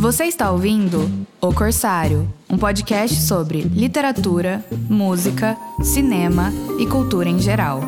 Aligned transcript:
Você 0.00 0.24
está 0.24 0.50
ouvindo 0.50 1.10
O 1.42 1.52
Corsário, 1.52 2.26
um 2.48 2.56
podcast 2.56 3.20
sobre 3.20 3.60
literatura, 3.60 4.64
música, 4.88 5.58
cinema 5.82 6.50
e 6.78 6.86
cultura 6.86 7.28
em 7.28 7.38
geral. 7.38 7.82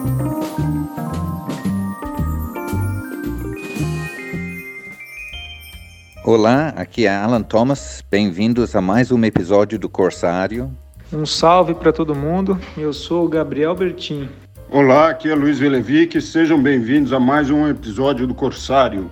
Olá, 6.23 6.69
aqui 6.77 7.07
é 7.07 7.17
Alan 7.17 7.43
Thomas. 7.43 8.05
Bem-vindos 8.11 8.77
a 8.77 8.83
mais 8.83 9.11
um 9.11 9.25
episódio 9.25 9.79
do 9.79 9.89
Corsário. 9.89 10.71
Um 11.11 11.25
salve 11.25 11.73
para 11.73 11.95
todo 11.95 12.15
mundo. 12.15 12.61
Eu 12.77 12.93
sou 12.93 13.25
o 13.25 13.29
Gabriel 13.29 13.75
Bertin. 13.75 14.29
Olá, 14.71 15.09
aqui 15.09 15.31
é 15.31 15.35
Luiz 15.35 15.59
Velevic. 15.59 16.21
Sejam 16.21 16.63
bem-vindos 16.63 17.15
a 17.15 17.19
mais 17.19 17.49
um 17.49 17.67
episódio 17.67 18.27
do 18.27 18.35
Corsário. 18.35 19.11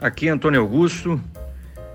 Aqui 0.00 0.28
é 0.28 0.30
Antônio 0.30 0.60
Augusto. 0.60 1.20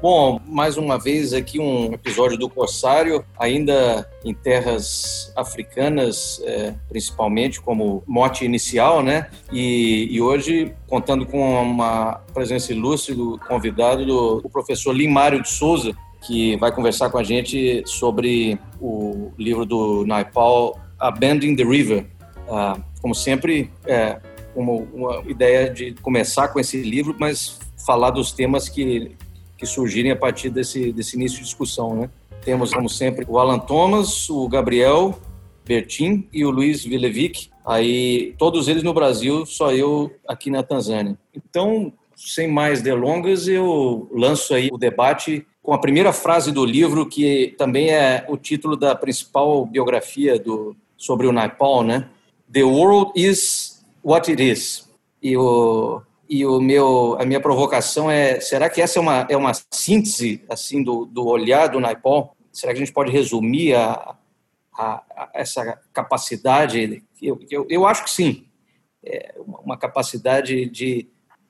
Bom, 0.02 0.42
mais 0.48 0.78
uma 0.78 0.98
vez 0.98 1.32
aqui 1.32 1.60
um 1.60 1.94
episódio 1.94 2.36
do 2.36 2.50
Corsário, 2.50 3.24
ainda 3.38 4.10
em 4.26 4.34
terras 4.34 5.32
africanas, 5.36 6.42
é, 6.44 6.74
principalmente 6.90 7.62
como 7.62 8.04
mote 8.08 8.44
inicial, 8.44 9.04
né? 9.04 9.30
E, 9.52 10.08
e, 10.10 10.20
hoje 10.20 10.74
contando 10.88 11.24
com 11.24 11.54
uma 11.62 12.16
presença 12.34 12.74
ilustre 12.74 13.14
do 13.14 13.40
convidado 13.48 14.04
do, 14.04 14.50
professor 14.50 14.92
Limário 14.92 15.40
de 15.40 15.50
Souza, 15.50 15.96
que 16.26 16.56
vai 16.58 16.72
conversar 16.74 17.12
com 17.12 17.20
a 17.20 17.24
gente 17.24 17.84
sobre 17.86 18.58
o 18.80 19.32
livro 19.38 19.68
do 19.68 20.04
Naipaul, 20.04 20.80
Abandoning 21.00 21.56
the 21.56 21.64
River. 21.64 22.08
Ah, 22.50 22.76
como 23.04 23.14
sempre, 23.14 23.70
é, 23.86 24.20
uma, 24.56 24.72
uma 24.72 25.24
ideia 25.30 25.70
de 25.70 25.94
começar 26.02 26.48
com 26.48 26.60
esse 26.60 26.82
livro, 26.82 27.16
mas 27.20 27.60
falar 27.86 28.10
dos 28.10 28.32
temas 28.32 28.68
que 28.68 29.16
que 29.62 29.68
surgirem 29.68 30.12
a 30.12 30.16
partir 30.16 30.50
desse, 30.50 30.92
desse 30.92 31.16
início 31.16 31.38
de 31.38 31.44
discussão. 31.44 31.96
Né? 31.96 32.10
Temos, 32.44 32.74
como 32.74 32.90
sempre, 32.90 33.24
o 33.30 33.38
Alan 33.38 33.60
Thomas, 33.60 34.28
o 34.28 34.50
Gabriel 34.50 35.20
Bertin 35.64 36.28
e 36.34 36.44
o 36.44 36.50
Luiz 36.50 36.84
Vilevic, 36.84 37.52
aí 37.64 38.34
todos 38.40 38.68
eles 38.68 38.82
no 38.82 38.92
Brasil, 38.92 39.46
só 39.46 39.72
eu 39.72 40.12
aqui 40.28 40.50
na 40.50 40.64
Tanzânia. 40.64 41.16
Então, 41.32 41.94
sem 42.16 42.48
mais 42.48 42.82
delongas, 42.82 43.48
eu 43.48 44.10
lanço 44.12 44.56
aí 44.56 44.70
o 44.72 44.80
debate 44.80 45.46
com 45.62 45.74
a 45.74 45.80
primeira 45.80 46.12
frase 46.12 46.52
do 46.52 46.66
livro, 46.66 47.06
que 47.06 47.54
também 47.56 47.92
é 47.92 48.26
o 48.28 48.38
título 48.38 48.76
da 48.76 48.96
principal 48.96 49.64
biografia 49.64 50.40
do, 50.40 50.76
sobre 50.98 51.28
o 51.28 51.32
Naipaul, 51.32 51.84
né? 51.84 52.10
The 52.52 52.64
world 52.64 53.12
is 53.16 53.86
what 54.04 54.28
it 54.32 54.42
is. 54.42 54.90
E 55.22 55.38
o 55.38 56.02
e 56.32 56.46
o 56.46 56.62
meu, 56.62 57.18
a 57.20 57.26
minha 57.26 57.42
provocação 57.42 58.10
é: 58.10 58.40
será 58.40 58.70
que 58.70 58.82
essa 58.82 58.98
é 58.98 59.02
uma, 59.02 59.28
é 59.30 59.36
uma 59.36 59.52
síntese 59.70 60.42
assim 60.48 60.82
do, 60.82 61.06
do 61.06 61.28
olhar 61.28 61.68
do 61.68 61.82
Naipaul? 61.82 62.30
Será 62.54 62.72
que 62.72 62.78
a 62.78 62.86
gente 62.86 62.94
pode 62.94 63.12
resumir 63.12 63.76
a, 63.76 64.16
a, 64.74 65.04
a 65.14 65.30
essa 65.34 65.78
capacidade? 65.92 67.04
Eu, 67.22 67.38
eu, 67.52 67.68
eu, 67.70 67.86
acho 67.86 68.06
que 68.06 68.10
sim. 68.10 68.46
É 69.06 69.36
uma 69.46 69.76
capacidade 69.78 70.70
de, 70.70 71.10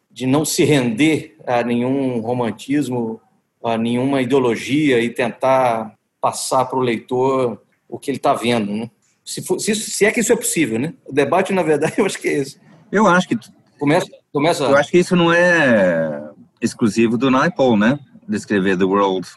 de 0.09 0.25
não 0.25 0.43
se 0.43 0.63
render 0.63 1.35
a 1.45 1.61
nenhum 1.61 2.19
romantismo, 2.19 3.21
a 3.63 3.77
nenhuma 3.77 4.19
ideologia 4.23 4.99
e 4.99 5.11
tentar 5.11 5.95
passar 6.19 6.65
para 6.65 6.79
o 6.79 6.81
leitor 6.81 7.61
o 7.87 7.99
que 7.99 8.09
ele 8.09 8.17
está 8.17 8.33
vendo. 8.33 8.71
Né? 8.71 8.89
Se, 9.23 9.43
for, 9.43 9.59
se, 9.59 9.75
se, 9.75 10.05
é 10.05 10.11
que 10.11 10.21
isso 10.21 10.33
é 10.33 10.35
possível. 10.35 10.79
Né? 10.79 10.95
O 11.05 11.13
debate, 11.13 11.53
na 11.53 11.61
verdade, 11.61 11.93
eu 11.99 12.05
acho 12.05 12.19
que 12.19 12.29
é 12.29 12.33
esse. 12.33 12.59
Eu 12.91 13.05
acho 13.05 13.27
que 13.27 13.37
Começa, 13.81 14.11
começa. 14.31 14.63
Eu 14.65 14.77
acho 14.77 14.91
que 14.91 14.99
isso 14.99 15.15
não 15.15 15.33
é 15.33 16.29
exclusivo 16.61 17.17
do 17.17 17.31
Naipaul, 17.31 17.75
né? 17.75 17.97
Descrever 18.29 18.77
the 18.77 18.83
world 18.83 19.27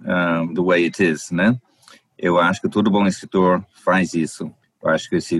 um, 0.00 0.52
the 0.52 0.60
way 0.60 0.86
it 0.86 1.00
is, 1.00 1.30
né? 1.30 1.56
Eu 2.18 2.36
acho 2.36 2.60
que 2.60 2.68
todo 2.68 2.90
bom 2.90 3.06
escritor 3.06 3.64
faz 3.84 4.12
isso. 4.12 4.52
Eu 4.82 4.90
acho 4.90 5.08
que 5.08 5.20
se 5.20 5.38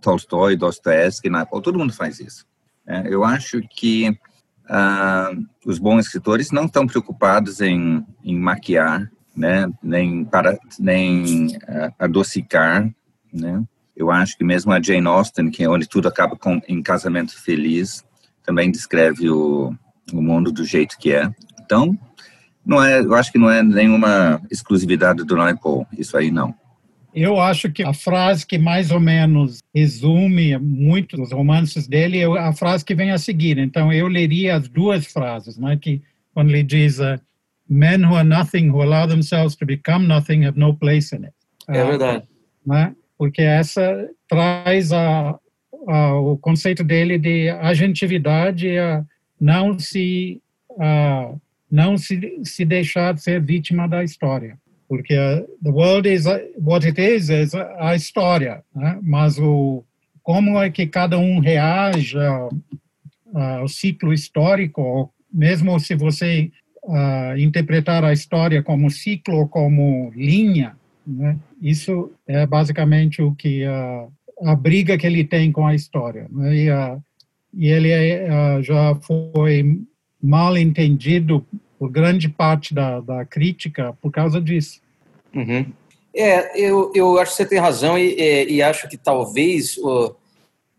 Tolstói, 0.00 0.54
Dostoevsky, 0.54 1.28
Naipaul, 1.28 1.60
todo 1.60 1.80
mundo 1.80 1.92
faz 1.92 2.20
isso. 2.20 2.46
É, 2.86 3.12
eu 3.12 3.24
acho 3.24 3.60
que 3.62 4.10
uh, 4.10 5.44
os 5.64 5.80
bons 5.80 6.06
escritores 6.06 6.52
não 6.52 6.66
estão 6.66 6.86
preocupados 6.86 7.60
em, 7.60 8.06
em 8.22 8.38
maquiar, 8.38 9.10
né? 9.36 9.68
Nem 9.82 10.24
para 10.24 10.56
nem 10.78 11.56
uh, 11.56 11.92
adocicar, 11.98 12.88
né? 13.32 13.64
Eu 13.96 14.10
acho 14.10 14.36
que 14.36 14.44
mesmo 14.44 14.72
a 14.72 14.80
Jane 14.80 15.06
Austen, 15.06 15.50
que 15.50 15.64
é 15.64 15.68
onde 15.68 15.88
tudo 15.88 16.06
acaba 16.06 16.36
com 16.36 16.60
em 16.68 16.82
casamento 16.82 17.40
feliz, 17.40 18.04
também 18.44 18.70
descreve 18.70 19.30
o, 19.30 19.74
o 20.12 20.22
mundo 20.22 20.52
do 20.52 20.64
jeito 20.64 20.98
que 20.98 21.12
é. 21.12 21.30
Então, 21.60 21.98
não 22.64 22.82
é, 22.82 23.00
eu 23.00 23.14
acho 23.14 23.32
que 23.32 23.38
não 23.38 23.50
é 23.50 23.62
nenhuma 23.62 24.40
exclusividade 24.50 25.24
do 25.24 25.36
Naipaul, 25.36 25.86
isso 25.96 26.16
aí 26.16 26.30
não. 26.30 26.54
Eu 27.14 27.40
acho 27.40 27.70
que 27.70 27.82
a 27.82 27.94
frase 27.94 28.46
que 28.46 28.58
mais 28.58 28.90
ou 28.90 29.00
menos 29.00 29.60
resume 29.74 30.58
muito 30.58 31.20
os 31.20 31.32
romances 31.32 31.88
dele 31.88 32.18
é 32.18 32.26
a 32.26 32.52
frase 32.52 32.84
que 32.84 32.94
vem 32.94 33.10
a 33.10 33.16
seguir. 33.16 33.56
Então, 33.56 33.90
eu 33.90 34.06
leria 34.06 34.56
as 34.56 34.68
duas 34.68 35.06
frases, 35.06 35.56
né? 35.56 35.78
que 35.80 36.02
quando 36.34 36.50
ele 36.50 36.62
diz 36.62 36.98
uh, 36.98 37.18
Men 37.68 38.04
who 38.04 38.14
are 38.14 38.28
nothing, 38.28 38.68
who 38.68 38.82
allow 38.82 39.08
themselves 39.08 39.56
to 39.56 39.64
become 39.64 40.06
nothing, 40.06 40.44
have 40.44 40.58
no 40.58 40.74
place 40.74 41.16
in 41.16 41.24
it. 41.24 41.34
É 41.68 41.82
verdade. 41.84 42.24
Uh, 42.66 42.70
né? 42.70 42.94
Porque 43.18 43.42
essa 43.42 44.08
traz 44.28 44.92
a, 44.92 45.38
a, 45.88 46.14
o 46.14 46.36
conceito 46.38 46.84
dele 46.84 47.18
de 47.18 47.48
agentividade, 47.48 48.78
a 48.78 49.04
não 49.40 49.78
se 49.78 50.40
a, 50.78 51.34
não 51.70 51.96
se, 51.96 52.40
se 52.44 52.64
deixar 52.64 53.14
de 53.14 53.22
ser 53.22 53.42
vítima 53.42 53.88
da 53.88 54.04
história, 54.04 54.58
porque 54.88 55.14
the 55.62 55.70
world 55.70 56.08
is 56.08 56.24
what 56.58 56.86
it 56.86 57.00
is, 57.00 57.30
é 57.30 57.46
a 57.78 57.94
história, 57.94 58.62
né? 58.74 58.98
mas 59.02 59.38
o 59.38 59.84
como 60.22 60.60
é 60.60 60.68
que 60.70 60.88
cada 60.88 61.16
um 61.18 61.38
reage 61.38 62.16
ao 63.32 63.68
ciclo 63.68 64.12
histórico, 64.12 65.12
mesmo 65.32 65.78
se 65.78 65.94
você 65.94 66.50
interpretar 67.38 68.04
a 68.04 68.12
história 68.12 68.62
como 68.62 68.90
ciclo 68.90 69.48
como 69.48 70.10
linha, 70.14 70.76
né? 71.06 71.38
Isso 71.60 72.10
é 72.26 72.46
basicamente 72.46 73.22
o 73.22 73.34
que 73.34 73.64
a, 73.64 74.06
a 74.42 74.56
briga 74.56 74.98
que 74.98 75.06
ele 75.06 75.24
tem 75.24 75.52
com 75.52 75.66
a 75.66 75.74
história. 75.74 76.26
Né? 76.30 76.56
E, 76.56 76.70
a, 76.70 76.98
e 77.54 77.68
ele 77.68 77.90
é, 77.90 78.62
já 78.62 78.94
foi 78.96 79.80
mal 80.22 80.56
entendido 80.56 81.46
por 81.78 81.90
grande 81.90 82.28
parte 82.28 82.74
da, 82.74 83.00
da 83.00 83.24
crítica 83.24 83.96
por 84.00 84.10
causa 84.10 84.40
disso. 84.40 84.80
Uhum. 85.34 85.66
É, 86.14 86.58
eu, 86.58 86.90
eu 86.94 87.18
acho 87.18 87.32
que 87.32 87.36
você 87.36 87.46
tem 87.46 87.58
razão 87.58 87.98
e, 87.98 88.16
e, 88.18 88.54
e 88.54 88.62
acho 88.62 88.88
que 88.88 88.96
talvez 88.96 89.76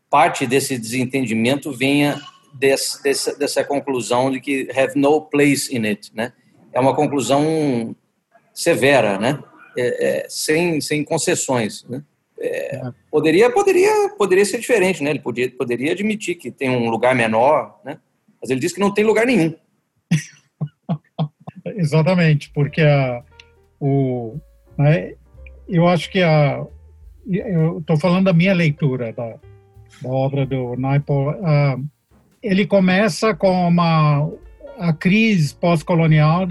parte 0.10 0.48
desse 0.48 0.78
desentendimento 0.78 1.72
venha 1.72 2.20
desse, 2.54 3.02
dessa, 3.04 3.38
dessa 3.38 3.64
conclusão 3.64 4.32
de 4.32 4.40
que 4.40 4.68
have 4.76 5.00
no 5.00 5.22
place 5.22 5.76
in 5.76 5.86
it, 5.86 6.12
né? 6.14 6.34
É 6.74 6.80
uma 6.80 6.96
conclusão 6.96 7.96
severa, 8.54 9.20
né? 9.20 9.40
É, 9.78 10.08
é, 10.08 10.26
sem, 10.30 10.82
sem 10.82 11.04
concessões. 11.04 11.86
Né? 11.90 12.04
É, 12.40 12.76
é, 12.76 12.94
poderia, 13.10 13.52
poderia, 13.52 14.10
poderia 14.18 14.46
ser 14.46 14.60
diferente, 14.60 15.04
né? 15.04 15.10
Ele 15.10 15.20
podia, 15.20 15.50
poderia 15.52 15.92
admitir 15.92 16.36
que 16.36 16.52
tem 16.52 16.70
um 16.70 16.90
lugar 16.90 17.16
menor, 17.16 17.80
né? 17.84 18.00
Mas 18.42 18.50
ele 18.50 18.60
diz 18.60 18.74
que 18.74 18.80
não 18.80 18.94
tem 18.94 19.04
lugar 19.04 19.26
nenhum. 19.26 19.56
Exatamente, 21.66 22.52
porque 22.52 22.82
a, 22.82 23.24
o, 23.80 24.38
né, 24.78 25.14
eu 25.68 25.88
acho 25.88 26.10
que 26.10 26.22
a, 26.22 26.66
eu 27.28 27.80
estou 27.80 27.98
falando 27.98 28.26
da 28.26 28.34
minha 28.34 28.54
leitura 28.54 29.12
da, 29.12 29.36
da 30.02 30.10
obra 30.10 30.46
do 30.46 30.76
Naipaul. 30.76 31.32
Uh, 31.32 31.86
ele 32.42 32.66
começa 32.66 33.36
com 33.36 33.68
uma 33.68 34.30
a 34.78 34.94
crise 34.94 35.56
pós-colonial, 35.56 36.44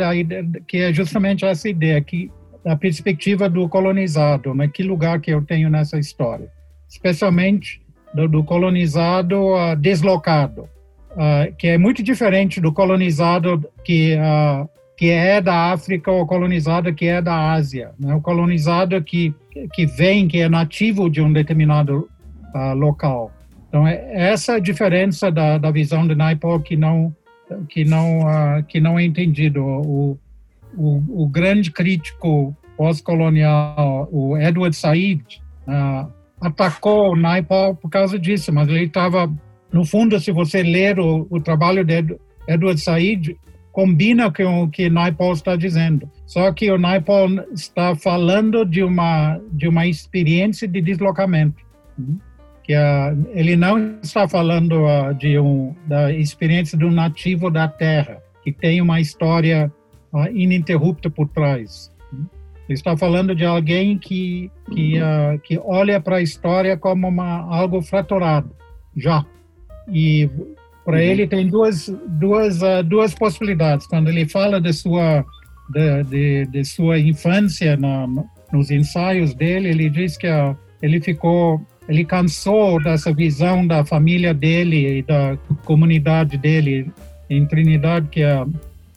que 0.67 0.79
é 0.79 0.93
justamente 0.93 1.45
essa 1.45 1.69
ideia 1.69 2.01
que 2.01 2.31
da 2.67 2.75
perspectiva 2.75 3.49
do 3.49 3.69
colonizado, 3.69 4.53
né? 4.53 4.67
Que 4.67 4.83
lugar 4.83 5.21
que 5.21 5.31
eu 5.31 5.41
tenho 5.41 5.71
nessa 5.71 6.01
história? 6.01 6.51
Especialmente 6.89 7.81
do, 8.13 8.27
do 8.27 8.43
colonizado 8.43 9.55
uh, 9.55 9.77
deslocado, 9.77 10.63
uh, 11.13 11.55
que 11.57 11.69
é 11.69 11.79
muito 11.79 12.03
diferente 12.03 12.61
do 12.61 12.73
colonizado 12.73 13.65
que 13.85 14.17
uh, 14.17 14.69
que 14.99 15.11
é 15.11 15.41
da 15.41 15.73
África 15.73 16.11
ou 16.11 16.27
colonizado 16.27 16.93
que 16.93 17.07
é 17.07 17.23
da 17.23 17.53
Ásia, 17.53 17.93
né? 18.01 18.13
O 18.17 18.21
colonizado 18.21 19.01
que 19.01 19.33
que 19.73 19.87
vem, 19.87 20.27
que 20.27 20.41
é 20.41 20.49
nativo 20.49 21.09
de 21.09 21.23
um 21.23 21.33
determinado 21.33 22.09
local. 22.75 23.31
Então 23.69 23.87
é 23.87 24.03
essa 24.13 24.55
a 24.55 24.59
diferença 24.59 25.31
da, 25.31 25.57
da 25.57 25.71
visão 25.71 26.07
de 26.07 26.17
Naipaul 26.17 26.61
que 26.61 26.77
não 26.77 27.15
que 27.69 27.85
não 27.85 28.63
que 28.67 28.81
não 28.81 28.99
é 28.99 29.05
entendido. 29.05 29.63
O, 29.63 30.19
o, 30.77 31.25
o 31.25 31.29
grande 31.29 31.71
crítico 31.71 32.55
pós-colonial, 32.77 34.09
o 34.13 34.37
Edward 34.37 34.77
Said, 34.77 35.23
uh, 35.67 36.11
atacou 36.41 37.13
o 37.13 37.17
Naipaul 37.17 37.75
por 37.75 37.91
causa 37.91 38.19
disso, 38.19 38.53
mas 38.53 38.69
ele 38.69 38.85
estava, 38.85 39.33
no 39.73 39.85
fundo, 39.85 40.21
se 40.21 40.31
você 40.31 40.63
ler 40.63 41.01
o, 41.01 41.27
o 41.31 41.41
trabalho 41.41 41.85
de 41.85 42.17
Edward 42.47 42.81
Said, 42.81 43.37
combina 43.73 44.31
com 44.33 44.63
o 44.63 44.71
que 44.71 44.89
Naipaul 44.89 45.35
está 45.35 45.55
dizendo. 45.55 46.11
Só 46.27 46.51
que 46.51 46.71
o 46.71 46.79
Naipaul 46.79 47.45
está 47.53 47.95
falando 47.95 48.65
de 48.65 48.83
uma 48.83 49.39
de 49.53 49.69
uma 49.69 49.87
experiência 49.87 50.67
de 50.67 50.81
deslocamento. 50.81 51.63
Né? 51.99 52.15
Que 52.65 52.75
uh, 52.75 53.29
ele 53.33 53.55
não 53.55 53.99
está 54.03 54.27
falando 54.27 54.83
uh, 54.87 55.15
de 55.15 55.39
um 55.39 55.75
da 55.87 56.11
experiência 56.11 56.77
de 56.79 56.87
um 56.87 56.91
nativo 56.91 57.51
da 57.51 57.69
Terra 57.69 58.23
que 58.43 58.51
tem 58.51 58.81
uma 58.81 58.99
história 58.99 59.71
uh, 60.17 60.29
ininterrupta 60.35 61.11
por 61.11 61.29
trás. 61.29 61.93
Né? 62.13 62.25
Ele 62.69 62.79
está 62.79 62.97
falando 62.97 63.35
de 63.35 63.45
alguém 63.45 63.99
que 63.99 64.51
que, 64.73 64.99
uh, 64.99 65.39
que 65.43 65.59
olha 65.65 66.01
para 66.01 66.17
a 66.17 66.23
história 66.23 66.77
como 66.77 67.09
uma, 67.09 67.43
algo 67.55 67.83
fraturado, 67.83 68.51
já. 68.97 69.25
E 69.89 70.29
para 70.85 70.97
uhum. 70.97 71.03
ele 71.03 71.27
tem 71.27 71.49
duas 71.49 71.89
duas 72.07 72.63
uh, 72.63 72.83
duas 72.85 73.15
possibilidades. 73.15 73.87
Quando 73.87 74.09
ele 74.09 74.27
fala 74.27 74.61
de 74.61 74.73
sua 74.73 75.25
de, 75.71 76.03
de, 76.05 76.47
de 76.47 76.65
sua 76.65 76.99
infância 76.99 77.77
na, 77.77 78.07
nos 78.53 78.71
ensaios 78.71 79.35
dele, 79.35 79.69
ele 79.69 79.91
diz 79.91 80.17
que 80.17 80.29
uh, 80.29 80.57
ele 80.83 81.01
ficou 81.01 81.61
ele 81.89 82.05
cansou 82.05 82.83
dessa 82.83 83.13
visão 83.13 83.67
da 83.67 83.85
família 83.85 84.35
dele 84.35 84.99
e 84.99 85.03
da 85.03 85.37
comunidade 85.65 86.37
dele 86.37 86.91
em 87.31 87.47
Trinidade, 87.47 88.09
que 88.09 88.23
é 88.23 88.45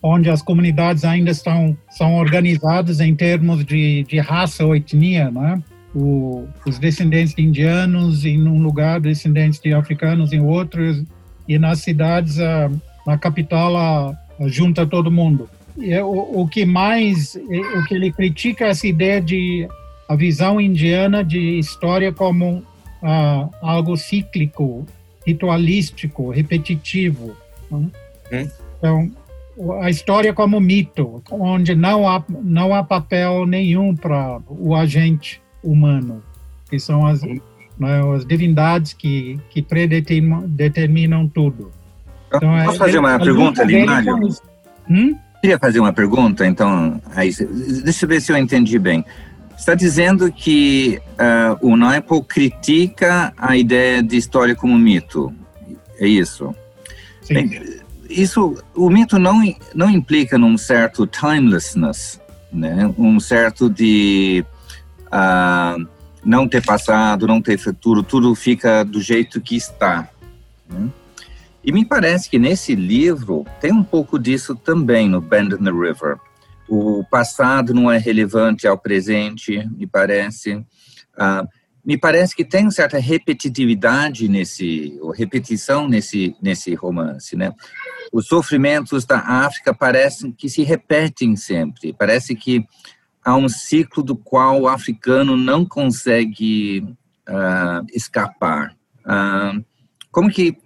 onde 0.01 0.29
as 0.29 0.41
comunidades 0.41 1.03
ainda 1.03 1.31
estão 1.31 1.77
são 1.89 2.15
organizadas 2.15 2.99
em 2.99 3.13
termos 3.15 3.65
de, 3.65 4.03
de 4.03 4.19
raça 4.19 4.65
ou 4.65 4.75
etnia, 4.75 5.29
né? 5.29 5.61
O, 5.93 6.47
os 6.65 6.77
descendentes 6.77 7.33
de 7.33 7.41
indianos 7.41 8.23
em 8.23 8.41
um 8.47 8.61
lugar, 8.61 8.99
descendentes 9.01 9.59
de 9.59 9.73
africanos 9.73 10.31
em 10.31 10.39
outros, 10.39 11.03
e 11.47 11.57
nas 11.57 11.79
cidades, 11.79 12.39
a, 12.39 12.69
na 13.05 13.17
capital, 13.17 14.15
junta 14.45 14.85
todo 14.85 15.11
mundo. 15.11 15.49
E 15.77 15.91
é 15.91 16.03
o, 16.03 16.41
o 16.41 16.47
que 16.47 16.63
mais, 16.65 17.35
o 17.35 17.85
que 17.85 17.95
ele 17.95 18.11
critica 18.11 18.65
é 18.65 18.69
essa 18.69 18.85
ideia 18.85 19.19
de 19.19 19.67
a 20.07 20.15
visão 20.15 20.59
indiana 20.59 21.23
de 21.23 21.59
história 21.59 22.11
como 22.11 22.63
ah, 23.01 23.47
algo 23.61 23.95
cíclico, 23.95 24.85
ritualístico, 25.25 26.31
repetitivo. 26.31 27.35
Né? 27.69 27.89
Hum. 28.31 28.49
Então, 28.77 29.11
a 29.81 29.89
história 29.89 30.33
como 30.33 30.59
mito, 30.59 31.21
onde 31.29 31.75
não 31.75 32.07
há, 32.07 32.23
não 32.29 32.73
há 32.73 32.83
papel 32.83 33.45
nenhum 33.45 33.95
para 33.95 34.39
o 34.47 34.75
agente 34.75 35.41
humano, 35.63 36.23
que 36.69 36.79
são 36.79 37.05
as, 37.05 37.21
né, 37.21 38.01
as 38.15 38.25
divindades 38.25 38.93
que, 38.93 39.39
que 39.49 39.61
predeterminam 39.61 40.47
determinam 40.47 41.27
tudo. 41.27 41.71
Então, 42.27 42.51
Posso 42.65 42.75
é, 42.75 42.85
fazer 42.85 42.99
uma 42.99 43.19
pergunta 43.19 43.61
ali, 43.61 43.85
Mário? 43.85 44.15
Hum? 44.89 45.15
Queria 45.41 45.57
fazer 45.57 45.79
uma 45.79 45.93
pergunta, 45.93 46.45
então, 46.45 47.01
aí, 47.15 47.31
deixa 47.83 48.05
eu 48.05 48.09
ver 48.09 48.21
se 48.21 48.31
eu 48.31 48.37
entendi 48.37 48.77
bem. 48.77 49.03
Está 49.57 49.73
dizendo 49.73 50.31
que 50.31 51.01
uh, 51.13 51.67
o 51.67 51.75
Naipaul 51.75 52.23
critica 52.23 53.33
a 53.37 53.57
ideia 53.57 54.01
de 54.01 54.15
história 54.15 54.55
como 54.55 54.77
mito, 54.77 55.33
é 55.97 56.07
isso? 56.07 56.55
Sim. 57.21 57.33
Bem, 57.33 57.78
isso, 58.09 58.61
o 58.75 58.89
mito 58.89 59.19
não, 59.19 59.41
não 59.75 59.89
implica 59.89 60.37
num 60.37 60.57
certo 60.57 61.05
timelessness, 61.05 62.19
né? 62.51 62.93
um 62.97 63.19
certo 63.19 63.69
de 63.69 64.43
uh, 65.05 65.87
não 66.23 66.47
ter 66.47 66.65
passado, 66.65 67.27
não 67.27 67.41
ter 67.41 67.57
futuro, 67.57 68.01
tudo 68.01 68.33
fica 68.33 68.83
do 68.83 68.99
jeito 68.99 69.39
que 69.39 69.55
está. 69.55 70.09
Né? 70.67 70.89
E 71.63 71.71
me 71.71 71.85
parece 71.85 72.29
que 72.29 72.39
nesse 72.39 72.73
livro 72.73 73.45
tem 73.61 73.71
um 73.71 73.83
pouco 73.83 74.17
disso 74.17 74.55
também 74.55 75.07
no 75.07 75.21
Bend 75.21 75.55
in 75.55 75.63
the 75.63 75.71
River. 75.71 76.17
O 76.67 77.03
passado 77.09 77.73
não 77.73 77.91
é 77.91 77.97
relevante 77.97 78.67
ao 78.67 78.77
presente, 78.77 79.67
me 79.77 79.85
parece. 79.85 80.55
Uh, 80.55 81.47
me 81.85 81.97
parece 81.97 82.35
que 82.35 82.43
tem 82.43 82.69
certa 82.69 82.99
repetitividade 82.99 84.27
nesse, 84.27 84.97
ou 85.01 85.11
repetição 85.11 85.87
nesse, 85.87 86.35
nesse 86.41 86.73
romance, 86.75 87.35
né? 87.35 87.53
Os 88.11 88.27
sofrimentos 88.27 89.05
da 89.05 89.19
África 89.19 89.73
parecem 89.73 90.31
que 90.31 90.49
se 90.49 90.63
repetem 90.63 91.35
sempre. 91.35 91.93
Parece 91.93 92.35
que 92.35 92.65
há 93.23 93.35
um 93.35 93.47
ciclo 93.47 94.03
do 94.03 94.15
qual 94.15 94.61
o 94.61 94.67
africano 94.67 95.37
não 95.37 95.65
consegue 95.65 96.79
uh, 97.27 97.85
escapar. 97.93 98.75
Uh, 99.05 99.63
como 100.11 100.29
que 100.29 100.57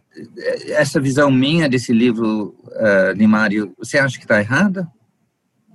essa 0.69 1.00
visão 1.00 1.31
minha 1.31 1.68
desse 1.68 1.92
livro, 1.92 2.56
uh, 2.68 3.12
Limário, 3.16 3.74
você 3.77 3.98
acha 3.98 4.18
que 4.18 4.25
está 4.25 4.39
errada? 4.39 4.88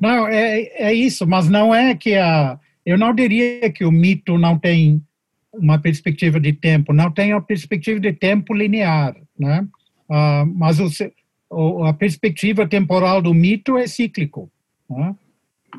Não, 0.00 0.26
é, 0.29 0.61
é 0.76 0.94
isso, 0.94 1.26
mas 1.26 1.49
não 1.49 1.75
é 1.75 1.94
que 1.94 2.14
a. 2.14 2.58
Eu 2.87 2.96
não 2.96 3.14
diria 3.14 3.70
que 3.70 3.84
o 3.84 3.93
mito 3.93 4.38
não 4.38 4.58
tem 4.58 5.05
uma 5.58 5.78
perspectiva 5.78 6.38
de 6.40 6.52
tempo, 6.52 6.93
não 6.93 7.10
tem 7.10 7.34
uma 7.34 7.43
perspectiva 7.43 8.00
de 8.00 8.12
tempo 8.12 8.55
linear, 8.55 9.16
né? 9.38 9.66
Uh, 10.08 10.46
mas 10.55 10.78
o, 11.50 11.84
a 11.84 11.93
perspectiva 11.93 12.66
temporal 12.66 13.20
do 13.20 13.34
mito 13.34 13.76
é 13.76 13.87
cíclico. 13.87 14.50
Né? 14.88 15.14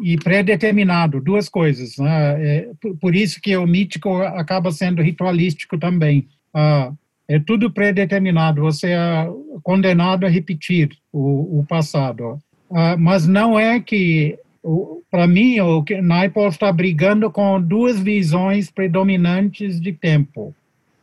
e 0.02 0.18
pré-determinado, 0.18 1.20
duas 1.20 1.50
coisas. 1.50 1.98
Né? 1.98 2.46
É, 2.46 2.70
por 3.00 3.16
isso 3.16 3.42
que 3.42 3.56
o 3.56 3.66
mítico 3.66 4.22
acaba 4.22 4.72
sendo 4.72 5.02
ritualístico 5.02 5.78
também. 5.78 6.28
Ah, 6.54 6.92
é 7.28 7.40
tudo 7.40 7.72
pré-determinado, 7.72 8.62
você 8.62 8.92
é 8.92 9.28
condenado 9.64 10.26
a 10.26 10.30
repetir 10.30 10.90
o, 11.12 11.60
o 11.60 11.66
passado. 11.68 12.40
Ah, 12.72 12.96
mas 12.98 13.28
não 13.28 13.60
é 13.60 13.80
que, 13.80 14.38
para 15.10 15.28
mim, 15.28 15.60
o 15.60 15.84
Naipaul 16.02 16.50
está 16.50 16.72
brigando 16.72 17.32
com 17.32 17.62
duas 17.62 18.00
visões 18.00 18.70
predominantes 18.70 19.80
de 19.80 19.94
tempo. 19.94 20.54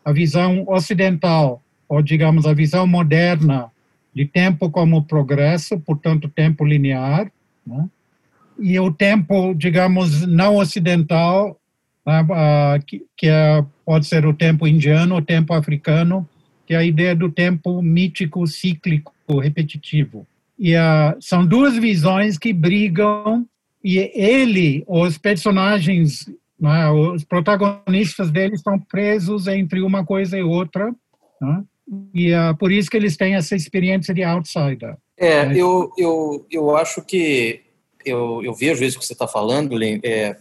A 0.05 0.12
visão 0.12 0.64
ocidental, 0.69 1.62
ou 1.88 2.03
digamos, 2.03 2.47
a 2.47 2.55
visão 2.55 2.87
moderna 2.87 3.70
de 4.14 4.25
tempo 4.25 4.70
como 4.70 5.05
progresso, 5.05 5.79
portanto, 5.81 6.29
tempo 6.29 6.64
linear, 6.64 7.31
né? 7.67 7.88
e 8.58 8.79
o 8.79 8.93
tempo, 8.93 9.55
digamos, 9.55 10.26
não 10.26 10.56
ocidental, 10.56 11.59
né, 12.06 12.25
que, 12.87 13.05
que 13.17 13.29
é, 13.29 13.64
pode 13.85 14.06
ser 14.06 14.25
o 14.25 14.32
tempo 14.32 14.67
indiano, 14.67 15.17
o 15.17 15.23
tempo 15.23 15.52
africano, 15.52 16.26
que 16.67 16.75
é 16.75 16.79
a 16.79 16.85
ideia 16.85 17.14
do 17.14 17.31
tempo 17.31 17.82
mítico, 17.82 18.47
cíclico, 18.47 19.12
repetitivo. 19.41 20.26
E 20.58 20.75
uh, 20.75 21.17
são 21.20 21.47
duas 21.47 21.76
visões 21.76 22.38
que 22.38 22.52
brigam, 22.52 23.47
e 23.85 23.99
ele, 24.14 24.85
os 24.88 25.19
personagens, 25.19 26.28
né, 26.59 26.88
os 26.90 27.25
protagonistas 27.25 28.31
dele 28.31 28.54
estão 28.54 28.78
presos 28.78 29.47
entre 29.47 29.81
uma 29.83 30.04
coisa 30.04 30.38
e 30.38 30.42
outra, 30.42 30.92
né, 31.40 31.62
e 32.12 32.35
uh, 32.35 32.57
por 32.59 32.73
isso 32.73 32.90
que 32.90 32.97
eles 32.97 33.16
têm 33.16 33.35
essa 33.35 33.54
experiência 33.54 34.12
de 34.12 34.25
outsider. 34.25 34.97
É, 35.16 35.52
eu, 35.52 35.92
eu, 35.97 36.47
eu 36.50 36.76
acho 36.76 37.00
que 37.02 37.61
eu, 38.04 38.42
eu 38.42 38.54
vejo 38.54 38.85
isso 38.85 38.99
que 38.99 39.04
você 39.04 39.12
está 39.12 39.28
falando, 39.28 39.75
Len, 39.75 40.00
é, 40.02 40.37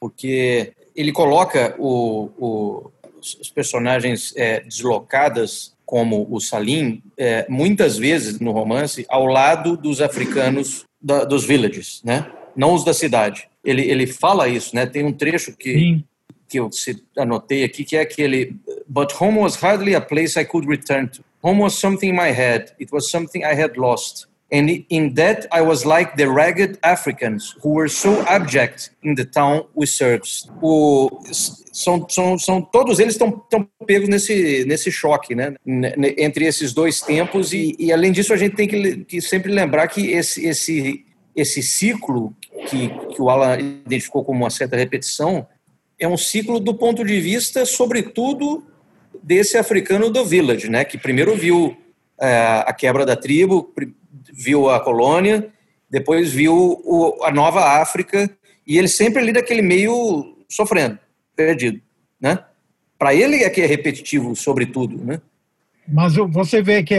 porque 0.00 0.72
ele 0.96 1.12
coloca 1.12 1.74
o, 1.78 2.30
o, 2.38 2.90
os 3.20 3.50
personagens 3.50 4.34
é, 4.36 4.60
deslocadas, 4.60 5.74
como 5.90 6.24
o 6.30 6.38
Salim, 6.38 7.02
é, 7.18 7.44
muitas 7.48 7.98
vezes 7.98 8.38
no 8.38 8.52
romance, 8.52 9.04
ao 9.08 9.26
lado 9.26 9.76
dos 9.76 10.00
africanos 10.00 10.84
da, 11.02 11.24
dos 11.24 11.44
villages, 11.44 12.00
né? 12.04 12.30
não 12.54 12.74
os 12.74 12.84
da 12.84 12.94
cidade. 12.94 13.48
Ele, 13.64 13.82
ele 13.90 14.06
fala 14.06 14.46
isso, 14.46 14.76
né? 14.76 14.86
tem 14.86 15.04
um 15.04 15.12
trecho 15.12 15.52
que, 15.56 16.04
que 16.48 16.60
eu 16.60 16.70
anotei 17.18 17.64
aqui, 17.64 17.82
que 17.82 17.96
é 17.96 18.02
aquele 18.02 18.54
But 18.88 19.12
home 19.20 19.38
was 19.38 19.56
hardly 19.56 19.96
a 19.96 20.00
place 20.00 20.38
I 20.38 20.44
could 20.44 20.68
return 20.68 21.08
to. 21.08 21.24
Home 21.42 21.60
was 21.60 21.74
something 21.74 22.10
in 22.10 22.14
my 22.14 22.30
head. 22.30 22.72
It 22.78 22.92
was 22.92 23.10
something 23.10 23.42
I 23.44 23.60
had 23.60 23.76
lost. 23.76 24.28
And 24.52 24.84
in 24.90 25.14
that, 25.14 25.46
I 25.52 25.62
was 25.62 25.84
like 25.84 26.16
the 26.16 26.28
ragged 26.28 26.78
Africans 26.82 27.54
who 27.62 27.70
were 27.70 27.88
so 27.88 28.22
abject 28.26 28.90
in 29.04 29.14
the 29.14 29.24
town 29.24 29.62
we 29.76 29.86
served. 29.86 30.26
O, 30.60 31.08
são, 31.72 32.04
são, 32.08 32.36
são, 32.36 32.60
todos 32.60 32.98
eles 32.98 33.14
estão 33.14 33.44
pegos 33.86 34.08
nesse, 34.08 34.64
nesse 34.66 34.90
choque, 34.90 35.36
né? 35.36 35.54
Entre 36.18 36.46
esses 36.46 36.72
dois 36.72 37.00
tempos. 37.00 37.52
E, 37.52 37.76
e 37.78 37.92
além 37.92 38.10
disso, 38.10 38.32
a 38.32 38.36
gente 38.36 38.56
tem 38.56 38.66
que, 38.66 39.04
que, 39.04 39.20
sempre 39.20 39.52
lembrar 39.52 39.86
que 39.86 40.10
esse, 40.10 40.44
esse, 40.44 41.06
esse 41.36 41.62
ciclo 41.62 42.34
que, 42.68 42.88
que 43.14 43.22
o 43.22 43.30
Alan 43.30 43.56
identificou 43.56 44.24
como 44.24 44.40
uma 44.40 44.50
certa 44.50 44.76
repetição 44.76 45.46
é 45.96 46.08
um 46.08 46.16
ciclo 46.16 46.58
do 46.58 46.74
ponto 46.74 47.04
de 47.04 47.20
vista, 47.20 47.64
sobretudo, 47.64 48.64
desse 49.22 49.56
africano 49.56 50.10
do 50.10 50.24
village, 50.24 50.68
né? 50.68 50.84
Que 50.84 50.98
primeiro 50.98 51.36
viu 51.36 51.76
é, 52.20 52.64
a 52.66 52.72
quebra 52.72 53.06
da 53.06 53.14
tribo, 53.14 53.72
viu 54.32 54.68
a 54.68 54.80
colônia, 54.80 55.48
depois 55.90 56.32
viu 56.32 56.54
o, 56.54 57.24
a 57.24 57.30
nova 57.30 57.80
África, 57.80 58.30
e 58.66 58.78
ele 58.78 58.88
sempre 58.88 59.20
ali 59.22 59.32
daquele 59.32 59.62
meio 59.62 60.36
sofrendo, 60.48 60.98
perdido, 61.34 61.80
né? 62.20 62.38
Para 62.98 63.14
ele 63.14 63.42
é 63.42 63.50
que 63.50 63.60
é 63.60 63.66
repetitivo, 63.66 64.36
sobretudo, 64.36 65.02
né? 65.02 65.20
Mas 65.88 66.14
você 66.14 66.62
vê 66.62 66.82
que 66.82 66.96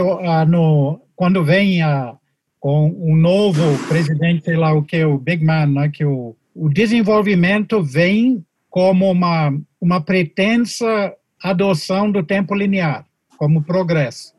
no, 0.48 1.00
quando 1.16 1.44
vem 1.44 1.82
a, 1.82 2.16
com 2.60 2.90
um 2.90 3.16
novo 3.16 3.62
presidente, 3.88 4.44
sei 4.44 4.58
lá 4.58 4.74
o 4.74 4.84
que, 4.84 5.04
o 5.06 5.18
Big 5.18 5.44
Man, 5.44 5.68
né, 5.68 5.90
que 5.90 6.04
o, 6.04 6.36
o 6.54 6.70
desenvolvimento 6.70 7.82
vem 7.82 8.46
como 8.70 9.10
uma, 9.10 9.54
uma 9.80 10.02
pretensa 10.02 11.14
adoção 11.42 12.12
do 12.12 12.24
tempo 12.24 12.54
linear, 12.54 13.06
como 13.38 13.64
progresso. 13.64 14.34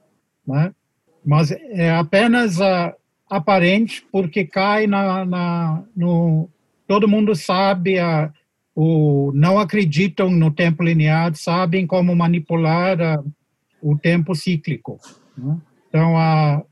Né? 0.47 0.73
Mas 1.25 1.51
é 1.51 1.91
apenas 1.91 2.59
uh, 2.59 2.93
aparente 3.29 4.05
porque 4.11 4.45
cai 4.45 4.87
na, 4.87 5.25
na, 5.25 5.85
no... 5.97 6.49
Todo 6.87 7.09
mundo 7.09 7.35
sabe, 7.35 7.99
uh, 8.01 8.31
o, 8.75 9.33
não 9.35 9.59
acreditam 9.59 10.31
no 10.31 10.51
tempo 10.51 10.83
linear, 10.83 11.35
sabem 11.35 11.87
como 11.87 12.15
manipular 12.15 12.99
uh, 13.21 13.33
o 13.81 13.97
tempo 13.97 14.35
cíclico. 14.35 14.99
Né? 15.37 15.57
Então, 15.89 16.17
a 16.19 16.63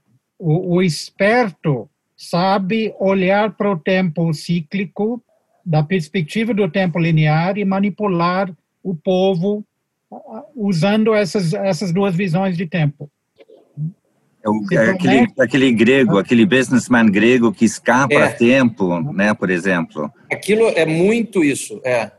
o, 0.41 0.77
o 0.77 0.83
esperto 0.83 1.89
sabe 2.17 2.95
olhar 2.99 3.53
para 3.55 3.71
o 3.71 3.79
tempo 3.79 4.33
cíclico 4.33 5.23
da 5.65 5.83
perspectiva 5.83 6.55
do 6.55 6.69
tempo 6.69 6.99
linear 6.99 7.59
e 7.59 7.65
manipular 7.65 8.51
o 8.83 8.95
povo 8.95 9.63
usando 10.57 11.15
essas, 11.15 11.53
essas 11.53 11.93
duas 11.93 12.17
visões 12.17 12.57
de 12.57 12.67
tempo. 12.67 13.11
É, 14.43 14.49
o, 14.49 14.65
é 14.73 14.91
aquele, 14.91 15.27
aquele 15.39 15.73
grego, 15.73 16.19
aquele 16.19 16.47
businessman 16.47 17.11
grego 17.11 17.53
que 17.53 17.65
escapa 17.65 18.15
é. 18.15 18.23
a 18.23 18.33
tempo, 18.33 19.01
né, 19.13 19.35
por 19.35 19.51
exemplo. 19.51 20.11
Aquilo 20.33 20.69
é 20.69 20.87
muito 20.87 21.45
isso, 21.45 21.81
é. 21.85 22.11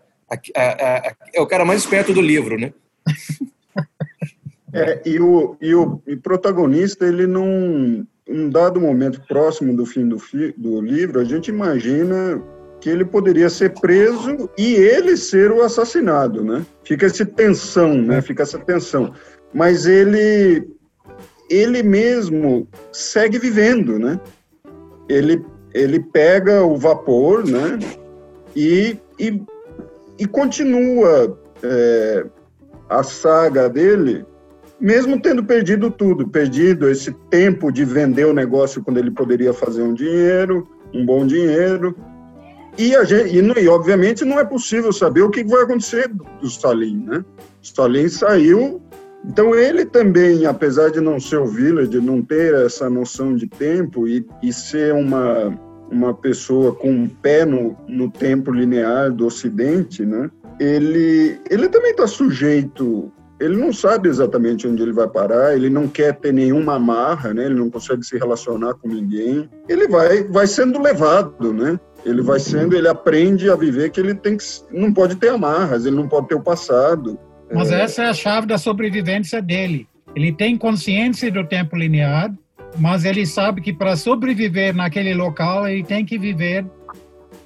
É, 0.56 1.14
é 1.34 1.42
o 1.42 1.48
cara 1.48 1.66
mais 1.66 1.82
esperto 1.82 2.14
do 2.14 2.22
livro, 2.22 2.58
né? 2.58 2.74
É, 4.74 5.02
e, 5.06 5.20
o, 5.20 5.58
e 5.62 5.76
o 5.76 6.02
e 6.08 6.16
protagonista, 6.16 7.06
ele 7.06 7.28
não. 7.28 8.08
Um 8.26 8.50
dado 8.50 8.80
momento 8.80 9.22
próximo 9.28 9.76
do 9.76 9.86
fim 9.86 10.08
do, 10.08 10.18
fi, 10.18 10.54
do 10.56 10.80
livro, 10.80 11.20
a 11.20 11.26
gente 11.26 11.50
imagina 11.50 12.42
que 12.80 12.90
ele 12.90 13.04
poderia 13.04 13.50
ser 13.50 13.74
preso 13.82 14.50
e 14.58 14.76
ele 14.76 15.18
ser 15.18 15.52
o 15.52 15.62
assassinado, 15.62 16.42
né? 16.44 16.66
Fica 16.86 17.06
essa 17.08 17.26
tensão, 17.26 17.96
né? 17.96 18.22
Fica 18.22 18.44
essa 18.44 18.58
tensão. 18.60 19.14
Mas 19.54 19.86
ele 19.86 20.66
ele 21.52 21.84
mesmo 21.84 22.68
segue 22.92 23.38
vivendo, 23.38 24.00
né? 24.00 24.20
Ele 25.10 25.44
ele 25.74 26.00
pega 26.00 26.64
o 26.64 26.76
vapor, 26.78 27.46
né? 27.46 27.80
E 28.56 28.98
e, 29.20 29.42
e 30.18 30.26
continua 30.26 31.40
é, 31.64 32.26
a 32.90 33.04
saga 33.04 33.70
dele 33.70 34.26
mesmo 34.82 35.22
tendo 35.22 35.44
perdido 35.44 35.92
tudo, 35.92 36.28
perdido 36.28 36.90
esse 36.90 37.12
tempo 37.30 37.72
de 37.72 37.86
vender 37.86 38.26
o 38.26 38.34
negócio 38.34 38.84
quando 38.84 38.98
ele 38.98 39.12
poderia 39.12 39.54
fazer 39.54 39.84
um 39.84 39.94
dinheiro, 39.94 40.68
um 40.92 41.06
bom 41.06 41.26
dinheiro. 41.26 41.96
E, 42.76 42.96
a 42.96 43.04
gente, 43.04 43.36
e, 43.36 43.64
e 43.64 43.68
obviamente 43.68 44.26
não 44.26 44.40
é 44.40 44.44
possível 44.44 44.92
saber 44.92 45.22
o 45.22 45.30
que 45.30 45.44
vai 45.44 45.64
acontecer 45.64 46.08
do 46.08 46.48
Stalin, 46.48 47.06
né? 47.06 47.24
Stalin 47.62 48.10
saiu, 48.10 48.82
então 49.26 49.56
ele 49.56 49.86
também, 49.86 50.46
apesar 50.46 50.90
de 50.90 51.00
não 51.00 51.20
ser 51.20 51.38
o 51.38 51.46
village, 51.46 52.00
não 52.00 52.22
ter 52.22 52.54
essa 52.54 52.90
noção 52.90 53.36
de 53.36 53.48
tempo 53.48 54.08
e, 54.08 54.26
e 54.42 54.52
ser 54.52 54.94
uma, 54.94 55.58
uma 55.92 56.14
pessoa 56.14 56.74
com 56.74 56.92
um 56.92 57.08
pé 57.08 57.46
no, 57.46 57.76
no 57.88 58.10
tempo 58.10 58.52
linear 58.52 59.12
do 59.12 59.26
Ocidente, 59.28 60.06
né? 60.06 60.30
Ele, 60.60 61.40
ele 61.50 61.70
também 61.70 61.92
está 61.92 62.06
sujeito 62.06 63.12
ele 63.42 63.58
não 63.58 63.74
sabe 63.74 64.08
exatamente 64.08 64.68
onde 64.68 64.84
ele 64.84 64.94
vai 64.94 65.08
parar, 65.08 65.56
ele 65.56 65.68
não 65.68 65.88
quer 65.88 66.16
ter 66.16 66.32
nenhuma 66.32 66.76
amarra, 66.76 67.34
né? 67.34 67.46
Ele 67.46 67.56
não 67.56 67.72
consegue 67.72 68.06
se 68.06 68.16
relacionar 68.16 68.76
com 68.76 68.88
ninguém. 68.88 69.50
Ele 69.68 69.88
vai, 69.88 70.24
vai 70.26 70.46
sendo 70.46 70.80
levado, 70.80 71.52
né? 71.52 71.80
Ele 72.06 72.22
vai 72.22 72.40
sendo, 72.40 72.76
ele 72.76 72.88
aprende 72.88 73.50
a 73.50 73.56
viver 73.56 73.90
que 73.90 74.00
ele 74.00 74.14
tem 74.14 74.38
que, 74.38 74.46
não 74.72 74.94
pode 74.94 75.16
ter 75.16 75.30
amarras, 75.30 75.88
ele 75.88 75.96
não 75.96 76.08
pode 76.08 76.28
ter 76.28 76.36
o 76.36 76.44
passado. 76.44 77.18
Mas 77.54 77.72
é... 77.72 77.82
essa 77.82 78.04
é 78.04 78.06
a 78.08 78.14
chave 78.14 78.48
da 78.48 78.58
sobrevivência 78.58 79.42
dele. 79.42 79.88
Ele 80.16 80.32
tem 80.32 80.58
consciência 80.58 81.32
do 81.32 81.46
tempo 81.46 81.76
linear, 81.76 82.34
mas 82.78 83.06
ele 83.06 83.26
sabe 83.26 83.62
que 83.62 83.74
para 83.74 83.96
sobreviver 83.96 84.76
naquele 84.76 85.14
local 85.14 85.68
ele 85.68 85.84
tem 85.84 86.06
que 86.06 86.18
viver 86.18 86.66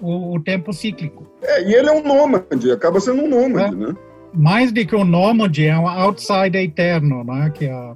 o, 0.01 0.35
o 0.35 0.39
tempo 0.39 0.73
cíclico. 0.73 1.31
É, 1.43 1.63
e 1.67 1.73
ele 1.73 1.89
é 1.89 1.91
um 1.91 2.03
nômade, 2.03 2.71
acaba 2.71 2.99
sendo 2.99 3.23
um 3.23 3.29
nômade, 3.29 3.75
é. 3.75 3.87
né? 3.87 3.95
mais 4.35 4.71
do 4.71 4.85
que 4.85 4.95
um 4.95 5.05
nômade, 5.05 5.65
é 5.65 5.77
um 5.77 5.87
outsider 5.87 6.61
eterno, 6.61 7.23
né? 7.23 7.51
Que 7.53 7.65
é, 7.65 7.93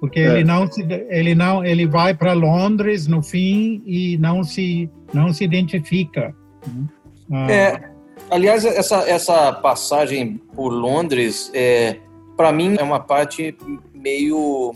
porque 0.00 0.20
é. 0.20 0.32
ele 0.32 0.44
não 0.44 0.66
se, 0.66 0.82
ele 1.08 1.34
não, 1.34 1.64
ele 1.64 1.86
vai 1.86 2.14
para 2.14 2.32
Londres 2.32 3.06
no 3.06 3.22
fim 3.22 3.82
e 3.86 4.18
não 4.18 4.42
se 4.42 4.90
não 5.12 5.32
se 5.32 5.44
identifica. 5.44 6.34
Né? 6.66 6.86
Ah. 7.32 7.52
É, 7.52 7.90
aliás, 8.30 8.64
essa 8.64 9.08
essa 9.08 9.52
passagem 9.52 10.40
por 10.54 10.72
Londres, 10.72 11.50
é, 11.54 11.96
para 12.36 12.52
mim 12.52 12.76
é 12.78 12.82
uma 12.82 13.00
parte 13.00 13.56
meio, 13.94 14.74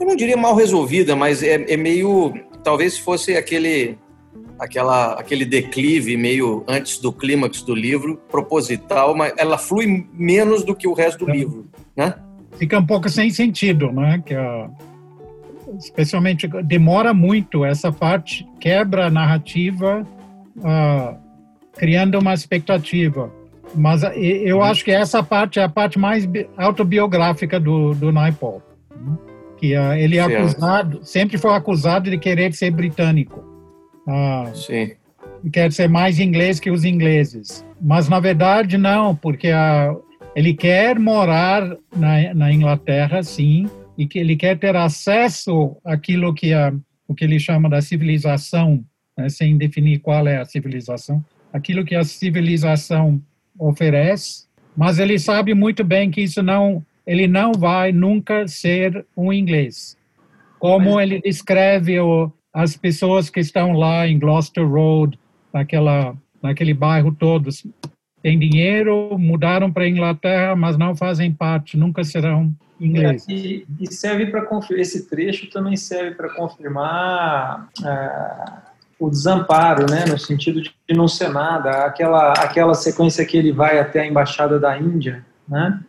eu 0.00 0.06
não 0.06 0.16
diria 0.16 0.36
mal 0.36 0.54
resolvida, 0.54 1.14
mas 1.14 1.42
é, 1.42 1.72
é 1.72 1.76
meio, 1.76 2.32
talvez 2.64 2.98
fosse 2.98 3.36
aquele 3.36 3.98
aquela, 4.58 5.14
aquele 5.14 5.44
declive 5.44 6.16
meio 6.16 6.64
antes 6.68 6.98
do 6.98 7.12
clímax 7.12 7.62
do 7.62 7.74
livro, 7.74 8.20
proposital, 8.30 9.14
mas 9.14 9.32
ela 9.36 9.58
flui 9.58 10.06
menos 10.12 10.62
do 10.62 10.74
que 10.74 10.86
o 10.86 10.92
resto 10.92 11.24
do 11.24 11.30
é. 11.30 11.34
livro, 11.34 11.66
né? 11.96 12.14
Fica 12.58 12.78
um 12.78 12.86
pouco 12.86 13.08
sem 13.08 13.30
sentido, 13.30 13.90
né? 13.90 14.22
Que 14.24 14.34
a, 14.34 14.70
especialmente 15.78 16.46
demora 16.64 17.12
muito 17.12 17.64
essa 17.64 17.90
parte, 17.90 18.46
quebra 18.60 19.06
a 19.06 19.10
narrativa, 19.10 20.06
uh, 20.58 21.16
criando 21.76 22.18
uma 22.18 22.34
expectativa. 22.34 23.32
Mas 23.74 24.02
eu 24.14 24.58
uhum. 24.58 24.62
acho 24.62 24.84
que 24.84 24.90
essa 24.90 25.22
parte 25.22 25.58
é 25.58 25.62
a 25.62 25.68
parte 25.68 25.98
mais 25.98 26.28
autobiográfica 26.56 27.58
do, 27.58 27.94
do 27.94 28.12
Naipaul. 28.12 28.62
Né? 28.90 29.18
Que 29.56 29.76
uh, 29.76 29.94
ele 29.94 30.18
é 30.18 30.20
acusado, 30.20 31.00
sempre 31.04 31.38
foi 31.38 31.54
acusado 31.54 32.10
de 32.10 32.18
querer 32.18 32.52
ser 32.52 32.70
britânico. 32.70 33.42
Ah, 34.06 34.50
Sim. 34.54 34.92
Quer 35.52 35.72
ser 35.72 35.88
mais 35.88 36.20
inglês 36.20 36.60
que 36.60 36.70
os 36.70 36.84
ingleses. 36.84 37.64
Mas, 37.80 38.08
na 38.08 38.20
verdade, 38.20 38.78
não, 38.78 39.14
porque 39.14 39.48
a, 39.48 39.94
ele 40.36 40.54
quer 40.54 40.98
morar 40.98 41.76
na, 41.94 42.34
na 42.34 42.52
Inglaterra, 42.52 43.22
sim, 43.22 43.68
e 43.98 44.06
que 44.06 44.18
ele 44.18 44.36
quer 44.36 44.58
ter 44.58 44.76
acesso 44.76 45.76
àquilo 45.84 46.32
que 46.32 46.52
a, 46.52 46.72
o 47.06 47.14
que 47.14 47.24
ele 47.24 47.38
chama 47.38 47.68
da 47.68 47.82
civilização, 47.82 48.84
né, 49.16 49.28
sem 49.28 49.56
definir 49.56 49.98
qual 49.98 50.26
é 50.26 50.38
a 50.38 50.44
civilização, 50.44 51.22
aquilo 51.52 51.84
que 51.84 51.94
a 51.94 52.04
civilização 52.04 53.20
oferece, 53.58 54.46
mas 54.76 54.98
ele 54.98 55.18
sabe 55.18 55.54
muito 55.54 55.84
bem 55.84 56.10
que 56.10 56.22
isso 56.22 56.42
não, 56.42 56.84
ele 57.06 57.26
não 57.26 57.52
vai 57.52 57.92
nunca 57.92 58.48
ser 58.48 59.04
um 59.16 59.32
inglês. 59.32 59.96
Como 60.58 61.00
ele 61.00 61.20
descreve 61.20 61.98
o, 62.00 62.32
as 62.52 62.76
pessoas 62.76 63.28
que 63.28 63.40
estão 63.40 63.72
lá 63.72 64.06
em 64.06 64.18
Gloucester 64.18 64.66
Road, 64.66 65.18
naquela, 65.52 66.16
naquele 66.42 66.72
bairro 66.72 67.12
todos, 67.12 67.66
têm 68.22 68.38
dinheiro, 68.38 69.18
mudaram 69.18 69.72
para 69.72 69.84
a 69.84 69.88
Inglaterra, 69.88 70.54
mas 70.54 70.78
não 70.78 70.94
fazem 70.94 71.32
parte, 71.32 71.76
nunca 71.76 72.04
serão 72.04 72.54
ingleses. 72.80 73.28
É, 73.28 73.32
e, 73.32 73.66
e, 73.80 73.92
serve 73.92 74.26
para 74.26 74.46
esse 74.72 75.08
trecho 75.08 75.50
também 75.50 75.76
serve 75.76 76.14
para 76.14 76.30
confirmar 76.30 77.68
é, 77.84 78.71
o 79.02 79.10
desamparo, 79.10 79.86
né, 79.90 80.04
no 80.06 80.16
sentido 80.16 80.62
de 80.62 80.72
não 80.90 81.08
ser 81.08 81.28
nada. 81.28 81.84
Aquela 81.84 82.32
aquela 82.32 82.74
sequência 82.74 83.24
que 83.24 83.36
ele 83.36 83.52
vai 83.52 83.78
até 83.78 84.00
a 84.00 84.06
embaixada 84.06 84.60
da 84.60 84.78
Índia, 84.78 85.24
né? 85.48 85.80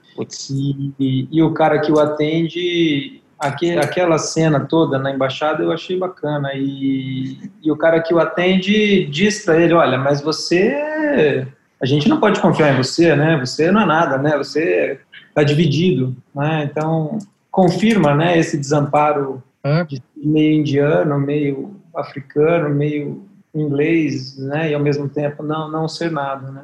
E, 0.50 0.94
e, 1.00 1.28
e, 1.32 1.44
o 1.44 1.54
cara 1.54 1.80
que 1.80 1.92
o 1.92 2.00
atende 2.00 3.20
Aqui, 3.40 3.78
aquela 3.78 4.18
cena 4.18 4.62
toda 4.62 4.98
na 4.98 5.12
embaixada 5.12 5.62
eu 5.62 5.72
achei 5.72 5.98
bacana. 5.98 6.52
E, 6.56 7.38
e 7.62 7.70
o 7.70 7.76
cara 7.76 8.02
que 8.02 8.14
o 8.14 8.20
atende 8.20 9.06
diz 9.08 9.44
para 9.44 9.60
ele: 9.60 9.74
Olha, 9.74 9.98
mas 9.98 10.22
você. 10.22 11.46
A 11.82 11.86
gente 11.86 12.08
não 12.08 12.22
pode 12.22 12.40
confiar 12.40 12.74
em 12.74 12.78
você, 12.78 13.14
né? 13.16 13.38
Você 13.38 13.70
não 13.70 13.82
é 13.82 13.86
nada, 13.86 14.18
né? 14.18 14.38
Você 14.38 15.00
está 15.28 15.44
dividido, 15.44 16.16
né? 16.34 16.70
Então, 16.72 17.18
confirma 17.52 18.16
né, 18.16 18.38
esse 18.38 18.58
desamparo 18.58 19.44
de 19.90 20.02
meio 20.16 20.62
indiano, 20.62 21.20
meio 21.20 21.76
africano, 21.96 22.74
meio 22.74 23.26
inglês, 23.54 24.38
né? 24.38 24.72
E 24.72 24.74
ao 24.74 24.82
mesmo 24.82 25.08
tempo 25.08 25.44
não, 25.44 25.70
não 25.70 25.88
ser 25.88 26.12
nada, 26.12 26.52
né? 26.52 26.64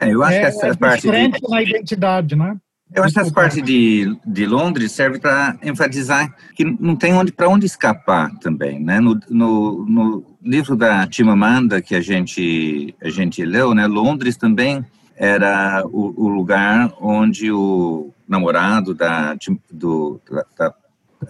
É, 0.00 0.12
eu 0.12 0.22
acho 0.22 0.34
é, 0.34 0.40
que 0.40 0.46
essa 0.46 0.66
é 0.68 0.74
parte. 0.74 1.02
Diferente 1.02 1.40
de... 1.40 1.48
na 1.48 1.62
identidade, 1.62 2.36
né? 2.36 2.56
Eu 2.94 3.04
acho 3.04 3.14
que 3.14 3.20
essa 3.20 3.32
parte 3.32 3.62
de, 3.62 4.18
de 4.26 4.46
Londres 4.46 4.92
serve 4.92 5.18
para 5.18 5.56
enfatizar 5.62 6.34
que 6.54 6.62
não 6.62 6.94
tem 6.94 7.14
onde 7.14 7.32
para 7.32 7.48
onde 7.48 7.64
escapar 7.64 8.30
também, 8.38 8.78
né? 8.78 9.00
No, 9.00 9.18
no, 9.30 9.86
no, 9.86 10.36
livro 10.42 10.76
da 10.76 11.08
Chimamanda 11.10 11.80
que 11.80 11.94
a 11.94 12.00
gente 12.00 12.94
a 13.00 13.08
gente 13.08 13.44
leu, 13.44 13.74
né? 13.74 13.86
Londres 13.86 14.36
também 14.36 14.84
era 15.16 15.82
o, 15.86 16.24
o 16.24 16.28
lugar 16.28 16.92
onde 17.00 17.50
o 17.50 18.12
namorado 18.28 18.92
da 18.92 19.36
do 19.70 20.20
da, 20.30 20.44
da 20.58 20.74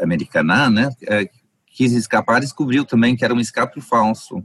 americana, 0.02 0.68
né? 0.68 0.88
Quis 1.72 1.92
escapar, 1.92 2.40
descobriu 2.40 2.84
também 2.84 3.16
que 3.16 3.24
era 3.24 3.34
um 3.34 3.40
escape 3.40 3.80
falso. 3.80 4.42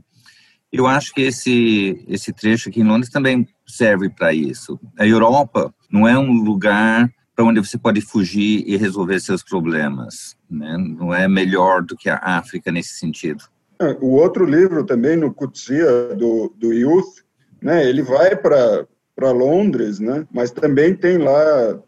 Eu 0.72 0.88
acho 0.88 1.13
que 1.13 1.22
esse 1.22 2.03
esse 2.07 2.34
trecho 2.34 2.69
aqui 2.69 2.81
em 2.81 2.88
Londres 2.88 3.12
também 3.12 3.48
serve 3.65 4.10
para 4.10 4.34
isso. 4.34 4.79
A 4.98 5.05
Europa 5.05 5.74
não 5.91 6.07
é 6.07 6.17
um 6.17 6.31
lugar 6.43 7.10
para 7.36 7.46
onde 7.46 7.60
você 7.60 7.77
pode 7.77 8.01
fugir 8.01 8.63
e 8.65 8.75
resolver 8.77 9.19
seus 9.19 9.43
problemas, 9.43 10.36
né? 10.50 10.77
Não 10.77 11.13
é 11.13 11.27
melhor 11.27 11.84
do 11.84 11.96
que 11.96 12.10
a 12.10 12.19
África 12.22 12.72
nesse 12.72 12.96
sentido. 12.96 13.43
É, 13.79 13.96
o 14.01 14.13
outro 14.13 14.43
livro 14.43 14.84
também 14.84 15.15
no 15.15 15.34
Kutsia 15.34 16.15
do 16.15 16.53
do 16.57 16.74
Youth, 16.74 17.24
né? 17.62 17.88
Ele 17.88 18.01
vai 18.01 18.36
para 18.36 19.31
Londres, 19.31 20.00
né? 20.00 20.25
Mas 20.34 20.51
também 20.51 20.96
tem 20.96 21.17
lá 21.17 21.79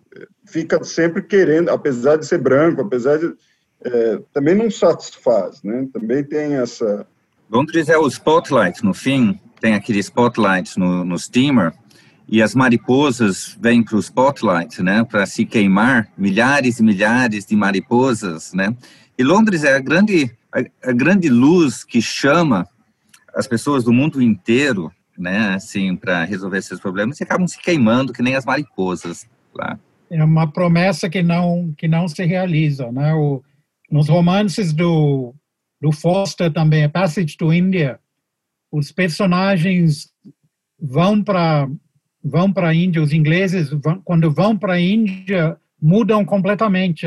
fica 0.46 0.84
sempre 0.84 1.22
querendo, 1.22 1.70
apesar 1.70 2.18
de 2.18 2.26
ser 2.26 2.40
branco, 2.40 2.82
apesar 2.82 3.18
de 3.18 3.34
é, 3.84 4.20
também 4.34 4.56
não 4.56 4.70
satisfaz, 4.70 5.64
né? 5.64 5.88
Também 5.94 6.24
tem 6.24 6.56
essa 6.56 7.06
Londres 7.50 7.90
é 7.90 7.98
o 7.98 8.08
spotlight, 8.08 8.86
no 8.86 8.94
fim, 8.94 9.40
tem 9.60 9.74
aquele 9.74 9.98
spotlight 10.00 10.78
no, 10.78 11.04
no 11.04 11.18
steamer, 11.18 11.74
e 12.28 12.44
as 12.44 12.54
mariposas 12.54 13.58
vêm 13.60 13.82
para 13.82 13.96
o 13.96 14.00
spotlight, 14.00 14.84
né, 14.84 15.04
para 15.04 15.26
se 15.26 15.46
queimar, 15.46 16.08
milhares 16.16 16.80
e 16.80 16.84
milhares 16.84 17.48
de 17.48 17.56
mariposas, 17.56 18.54
né, 18.54 18.76
e 19.18 19.24
Londres 19.24 19.64
é 19.64 19.76
a 19.76 19.80
grande, 19.80 20.32
a, 20.54 20.90
a 20.90 20.94
grande 20.94 21.28
luz 21.28 21.84
que 21.84 22.00
chama 22.04 22.68
as 23.34 23.48
pessoas 23.48 23.84
do 23.84 23.92
mundo 23.92 24.22
inteiro, 24.22 24.92
né, 25.18 25.56
assim, 25.56 25.96
para 25.96 26.24
resolver 26.26 26.60
esses 26.60 26.80
problemas, 26.80 27.20
e 27.20 27.24
acabam 27.24 27.48
se 27.48 27.60
queimando 27.60 28.14
que 28.14 28.22
nem 28.22 28.36
as 28.36 28.46
mariposas 28.46 29.28
lá. 29.56 29.80
É 30.12 30.24
uma 30.24 30.52
promessa 30.52 31.10
que 31.10 31.24
não, 31.24 31.74
que 31.76 31.88
não 31.88 32.08
se 32.08 32.24
realiza, 32.26 32.92
né, 32.92 33.12
o, 33.16 33.42
nos 33.92 34.08
romances 34.08 34.74
do 34.74 35.34
do 35.82 35.92
Foster 35.92 36.52
também, 36.52 36.84
a 36.84 36.90
Passage 36.90 37.38
to 37.38 37.54
India, 37.54 38.00
os 38.72 38.92
personagens 38.92 40.10
vão 40.80 41.24
para 41.24 41.70
vão 42.22 42.52
para 42.52 42.70
a 42.70 42.76
Índia, 42.76 43.02
os 43.02 43.14
ingleses 43.14 43.70
vão, 43.70 44.02
quando 44.04 44.30
vão 44.30 44.58
para 44.58 44.74
a 44.74 44.80
Índia 44.80 45.58
mudam 45.82 46.26
completamente. 46.26 47.06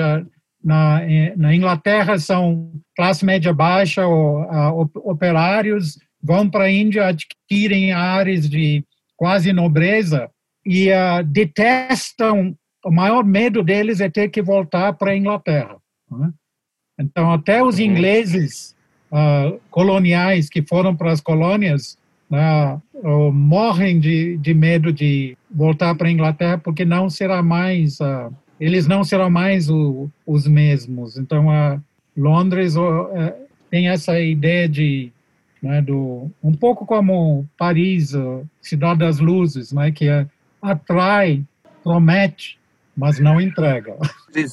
Na, 0.64 1.00
na 1.36 1.54
Inglaterra 1.54 2.18
são 2.18 2.72
classe 2.96 3.24
média 3.24 3.52
baixa 3.52 4.06
ou 4.06 4.88
operários, 5.04 5.98
vão 6.22 6.48
para 6.48 6.64
a 6.64 6.70
Índia 6.70 7.08
adquirem 7.08 7.92
áreas 7.92 8.48
de 8.48 8.84
quase 9.16 9.52
nobreza 9.52 10.30
e 10.64 10.88
detestam. 11.26 12.56
O 12.84 12.90
maior 12.90 13.24
medo 13.24 13.62
deles 13.62 14.00
é 14.00 14.08
ter 14.08 14.28
que 14.28 14.40
voltar 14.40 14.92
para 14.94 15.10
a 15.10 15.16
Inglaterra. 15.16 15.76
Né? 16.10 16.32
Então, 17.02 17.32
até 17.32 17.62
os 17.62 17.78
uhum. 17.78 17.84
ingleses 17.84 18.74
uh, 19.10 19.60
coloniais 19.70 20.48
que 20.48 20.62
foram 20.62 20.94
para 20.94 21.10
as 21.10 21.20
colônias 21.20 21.98
uh, 22.30 23.32
morrem 23.32 23.98
de, 23.98 24.36
de 24.38 24.54
medo 24.54 24.92
de 24.92 25.36
voltar 25.50 25.94
para 25.94 26.08
a 26.08 26.10
Inglaterra 26.10 26.58
porque 26.58 26.84
não 26.84 27.10
será 27.10 27.42
mais, 27.42 27.98
uh, 28.00 28.32
eles 28.60 28.86
não 28.86 29.02
serão 29.02 29.28
mais 29.28 29.68
o, 29.68 30.08
os 30.26 30.46
mesmos. 30.46 31.18
Então, 31.18 31.46
Londres 32.16 32.74
eh, 32.76 33.34
tem 33.70 33.88
essa 33.88 34.20
ideia 34.20 34.68
de 34.68 35.10
né, 35.62 35.80
do, 35.80 36.30
um 36.42 36.52
pouco 36.52 36.84
como 36.84 37.46
Paris, 37.56 38.12
cidade 38.60 39.00
das 39.00 39.18
luzes, 39.18 39.72
né, 39.72 39.90
que 39.90 40.08
é, 40.08 40.26
atrai, 40.60 41.42
promete, 41.82 42.58
mas 42.96 43.18
não 43.18 43.40
entrega. 43.40 43.96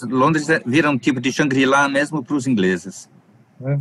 Londres 0.10 0.50
é, 0.50 0.62
vira 0.66 0.90
um 0.90 0.98
tipo 0.98 1.20
de 1.20 1.32
Shangri-La 1.32 1.88
mesmo 1.90 2.24
para 2.24 2.36
os 2.36 2.48
ingleses. 2.48 3.10
É. 3.62 3.80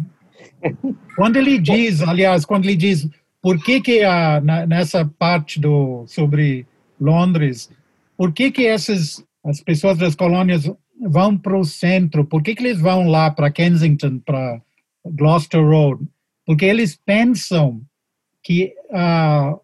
Quando 1.15 1.37
ele 1.37 1.59
diz, 1.59 2.03
aliás, 2.03 2.45
quando 2.45 2.65
ele 2.65 2.77
diz 2.77 3.09
por 3.41 3.63
que 3.63 3.81
que 3.81 4.03
a, 4.03 4.41
nessa 4.41 5.05
parte 5.19 5.61
do 5.61 6.05
sobre 6.07 6.67
Londres, 7.01 7.71
por 8.17 8.33
que 8.33 8.51
que 8.51 8.67
essas 8.67 9.25
as 9.45 9.61
pessoas 9.61 9.97
das 9.97 10.15
colônias 10.15 10.71
vão 11.01 11.39
para 11.39 11.57
o 11.57 11.65
centro? 11.65 12.25
Por 12.25 12.43
que 12.43 12.55
que 12.55 12.63
eles 12.63 12.81
vão 12.81 13.09
lá 13.09 13.31
para 13.31 13.51
Kensington, 13.51 14.19
para 14.19 14.61
Gloucester 15.05 15.65
Road? 15.65 16.05
Porque 16.45 16.65
eles 16.65 16.97
pensam 16.97 17.81
que 18.43 18.75
uh, 18.91 19.61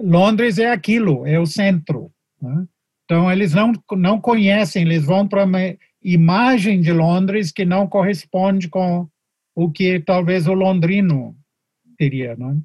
Londres 0.00 0.58
é 0.58 0.70
aquilo, 0.70 1.26
é 1.26 1.38
o 1.38 1.46
centro. 1.46 2.10
Né? 2.40 2.66
Então, 3.06 3.30
eles 3.30 3.54
não, 3.54 3.72
não 3.92 4.20
conhecem, 4.20 4.82
eles 4.82 5.04
vão 5.04 5.28
para 5.28 5.44
uma 5.44 5.60
imagem 6.02 6.80
de 6.80 6.92
Londres 6.92 7.52
que 7.52 7.64
não 7.64 7.86
corresponde 7.86 8.68
com 8.68 9.08
o 9.54 9.70
que 9.70 10.00
talvez 10.00 10.48
o 10.48 10.52
londrino 10.52 11.34
teria, 11.96 12.36
não 12.36 12.50
é? 12.50 12.56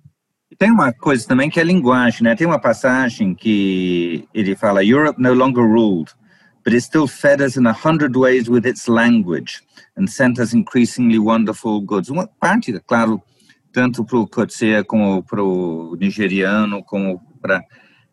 Tem 0.58 0.70
uma 0.70 0.92
coisa 0.92 1.28
também 1.28 1.50
que 1.50 1.60
é 1.60 1.64
a 1.64 1.66
linguagem, 1.66 2.24
né? 2.24 2.36
Tem 2.36 2.46
uma 2.46 2.60
passagem 2.60 3.34
que 3.34 4.28
ele 4.34 4.56
fala: 4.56 4.84
Europe 4.84 5.22
no 5.22 5.34
longer 5.34 5.64
ruled, 5.64 6.12
but 6.66 6.74
it 6.74 6.82
still 6.82 7.08
fed 7.08 7.42
us 7.42 7.56
in 7.56 7.66
a 7.66 7.72
hundred 7.72 8.18
ways 8.18 8.50
with 8.50 8.66
its 8.66 8.88
language 8.88 9.62
and 9.96 10.08
sent 10.08 10.40
us 10.40 10.54
increasingly 10.54 11.18
wonderful 11.18 11.80
goods. 11.82 12.10
Uma 12.10 12.28
parte, 12.28 12.78
claro, 12.86 13.22
tanto 13.72 14.04
para 14.04 14.18
o 14.18 14.28
Coetzee 14.28 14.84
como 14.84 15.24
para 15.24 15.42
o 15.42 15.96
nigeriano, 15.96 16.84
como 16.84 17.22
para 17.42 17.64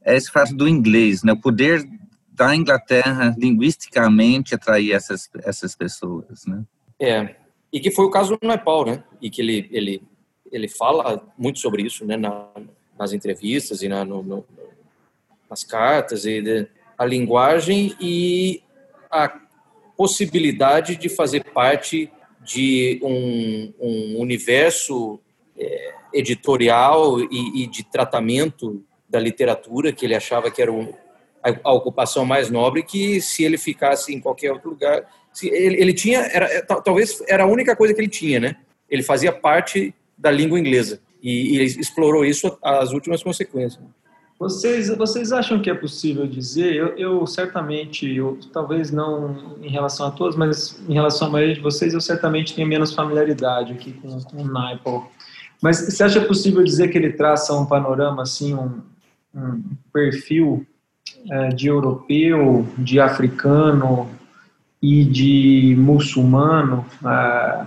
é 0.04 0.16
esse 0.16 0.30
fato 0.30 0.54
do 0.54 0.68
inglês, 0.68 1.22
né? 1.22 1.32
O 1.32 1.40
poder 1.40 1.84
da 2.38 2.54
Inglaterra 2.54 3.34
linguisticamente 3.36 4.54
atrair 4.54 4.92
essas 4.92 5.28
essas 5.42 5.74
pessoas, 5.74 6.46
né? 6.46 6.62
É, 7.00 7.34
e 7.72 7.80
que 7.80 7.90
foi 7.90 8.04
o 8.04 8.10
caso 8.10 8.38
do 8.40 8.46
Nepal, 8.46 8.86
né? 8.86 9.02
E 9.20 9.28
que 9.28 9.42
ele 9.42 9.68
ele 9.72 10.02
ele 10.50 10.68
fala 10.68 11.22
muito 11.36 11.58
sobre 11.58 11.82
isso, 11.82 12.06
né? 12.06 12.16
Na, 12.16 12.46
nas 12.98 13.12
entrevistas 13.12 13.82
e 13.82 13.88
na, 13.88 14.04
no, 14.04 14.22
no, 14.22 14.44
nas 15.50 15.62
cartas 15.64 16.24
e 16.24 16.40
de, 16.40 16.66
a 16.96 17.04
linguagem 17.04 17.94
e 18.00 18.62
a 19.10 19.40
possibilidade 19.96 20.96
de 20.96 21.08
fazer 21.08 21.44
parte 21.44 22.10
de 22.44 22.98
um, 23.02 23.72
um 23.78 24.20
universo 24.20 25.20
é, 25.56 25.94
editorial 26.12 27.20
e, 27.20 27.62
e, 27.62 27.66
de 27.66 27.84
tratamento 27.84 28.82
da 29.08 29.20
literatura 29.20 29.92
que 29.92 30.04
ele 30.04 30.14
achava 30.14 30.50
que 30.50 30.62
era 30.62 30.72
um, 30.72 30.92
a, 31.42 31.72
ocupação 31.72 32.24
mais 32.24 32.50
nobre 32.50 32.82
que 32.82 33.20
se 33.20 33.44
ele 33.44 33.58
ficasse 33.58 34.14
em 34.14 34.20
qualquer 34.20 34.52
outro 34.52 34.70
lugar. 34.70 35.04
Se 35.32 35.48
ele, 35.48 35.80
ele 35.80 35.94
tinha, 35.94 36.20
era, 36.20 36.46
é, 36.46 36.62
talvez 36.62 37.22
era 37.28 37.44
a 37.44 37.46
única 37.46 37.76
coisa 37.76 37.94
que 37.94 38.00
ele 38.00 38.08
tinha, 38.08 38.40
né? 38.40 38.56
Ele 38.88 39.02
fazia 39.02 39.32
parte 39.32 39.94
da 40.16 40.30
língua 40.30 40.58
inglesa 40.58 41.00
e, 41.22 41.58
e 41.58 41.64
explorou 41.64 42.24
isso 42.24 42.58
às 42.62 42.92
últimas 42.92 43.22
consequências. 43.22 43.82
Vocês, 44.38 44.88
vocês 44.96 45.32
acham 45.32 45.60
que 45.60 45.68
é 45.68 45.74
possível 45.74 46.24
dizer? 46.24 46.72
Eu, 46.72 46.96
eu, 46.96 47.26
certamente, 47.26 48.08
eu, 48.08 48.38
talvez 48.52 48.92
não 48.92 49.56
em 49.60 49.68
relação 49.68 50.06
a 50.06 50.12
todos, 50.12 50.36
mas 50.36 50.80
em 50.88 50.94
relação 50.94 51.26
a 51.26 51.30
maioria 51.30 51.56
de 51.56 51.60
vocês, 51.60 51.92
eu 51.92 52.00
certamente 52.00 52.54
tenho 52.54 52.68
menos 52.68 52.94
familiaridade 52.94 53.72
aqui 53.72 53.92
com, 53.94 54.20
com 54.20 54.42
o 54.42 54.46
Naipaul. 54.46 55.06
Mas 55.60 55.80
você 55.80 56.04
acha 56.04 56.20
possível 56.20 56.62
dizer 56.62 56.86
que 56.88 56.96
ele 56.96 57.12
traça 57.12 57.52
um 57.52 57.66
panorama, 57.66 58.22
assim, 58.22 58.54
um, 58.54 58.80
um 59.34 59.60
perfil 59.92 60.64
de 61.54 61.68
europeu, 61.68 62.66
de 62.78 62.98
africano 63.00 64.08
e 64.82 65.04
de 65.04 65.76
muçulmano. 65.78 66.86
É, 67.04 67.66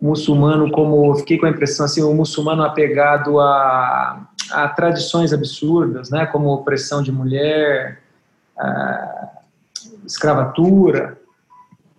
muçulmano, 0.00 0.70
como 0.70 1.14
fiquei 1.16 1.38
com 1.38 1.46
a 1.46 1.50
impressão 1.50 1.86
assim, 1.86 2.02
o 2.02 2.14
muçulmano 2.14 2.62
apegado 2.62 3.40
a, 3.40 4.26
a 4.50 4.68
tradições 4.68 5.32
absurdas, 5.32 6.10
né, 6.10 6.26
como 6.26 6.52
opressão 6.52 7.02
de 7.02 7.12
mulher, 7.12 8.00
é, 8.58 9.28
escravatura. 10.06 11.18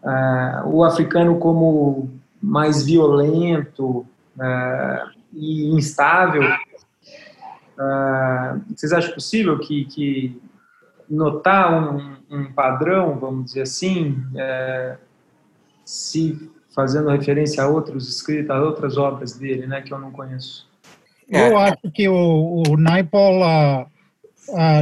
É, 0.04 0.62
o 0.66 0.84
africano 0.84 1.40
como 1.40 2.10
mais 2.42 2.84
violento 2.84 4.06
é, 4.40 5.04
e 5.34 5.70
instável 5.70 6.44
vocês 8.70 8.94
acham 8.94 9.14
possível 9.14 9.60
que, 9.60 9.84
que 9.86 10.42
notar 11.10 11.96
um, 11.96 12.18
um, 12.30 12.54
padrão, 12.54 13.18
vamos 13.20 13.46
dizer 13.46 13.62
assim, 13.62 14.24
é, 14.36 14.98
se 15.84 16.52
fazendo 16.74 17.10
referência 17.10 17.64
a 17.64 17.68
outros 17.68 18.10
escritos, 18.10 18.50
a 18.50 18.62
outras 18.62 18.98
obras 18.98 19.34
dele, 19.34 19.68
né, 19.68 19.82
que 19.82 19.94
eu 19.94 20.00
não 20.00 20.12
conheço? 20.12 20.68
Eu 21.28 21.58
acho 21.58 21.92
que 21.94 22.08
o, 22.08 22.64
o 22.68 22.78
Naipaul 22.78 23.88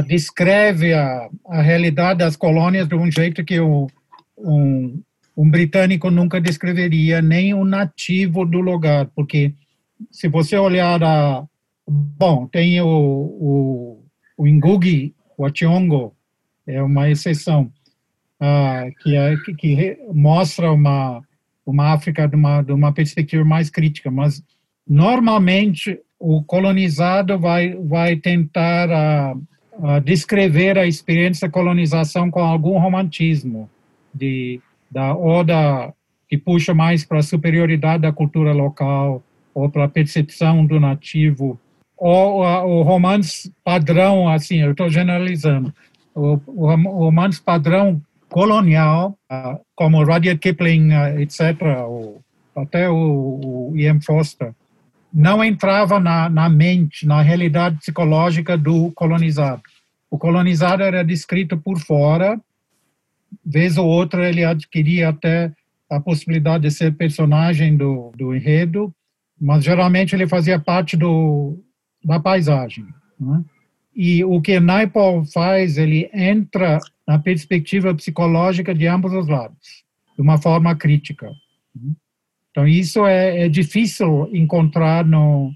descreve 0.06 0.92
a, 0.92 1.28
a 1.48 1.62
realidade 1.62 2.18
das 2.18 2.36
colônias 2.36 2.86
de 2.86 2.94
um 2.94 3.10
jeito 3.10 3.44
que 3.44 3.58
o, 3.60 3.86
um, 4.36 5.00
um 5.36 5.50
britânico 5.50 6.10
nunca 6.10 6.40
descreveria, 6.40 7.22
nem 7.22 7.54
um 7.54 7.64
nativo 7.64 8.44
do 8.44 8.60
lugar, 8.60 9.08
porque 9.14 9.54
se 10.10 10.28
você 10.28 10.56
olhar 10.56 11.02
a 11.02 11.44
Bom, 11.86 12.46
tem 12.46 12.80
o, 12.80 12.86
o, 12.86 14.04
o 14.38 14.46
Ngugi, 14.46 15.14
o 15.36 15.44
Achiongo, 15.44 16.14
é 16.66 16.82
uma 16.82 17.10
exceção, 17.10 17.70
uh, 18.40 18.94
que, 19.02 19.16
é, 19.16 19.36
que, 19.36 19.54
que, 19.54 19.98
mostra 20.12 20.72
uma, 20.72 21.22
uma 21.66 21.92
África 21.92 22.26
de 22.26 22.36
uma, 22.36 22.62
de 22.62 22.72
uma 22.72 22.92
perspectiva 22.92 23.44
mais 23.44 23.68
crítica, 23.70 24.10
mas 24.10 24.42
normalmente 24.86 26.00
o 26.18 26.42
colonizado 26.42 27.38
vai, 27.38 27.74
vai 27.74 28.16
tentar 28.16 28.88
uh, 28.88 29.38
uh, 29.78 30.00
descrever 30.00 30.78
a 30.78 30.86
experiência 30.86 31.46
da 31.48 31.52
colonização 31.52 32.30
com 32.30 32.40
algum 32.40 32.78
romantismo, 32.78 33.68
de, 34.14 34.60
da 34.90 35.14
oda 35.14 35.92
que 36.28 36.38
puxa 36.38 36.72
mais 36.72 37.04
para 37.04 37.18
a 37.18 37.22
superioridade 37.22 38.02
da 38.02 38.12
cultura 38.12 38.52
local 38.52 39.22
ou 39.52 39.68
para 39.68 39.84
a 39.84 39.88
percepção 39.88 40.64
do 40.64 40.80
nativo, 40.80 41.60
uh, 42.08 42.66
o 42.66 42.82
romance 42.82 43.52
padrão, 43.64 44.28
assim, 44.28 44.56
eu 44.56 44.72
estou 44.72 44.90
generalizando, 44.90 45.72
o, 46.14 46.38
o, 46.46 46.66
romance 47.04 47.40
padrão 47.40 48.00
colonial, 48.28 49.16
como 49.74 50.04
Rudyard 50.04 50.38
Kipling, 50.38 50.90
etc., 51.18 51.60
ou 51.86 52.20
até 52.54 52.88
o, 52.88 53.70
o 53.70 53.76
Ian 53.76 54.00
Foster, 54.00 54.52
não 55.12 55.44
entrava 55.44 56.00
na, 56.00 56.28
na 56.28 56.48
mente, 56.48 57.06
na 57.06 57.22
realidade 57.22 57.78
psicológica 57.78 58.56
do 58.58 58.90
colonizado. 58.92 59.62
O 60.10 60.18
colonizado 60.18 60.82
era 60.82 61.04
descrito 61.04 61.56
por 61.56 61.78
fora, 61.78 62.40
vez 63.44 63.78
ou 63.78 63.86
outra 63.86 64.28
ele 64.28 64.44
adquiria 64.44 65.08
até 65.08 65.52
a 65.90 66.00
possibilidade 66.00 66.64
de 66.64 66.70
ser 66.70 66.94
personagem 66.94 67.76
do, 67.76 68.12
do 68.16 68.34
enredo, 68.34 68.92
mas 69.40 69.64
geralmente 69.64 70.14
ele 70.14 70.26
fazia 70.26 70.58
parte 70.58 70.96
do, 70.96 71.58
da 72.04 72.20
paisagem. 72.20 72.86
Né? 73.18 73.44
E 73.94 74.24
o 74.24 74.40
que 74.40 74.58
Naipaul 74.58 75.24
faz, 75.24 75.78
ele 75.78 76.10
entra 76.12 76.80
na 77.06 77.18
perspectiva 77.18 77.94
psicológica 77.94 78.74
de 78.74 78.86
ambos 78.86 79.12
os 79.12 79.28
lados, 79.28 79.84
de 80.16 80.22
uma 80.22 80.38
forma 80.38 80.74
crítica. 80.74 81.30
Né? 81.74 81.92
Então, 82.50 82.68
isso 82.68 83.04
é, 83.04 83.46
é 83.46 83.48
difícil 83.48 84.28
encontrar 84.32 85.04
no, 85.04 85.52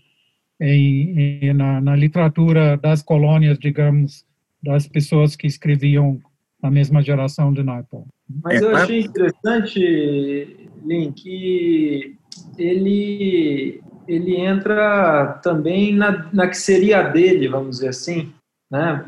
em, 0.61 1.41
em, 1.43 1.53
na, 1.53 1.81
na, 1.81 1.95
literatura 1.95 2.77
das 2.77 3.03
colônias, 3.03 3.59
digamos, 3.59 4.25
das 4.61 4.89
pessoas 4.89 5.37
que 5.37 5.47
escreviam 5.47 6.21
na 6.61 6.71
mesma 6.71 7.01
geração 7.01 7.53
de 7.53 7.63
Naipaul. 7.63 8.09
Mas 8.43 8.61
eu 8.61 8.75
achei 8.75 9.03
interessante, 9.03 10.69
Lin, 10.85 11.13
que 11.13 12.17
ele, 12.59 13.81
ele 14.09 14.37
entra 14.37 15.39
também 15.43 15.95
na, 15.95 16.27
na 16.33 16.49
que 16.49 16.57
seria 16.57 17.01
a 17.01 17.03
dele, 17.03 17.47
vamos 17.47 17.77
dizer 17.77 17.89
assim, 17.89 18.33
né, 18.71 19.05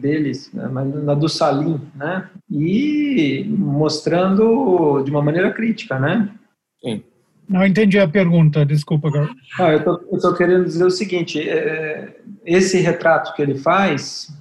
deles, 0.00 0.52
né, 0.52 0.68
na 0.68 1.14
do 1.14 1.28
Salim, 1.28 1.80
né, 1.94 2.28
e 2.50 3.44
mostrando 3.48 5.02
de 5.02 5.10
uma 5.10 5.22
maneira 5.22 5.52
crítica, 5.52 5.98
né? 5.98 6.28
Sim. 6.82 7.02
Não 7.48 7.66
entendi 7.66 7.98
a 7.98 8.06
pergunta, 8.06 8.64
desculpa, 8.64 9.10
Gabriel. 9.10 9.34
Ah, 9.58 9.72
eu 9.72 10.16
estou 10.16 10.34
querendo 10.34 10.64
dizer 10.64 10.84
o 10.84 10.90
seguinte: 10.90 11.40
é, 11.40 12.16
esse 12.46 12.78
retrato 12.78 13.34
que 13.34 13.42
ele 13.42 13.58
faz, 13.58 14.32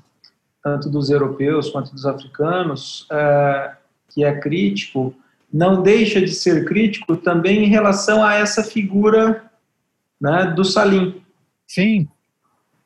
tanto 0.64 0.92
dos 0.92 1.10
europeus 1.10 1.72
quanto 1.72 1.92
dos 1.92 2.06
africanos, 2.06 3.08
é, 3.12 3.72
que 4.14 4.24
é 4.24 4.40
crítico, 4.40 5.16
não 5.52 5.82
deixa 5.82 6.22
de 6.22 6.32
ser 6.32 6.66
crítico 6.66 7.18
também 7.18 7.64
em 7.64 7.70
relação 7.70 8.24
a 8.24 8.36
essa 8.36 8.64
figura 8.64 9.49
né, 10.20 10.54
do 10.56 10.64
Salim. 10.64 11.22
Sim. 11.68 12.08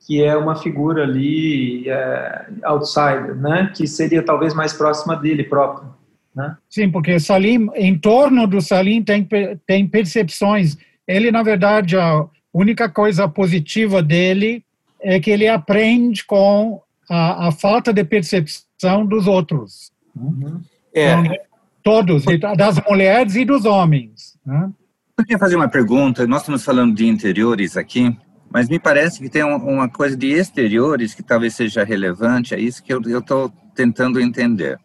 Que 0.05 0.23
é 0.23 0.35
uma 0.35 0.55
figura 0.55 1.03
ali 1.03 1.89
é, 1.89 2.47
outsider, 2.63 3.35
né, 3.35 3.71
que 3.75 3.87
seria 3.87 4.23
talvez 4.23 4.53
mais 4.53 4.73
próxima 4.73 5.15
dele 5.15 5.43
próprio. 5.43 5.93
Né? 6.35 6.57
Sim, 6.69 6.89
porque 6.91 7.19
Salim, 7.19 7.69
em 7.75 7.97
torno 7.97 8.47
do 8.47 8.61
Salim 8.61 9.03
tem, 9.03 9.27
tem 9.65 9.87
percepções. 9.87 10.77
Ele, 11.07 11.31
na 11.31 11.43
verdade, 11.43 11.97
a 11.97 12.25
única 12.53 12.89
coisa 12.89 13.27
positiva 13.27 14.01
dele 14.01 14.63
é 14.99 15.19
que 15.19 15.29
ele 15.29 15.47
aprende 15.47 16.25
com 16.25 16.81
a, 17.09 17.47
a 17.47 17.51
falta 17.51 17.93
de 17.93 18.03
percepção 18.03 19.05
dos 19.05 19.27
outros. 19.27 19.91
Uhum. 20.15 20.61
É. 20.93 21.13
Então, 21.13 21.35
todos, 21.83 22.23
das 22.57 22.79
mulheres 22.89 23.35
e 23.35 23.45
dos 23.45 23.65
homens. 23.65 24.37
Né? 24.45 24.71
Eu 25.17 25.23
queria 25.23 25.37
fazer 25.37 25.55
uma 25.55 25.69
pergunta. 25.69 26.25
Nós 26.25 26.41
estamos 26.41 26.63
falando 26.63 26.95
de 26.95 27.05
interiores 27.05 27.77
aqui, 27.77 28.17
mas 28.49 28.67
me 28.67 28.79
parece 28.79 29.19
que 29.19 29.29
tem 29.29 29.43
uma 29.43 29.87
coisa 29.87 30.17
de 30.17 30.31
exteriores 30.31 31.13
que 31.13 31.21
talvez 31.21 31.53
seja 31.53 31.83
relevante. 31.83 32.55
É 32.55 32.59
isso 32.59 32.83
que 32.83 32.91
eu 32.91 32.99
estou 33.19 33.49
tentando 33.75 34.19
entender 34.19 34.79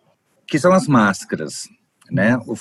que 0.47 0.59
são 0.59 0.73
as 0.73 0.87
máscaras. 0.87 1.69
Né? 2.11 2.37
O, 2.47 2.55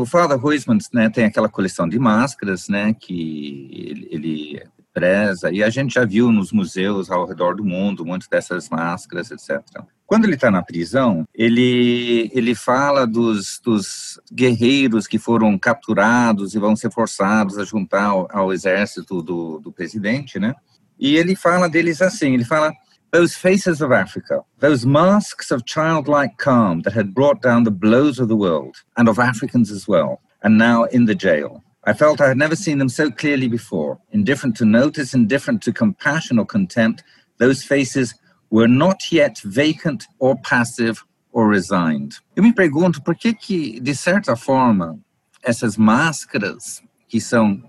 o 0.00 0.06
Father 0.06 0.44
Huisman 0.44 0.78
né, 0.92 1.10
tem 1.10 1.24
aquela 1.24 1.48
coleção 1.48 1.88
de 1.88 1.98
máscaras 1.98 2.68
né, 2.68 2.94
que 2.94 3.70
ele, 3.72 4.08
ele, 4.10 4.62
preza, 4.92 5.50
e 5.52 5.62
a 5.62 5.70
gente 5.70 5.94
já 5.94 6.04
viu 6.04 6.32
nos 6.32 6.52
museus 6.52 7.10
ao 7.10 7.26
redor 7.26 7.54
do 7.54 7.64
mundo 7.64 8.04
muitas 8.04 8.28
dessas 8.28 8.68
máscaras, 8.68 9.30
etc. 9.30 9.62
Quando 10.10 10.24
ele 10.24 10.34
está 10.34 10.50
na 10.50 10.60
prisão, 10.60 11.24
ele, 11.32 12.28
ele 12.34 12.52
fala 12.52 13.06
dos, 13.06 13.60
dos 13.62 14.20
guerreiros 14.32 15.06
que 15.06 15.20
foram 15.20 15.56
capturados 15.56 16.52
e 16.52 16.58
vão 16.58 16.74
ser 16.74 16.90
forçados 16.90 17.56
a 17.56 17.64
juntar 17.64 18.06
ao, 18.06 18.28
ao 18.32 18.52
exército 18.52 19.22
do, 19.22 19.60
do 19.60 19.70
presidente, 19.70 20.40
né? 20.40 20.52
E 20.98 21.14
ele 21.14 21.36
fala 21.36 21.68
deles 21.68 22.02
assim, 22.02 22.34
ele 22.34 22.44
fala 22.44 22.72
those 23.12 23.36
faces 23.36 23.80
of 23.80 23.94
Africa, 23.94 24.42
those 24.58 24.84
masks 24.84 25.52
of 25.52 25.62
childlike 25.64 26.34
calm 26.38 26.82
that 26.82 26.98
had 26.98 27.14
brought 27.14 27.40
down 27.40 27.62
the 27.62 27.70
blows 27.70 28.18
of 28.18 28.26
the 28.26 28.36
world, 28.36 28.78
and 28.98 29.08
of 29.08 29.20
Africans 29.20 29.70
as 29.70 29.86
well, 29.86 30.18
and 30.42 30.58
now 30.58 30.86
in 30.86 31.06
the 31.06 31.14
jail. 31.14 31.62
I 31.86 31.92
felt 31.92 32.20
I 32.20 32.26
had 32.26 32.36
never 32.36 32.56
seen 32.56 32.78
them 32.78 32.88
so 32.88 33.12
clearly 33.12 33.46
before. 33.46 34.00
Indifferent 34.10 34.56
to 34.56 34.64
notice, 34.64 35.14
indifferent 35.14 35.62
to 35.62 35.72
compassion 35.72 36.40
or 36.40 36.46
contempt, 36.46 37.04
those 37.38 37.62
faces 37.62 38.16
were 38.50 38.68
not 38.68 39.14
yet 39.14 39.40
vacant 39.44 40.06
or 40.18 40.36
passive 40.40 41.02
or 41.32 41.48
resigned. 41.48 42.16
Eu 42.34 42.42
me 42.42 42.52
pergunto 42.52 43.02
por 43.02 43.14
que 43.14 43.32
que, 43.32 43.80
de 43.80 43.94
certa 43.94 44.34
forma, 44.36 44.98
essas 45.42 45.76
máscaras, 45.76 46.82
que 47.08 47.20
são 47.20 47.62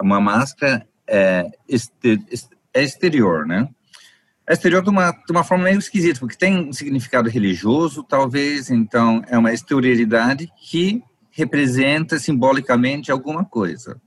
uma 0.00 0.20
máscara 0.20 0.86
é, 1.06 1.46
é 2.74 2.82
exterior, 2.82 3.46
né? 3.46 3.68
é 4.48 4.54
exterior 4.54 4.82
de 4.82 4.88
uma, 4.88 5.10
de 5.10 5.30
uma 5.30 5.44
forma 5.44 5.64
meio 5.64 5.78
esquisita, 5.78 6.18
porque 6.18 6.36
tem 6.36 6.68
um 6.68 6.72
significado 6.72 7.28
religioso, 7.28 8.02
talvez, 8.02 8.70
então 8.70 9.22
é 9.28 9.36
uma 9.36 9.52
exterioridade 9.52 10.50
que 10.56 11.02
representa 11.30 12.18
simbolicamente 12.18 13.12
alguma 13.12 13.44
coisa. 13.44 14.00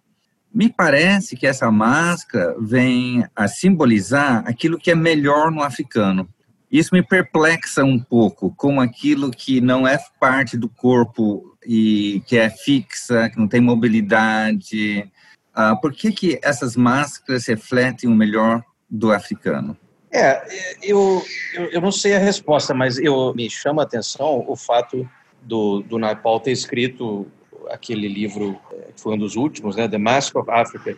Me 0.53 0.69
parece 0.69 1.35
que 1.35 1.47
essa 1.47 1.71
máscara 1.71 2.55
vem 2.59 3.25
a 3.35 3.47
simbolizar 3.47 4.43
aquilo 4.45 4.77
que 4.77 4.91
é 4.91 4.95
melhor 4.95 5.49
no 5.49 5.63
africano. 5.63 6.27
Isso 6.69 6.93
me 6.93 7.03
perplexa 7.03 7.83
um 7.83 7.99
pouco 7.99 8.53
com 8.55 8.79
aquilo 8.79 9.31
que 9.31 9.59
não 9.59 9.87
é 9.87 9.97
parte 10.19 10.57
do 10.57 10.69
corpo 10.69 11.57
e 11.65 12.21
que 12.25 12.37
é 12.37 12.49
fixa, 12.49 13.29
que 13.29 13.37
não 13.37 13.47
tem 13.47 13.59
mobilidade. 13.59 15.09
Ah, 15.53 15.75
por 15.75 15.93
que, 15.93 16.11
que 16.11 16.39
essas 16.41 16.75
máscaras 16.75 17.45
refletem 17.47 18.09
o 18.09 18.15
melhor 18.15 18.63
do 18.89 19.11
africano? 19.11 19.77
É, 20.13 20.43
eu, 20.83 21.23
eu, 21.53 21.65
eu, 21.71 21.81
não 21.81 21.91
sei 21.91 22.13
a 22.13 22.19
resposta, 22.19 22.73
mas 22.73 22.97
eu 22.97 23.33
me 23.33 23.49
chama 23.49 23.81
a 23.81 23.85
atenção 23.85 24.43
o 24.45 24.55
fato 24.57 25.09
do, 25.41 25.81
do 25.81 25.97
Naipaul 25.97 26.39
ter 26.41 26.51
escrito 26.51 27.27
aquele 27.69 28.07
livro, 28.07 28.59
é, 28.71 28.91
que 28.93 29.01
foi 29.01 29.13
um 29.13 29.17
dos 29.17 29.35
últimos, 29.35 29.75
né, 29.75 29.87
The 29.87 29.97
Mask 29.97 30.35
of 30.35 30.49
Africa, 30.49 30.97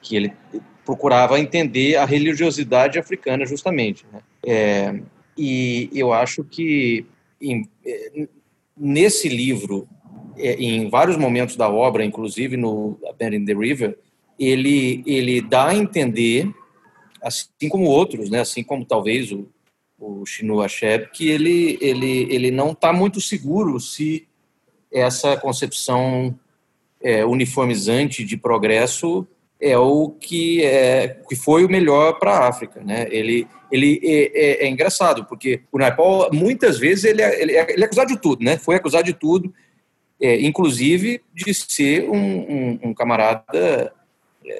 que 0.00 0.16
ele 0.16 0.32
procurava 0.84 1.38
entender 1.38 1.96
a 1.96 2.04
religiosidade 2.04 2.98
africana, 2.98 3.46
justamente. 3.46 4.04
Né? 4.12 4.20
É, 4.46 5.00
e 5.36 5.88
eu 5.92 6.12
acho 6.12 6.44
que 6.44 7.06
em, 7.40 7.68
é, 7.84 8.28
nesse 8.76 9.28
livro, 9.28 9.88
em 10.36 10.88
vários 10.88 11.16
momentos 11.16 11.56
da 11.56 11.68
obra, 11.68 12.04
inclusive 12.04 12.56
no 12.56 12.98
Bend 13.18 13.36
in 13.36 13.44
the 13.44 13.54
River, 13.54 13.96
ele, 14.38 15.02
ele 15.06 15.40
dá 15.40 15.68
a 15.68 15.74
entender 15.74 16.52
assim 17.22 17.68
como 17.68 17.86
outros, 17.86 18.28
né? 18.28 18.40
Assim 18.40 18.62
como 18.62 18.84
talvez 18.84 19.32
o, 19.32 19.48
o 19.98 20.26
Chinua 20.26 20.66
Achebe, 20.66 21.08
que 21.12 21.28
ele, 21.28 21.78
ele, 21.80 22.26
ele 22.30 22.50
não 22.50 22.72
está 22.72 22.92
muito 22.92 23.20
seguro 23.20 23.80
se 23.80 24.26
essa 24.94 25.36
concepção 25.36 26.38
é, 27.02 27.24
uniformizante 27.24 28.24
de 28.24 28.36
progresso 28.36 29.26
é 29.60 29.76
o 29.76 30.10
que, 30.10 30.64
é, 30.64 31.20
que 31.28 31.34
foi 31.34 31.64
o 31.64 31.68
melhor 31.68 32.18
para 32.18 32.32
a 32.32 32.48
África. 32.48 32.80
Né? 32.82 33.06
Ele, 33.10 33.46
ele 33.72 34.00
é, 34.02 34.62
é, 34.62 34.66
é, 34.66 34.68
engraçado, 34.68 35.24
porque 35.24 35.62
o 35.72 35.78
Naipaul, 35.78 36.30
muitas 36.32 36.78
vezes, 36.78 37.04
ele 37.04 37.22
é, 37.22 37.42
ele, 37.42 37.52
é, 37.56 37.72
ele 37.72 37.82
é 37.82 37.86
acusado 37.86 38.14
de 38.14 38.20
tudo, 38.20 38.44
né? 38.44 38.56
foi 38.56 38.76
acusado 38.76 39.04
de 39.04 39.12
tudo, 39.12 39.52
é, 40.20 40.40
inclusive 40.40 41.20
de 41.34 41.52
ser 41.52 42.08
um, 42.08 42.16
um, 42.16 42.78
um 42.84 42.94
camarada 42.94 43.92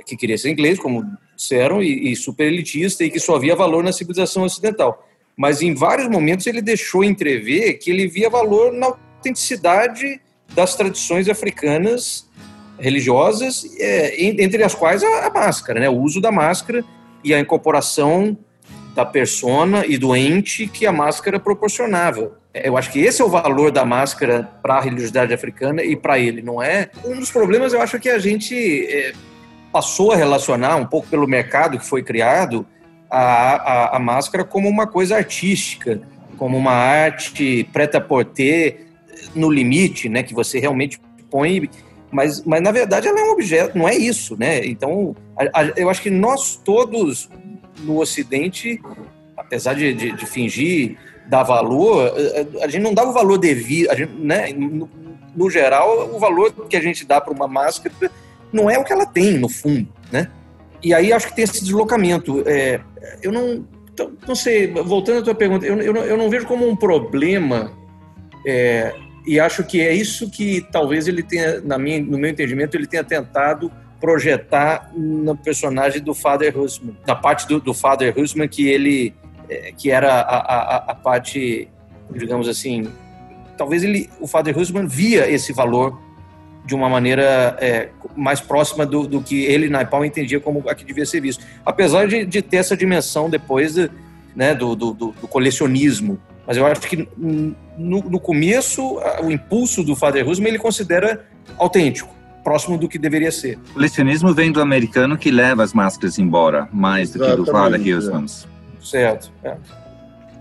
que 0.06 0.16
queria 0.16 0.38
ser 0.38 0.50
inglês, 0.50 0.78
como 0.78 1.04
disseram, 1.36 1.82
e, 1.82 2.10
e 2.10 2.16
super 2.16 2.46
elitista, 2.46 3.04
e 3.04 3.10
que 3.10 3.20
só 3.20 3.38
via 3.38 3.54
valor 3.54 3.84
na 3.84 3.92
civilização 3.92 4.44
ocidental. 4.44 5.06
Mas 5.36 5.60
em 5.60 5.74
vários 5.74 6.08
momentos 6.08 6.46
ele 6.46 6.62
deixou 6.62 7.04
entrever 7.04 7.74
que 7.74 7.90
ele 7.90 8.06
via 8.06 8.30
valor 8.30 8.72
na 8.72 8.86
autenticidade 8.86 10.20
das 10.54 10.74
tradições 10.74 11.28
africanas 11.28 12.28
religiosas, 12.78 13.64
é, 13.78 14.24
entre 14.24 14.62
as 14.62 14.74
quais 14.74 15.02
a, 15.02 15.30
máscara, 15.30 15.80
né? 15.80 15.88
o 15.88 15.96
uso 15.98 16.20
da 16.20 16.32
máscara 16.32 16.84
e 17.22 17.32
a 17.32 17.40
incorporação 17.40 18.36
da 18.94 19.04
persona 19.04 19.84
e 19.86 19.98
do 19.98 20.14
ente 20.14 20.66
que 20.66 20.86
a 20.86 20.92
máscara 20.92 21.40
proporcionava. 21.40 22.38
É, 22.52 22.68
eu 22.68 22.76
acho 22.76 22.90
que 22.92 23.00
esse 23.00 23.20
é 23.20 23.24
o 23.24 23.28
valor 23.28 23.70
da 23.72 23.84
máscara 23.84 24.48
para 24.62 24.74
a 24.76 24.80
religiosidade 24.80 25.32
africana 25.32 25.82
e 25.82 25.96
para 25.96 26.18
ele, 26.18 26.42
não 26.42 26.62
é? 26.62 26.90
Um 27.04 27.18
dos 27.18 27.30
problemas 27.30 27.72
eu 27.72 27.80
acho 27.80 27.98
que 27.98 28.08
a 28.08 28.18
gente 28.18 28.54
é, 28.86 29.12
passou 29.72 30.12
a 30.12 30.16
relacionar 30.16 30.76
um 30.76 30.86
pouco 30.86 31.08
pelo 31.08 31.26
mercado 31.26 31.78
que 31.78 31.84
foi 31.84 32.02
criado 32.02 32.64
a, 33.10 33.54
a, 33.54 33.96
a 33.96 33.98
máscara 33.98 34.44
como 34.44 34.68
uma 34.68 34.86
coisa 34.86 35.16
artística, 35.16 36.00
como 36.36 36.56
uma 36.56 36.72
arte 36.72 37.68
preta 37.72 38.00
por 38.00 38.24
ter 38.24 38.83
no 39.34 39.50
limite, 39.50 40.08
né, 40.08 40.22
que 40.22 40.34
você 40.34 40.58
realmente 40.58 41.00
põe 41.30 41.68
mas, 42.14 42.44
mas 42.44 42.62
na 42.62 42.70
verdade 42.70 43.08
ela 43.08 43.18
é 43.18 43.24
um 43.24 43.32
objeto, 43.32 43.76
não 43.76 43.88
é 43.88 43.96
isso, 43.96 44.36
né? 44.38 44.64
Então, 44.64 45.16
a, 45.36 45.62
a, 45.62 45.64
eu 45.76 45.90
acho 45.90 46.00
que 46.00 46.10
nós 46.10 46.54
todos 46.54 47.28
no 47.80 47.98
Ocidente, 47.98 48.80
apesar 49.36 49.74
de, 49.74 49.92
de, 49.92 50.12
de, 50.12 50.24
fingir 50.24 50.96
dar 51.26 51.42
valor, 51.42 52.14
a, 52.60 52.64
a 52.64 52.68
gente 52.68 52.82
não 52.82 52.94
dá 52.94 53.02
o 53.02 53.12
valor 53.12 53.36
devido, 53.36 53.88
né? 54.16 54.52
No, 54.52 54.88
no, 55.34 55.50
geral, 55.50 56.14
o 56.14 56.18
valor 56.20 56.52
que 56.68 56.76
a 56.76 56.80
gente 56.80 57.04
dá 57.04 57.20
para 57.20 57.34
uma 57.34 57.48
máscara 57.48 57.92
não 58.52 58.70
é 58.70 58.78
o 58.78 58.84
que 58.84 58.92
ela 58.92 59.06
tem, 59.06 59.36
no 59.36 59.48
fundo, 59.48 59.88
né? 60.12 60.30
E 60.84 60.94
aí 60.94 61.12
acho 61.12 61.26
que 61.26 61.34
tem 61.34 61.42
esse 61.42 61.64
deslocamento. 61.64 62.44
É, 62.46 62.80
eu 63.24 63.32
não, 63.32 63.66
não 64.24 64.36
sei, 64.36 64.68
voltando 64.68 65.18
à 65.18 65.22
tua 65.22 65.34
pergunta, 65.34 65.66
eu, 65.66 65.80
eu, 65.80 65.96
eu 65.96 66.16
não 66.16 66.30
vejo 66.30 66.46
como 66.46 66.64
um 66.68 66.76
problema 66.76 67.72
é, 68.46 68.94
e 69.26 69.40
acho 69.40 69.64
que 69.64 69.80
é 69.80 69.92
isso 69.92 70.30
que 70.30 70.66
talvez 70.70 71.08
ele 71.08 71.22
tenha, 71.22 71.60
na 71.60 71.78
minha, 71.78 72.00
no 72.00 72.18
meu 72.18 72.30
entendimento, 72.30 72.76
ele 72.76 72.86
tenha 72.86 73.04
tentado 73.04 73.70
projetar 74.00 74.90
no 74.94 75.36
personagem 75.36 76.02
do 76.02 76.14
Father 76.14 76.58
Husman, 76.58 76.96
na 77.06 77.14
parte 77.14 77.48
do, 77.48 77.58
do 77.58 77.72
Father 77.72 78.12
Husman 78.18 78.46
que 78.46 78.68
ele 78.68 79.14
é, 79.48 79.72
que 79.72 79.90
era 79.90 80.20
a, 80.20 80.36
a, 80.36 80.76
a, 80.90 80.94
parte, 80.94 81.68
digamos 82.10 82.48
assim, 82.48 82.88
talvez 83.56 83.82
ele, 83.82 84.08
o 84.20 84.26
Father 84.26 84.56
Husman 84.58 84.86
via 84.86 85.30
esse 85.30 85.52
valor 85.52 85.98
de 86.64 86.74
uma 86.74 86.88
maneira 86.88 87.56
é, 87.60 87.90
mais 88.16 88.40
próxima 88.40 88.86
do, 88.86 89.06
do, 89.06 89.22
que 89.22 89.44
ele, 89.44 89.68
Naipal, 89.68 90.04
entendia 90.04 90.40
como 90.40 90.66
a 90.68 90.74
que 90.74 90.84
devia 90.84 91.04
ser 91.04 91.20
visto. 91.20 91.44
Apesar 91.64 92.08
de, 92.08 92.24
de 92.24 92.40
ter 92.40 92.56
essa 92.56 92.76
dimensão 92.76 93.28
depois 93.28 93.74
de, 93.74 93.90
né, 94.34 94.54
do, 94.54 94.74
do, 94.74 94.92
do, 94.94 95.12
colecionismo 95.28 96.18
mas 96.46 96.56
eu 96.56 96.66
acho 96.66 96.82
que 96.82 97.08
no, 97.16 98.00
no 98.02 98.20
começo, 98.20 99.00
o 99.22 99.30
impulso 99.30 99.82
do 99.82 99.96
Father 99.96 100.28
Husman 100.28 100.48
ele 100.48 100.58
considera 100.58 101.24
autêntico, 101.58 102.14
próximo 102.42 102.76
do 102.76 102.88
que 102.88 102.98
deveria 102.98 103.32
ser. 103.32 103.58
O 103.70 103.74
colecionismo 103.74 104.34
vem 104.34 104.52
do 104.52 104.60
americano 104.60 105.16
que 105.16 105.30
leva 105.30 105.62
as 105.62 105.72
máscaras 105.72 106.18
embora, 106.18 106.68
mais 106.72 107.10
do 107.10 107.16
Exatamente, 107.16 107.40
que 107.40 107.46
do 107.46 107.52
Father 107.52 107.80
Husman. 107.80 108.26
Certo. 108.80 109.32
É. 109.42 109.56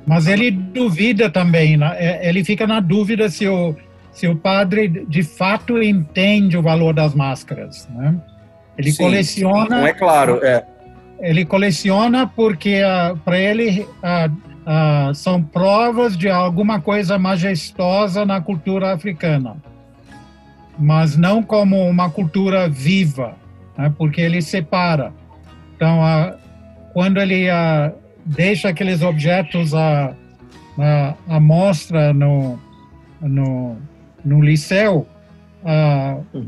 Mas 0.05 0.27
ele 0.27 0.51
duvida 0.51 1.29
também, 1.29 1.77
né? 1.77 1.95
É, 1.97 2.29
ele 2.29 2.43
fica 2.43 2.67
na 2.67 2.81
dúvida 2.81 3.29
se 3.29 3.47
o, 3.47 3.73
se 4.11 4.27
o 4.27 4.35
padre 4.35 4.87
de 4.87 5.23
fato 5.23 5.81
entende 5.81 6.57
o 6.57 6.61
valor 6.61 6.93
das 6.93 7.15
máscaras. 7.15 7.87
Né? 7.89 8.15
Ele 8.77 8.91
Sim, 8.91 9.03
coleciona. 9.03 9.79
Não 9.79 9.87
é 9.87 9.93
claro, 9.93 10.43
é. 10.43 10.65
Ele 11.21 11.45
coleciona 11.45 12.27
porque 12.27 12.81
uh, 12.83 13.15
para 13.19 13.39
ele 13.39 13.81
uh, 13.81 14.52
ah, 14.65 15.11
são 15.13 15.43
provas 15.43 16.17
de 16.17 16.29
alguma 16.29 16.79
coisa 16.79 17.19
majestosa 17.19 18.25
na 18.25 18.39
cultura 18.39 18.93
africana, 18.93 19.57
mas 20.77 21.17
não 21.17 21.43
como 21.43 21.87
uma 21.87 22.09
cultura 22.09 22.69
viva, 22.69 23.35
né, 23.77 23.93
porque 23.97 24.21
ele 24.21 24.41
separa. 24.41 25.13
Então, 25.75 26.03
ah, 26.03 26.35
quando 26.93 27.19
ele 27.19 27.49
ah, 27.49 27.91
deixa 28.25 28.69
aqueles 28.69 29.01
objetos 29.01 29.73
à, 29.73 30.13
mostra 31.41 32.13
no, 32.13 32.57
no, 33.21 33.77
no 34.23 34.41
liceu, 34.41 35.07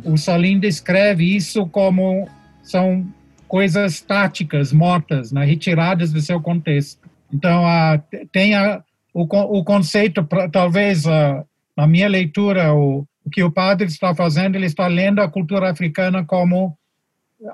o 0.04 0.18
Salim 0.18 0.60
descreve 0.60 1.36
isso 1.36 1.66
como 1.68 2.28
são 2.64 3.06
coisas 3.48 4.02
táticas, 4.02 4.74
mortas, 4.74 5.32
né, 5.32 5.46
retiradas 5.46 6.12
do 6.12 6.20
seu 6.22 6.42
contexto. 6.42 7.05
Então, 7.34 7.66
a, 7.66 8.02
tem 8.32 8.56
a, 8.56 8.84
o, 9.14 9.24
o 9.24 9.64
conceito, 9.64 10.28
talvez 10.52 11.04
na 11.76 11.88
minha 11.88 12.08
leitura, 12.08 12.74
o, 12.74 13.06
o 13.24 13.30
que 13.30 13.44
o 13.44 13.52
padre 13.52 13.88
está 13.88 14.14
fazendo, 14.14 14.56
ele 14.56 14.68
está 14.68 14.88
lendo 14.88 15.20
a 15.20 15.30
cultura 15.30 15.72
africana 15.72 16.24
como 16.24 16.78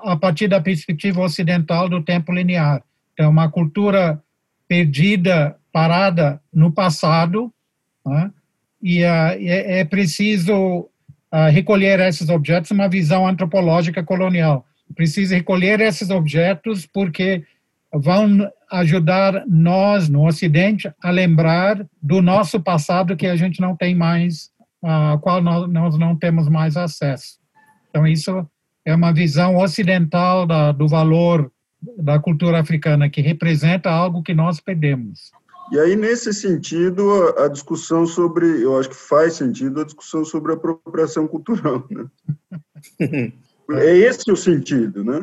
a 0.02 0.16
partir 0.16 0.48
da 0.48 0.60
perspectiva 0.60 1.20
ocidental 1.20 1.88
do 1.88 2.02
tempo 2.02 2.32
linear. 2.32 2.82
Então, 3.12 3.30
uma 3.30 3.50
cultura 3.50 4.22
perdida, 4.68 5.56
parada 5.72 6.40
no 6.52 6.70
passado, 6.70 7.52
né? 8.06 8.30
e 8.82 9.02
uh, 9.02 9.36
é, 9.38 9.80
é, 9.80 9.84
preciso 9.84 10.88
uh, 11.32 11.50
recolher 11.50 12.00
esses 12.00 12.28
objetos, 12.28 12.70
uma 12.70 12.88
visão 12.88 13.26
antropológica 13.26 14.02
colonial. 14.02 14.66
Precisa 14.94 15.34
recolher 15.34 15.80
esses 15.80 16.10
objetos 16.10 16.86
porque 16.86 17.44
vão 17.92 18.50
ajudar 18.70 19.44
nós, 19.46 20.08
no 20.08 20.26
Ocidente, 20.26 20.92
a 21.02 21.10
lembrar 21.10 21.86
do 22.02 22.22
nosso 22.22 22.60
passado 22.60 23.16
que 23.16 23.26
a 23.26 23.36
gente 23.36 23.60
não 23.60 23.76
tem 23.76 23.94
mais, 23.94 24.50
a 24.82 25.18
qual 25.20 25.42
nós, 25.42 25.98
não 25.98 26.16
temos 26.16 26.48
mais 26.48 26.76
acesso. 26.76 27.38
Então, 27.90 28.06
isso 28.06 28.46
é 28.84 28.94
uma 28.94 29.12
visão 29.12 29.56
ocidental 29.56 30.46
da, 30.46 30.72
do 30.72 30.88
valor 30.88 31.50
da 31.98 32.18
cultura 32.18 32.60
africana, 32.60 33.10
que 33.10 33.20
representa 33.20 33.90
algo 33.90 34.22
que 34.22 34.32
nós 34.32 34.60
perdemos. 34.60 35.30
E 35.70 35.78
aí, 35.78 35.96
nesse 35.96 36.32
sentido, 36.32 37.34
a 37.38 37.48
discussão 37.48 38.06
sobre, 38.06 38.62
eu 38.62 38.78
acho 38.78 38.90
que 38.90 38.96
faz 38.96 39.34
sentido 39.34 39.80
a 39.80 39.84
discussão 39.84 40.24
sobre 40.24 40.52
apropriação 40.52 41.26
cultural, 41.26 41.86
né? 41.90 42.04
é 43.70 43.96
esse 43.96 44.30
o 44.30 44.36
sentido, 44.36 45.04
né? 45.04 45.22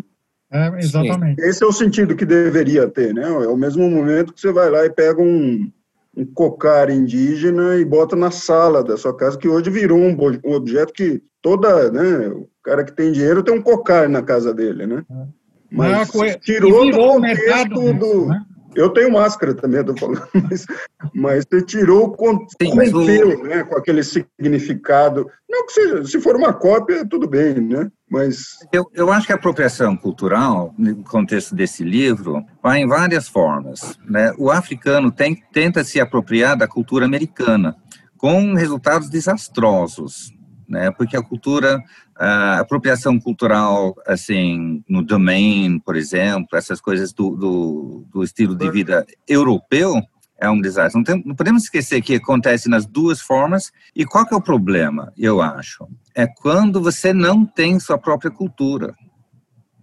É, 0.52 0.68
exatamente. 0.80 1.42
Esse 1.42 1.64
é 1.64 1.68
o 1.68 1.72
sentido 1.72 2.16
que 2.16 2.26
deveria 2.26 2.88
ter, 2.88 3.14
né? 3.14 3.24
É 3.24 3.48
o 3.48 3.58
mesmo 3.58 3.90
momento 3.90 4.34
que 4.34 4.42
você 4.42 4.52
vai 4.52 4.70
lá 4.70 4.86
e 4.86 4.90
pega 4.90 5.22
um, 5.22 5.72
um 6.16 6.26
cocar 6.26 6.90
indígena 6.90 7.76
e 7.76 7.86
bota 7.86 8.16
na 8.16 8.32
sala 8.32 8.84
da 8.84 8.98
sua 8.98 9.16
casa, 9.16 9.38
que 9.38 9.48
hoje 9.48 9.70
virou 9.70 10.00
um, 10.00 10.18
um 10.44 10.54
objeto 10.54 10.92
que 10.94 11.22
toda, 11.42 11.92
né? 11.92 12.30
O 12.30 12.50
cara 12.64 12.84
que 12.84 12.92
tem 12.92 13.12
dinheiro 13.12 13.44
tem 13.44 13.54
um 13.54 13.62
cocar 13.62 14.10
na 14.10 14.24
casa 14.24 14.54
dele, 14.54 14.88
né? 14.88 15.04
É. 15.10 15.40
Mas 15.72 16.10
tirou 16.42 16.90
do 16.90 16.98
contexto 16.98 17.94
do, 17.94 18.26
né? 18.26 18.44
Eu 18.76 18.90
tenho 18.90 19.12
máscara 19.12 19.54
também, 19.54 19.82
estou 19.82 19.98
falando, 19.98 20.28
mas, 20.50 20.66
mas 21.14 21.46
você 21.50 21.62
tirou 21.64 22.06
o 22.06 22.12
contexto, 22.12 23.44
né, 23.44 23.64
com 23.64 23.78
aquele 23.78 24.04
significado. 24.04 25.30
Não 25.50 25.66
que 25.66 25.74
seja, 25.74 26.06
se 26.06 26.22
for 26.22 26.36
uma 26.36 26.54
cópia, 26.54 27.06
tudo 27.08 27.28
bem, 27.28 27.56
né? 27.56 27.90
Mas 28.10 28.58
eu, 28.72 28.90
eu 28.94 29.12
acho 29.12 29.28
que 29.28 29.34
a 29.34 29.36
apropriação 29.36 29.96
cultural, 29.96 30.74
no 30.78 31.04
contexto 31.04 31.56
desse 31.56 31.84
livro, 31.84 32.44
vai 32.62 32.80
em 32.80 32.88
várias 32.88 33.28
formas. 33.28 33.98
Né? 34.08 34.34
O 34.38 34.50
africano 34.50 35.12
tem, 35.12 35.44
tenta 35.52 35.84
se 35.84 36.00
apropriar 36.00 36.58
da 36.58 36.68
cultura 36.68 37.06
americana, 37.06 37.76
com 38.18 38.54
resultados 38.54 39.10
desastrosos 39.10 40.34
né? 40.70 40.92
Porque 40.92 41.18
a 41.18 41.24
cultura, 41.24 41.84
a 42.16 42.60
apropriação 42.60 43.20
cultural, 43.20 43.96
assim, 44.06 44.84
no 44.88 45.02
domain, 45.02 45.80
por 45.80 45.96
exemplo, 45.96 46.58
essas 46.58 46.80
coisas 46.80 47.12
do, 47.12 47.32
do, 47.36 48.06
do 48.14 48.24
estilo 48.24 48.56
de 48.56 48.70
vida 48.70 49.06
europeu, 49.28 49.96
é 50.38 50.50
um 50.50 50.62
desastre. 50.62 50.98
Não, 50.98 51.04
tem, 51.04 51.24
não, 51.26 51.36
podemos 51.36 51.64
esquecer 51.64 52.02
que 52.02 52.16
acontece 52.16 52.70
nas 52.70 52.86
duas 52.86 53.20
formas. 53.20 53.72
E 53.96 54.06
qual 54.06 54.26
que 54.26 54.34
é 54.34 54.38
o 54.38 54.42
problema, 54.42 55.12
eu 55.18 55.42
acho? 55.42 55.88
É 56.16 56.28
quando 56.28 56.82
você 56.82 57.12
não 57.12 57.46
tem 57.46 57.80
sua 57.80 57.98
própria 57.98 58.32
cultura, 58.32 58.96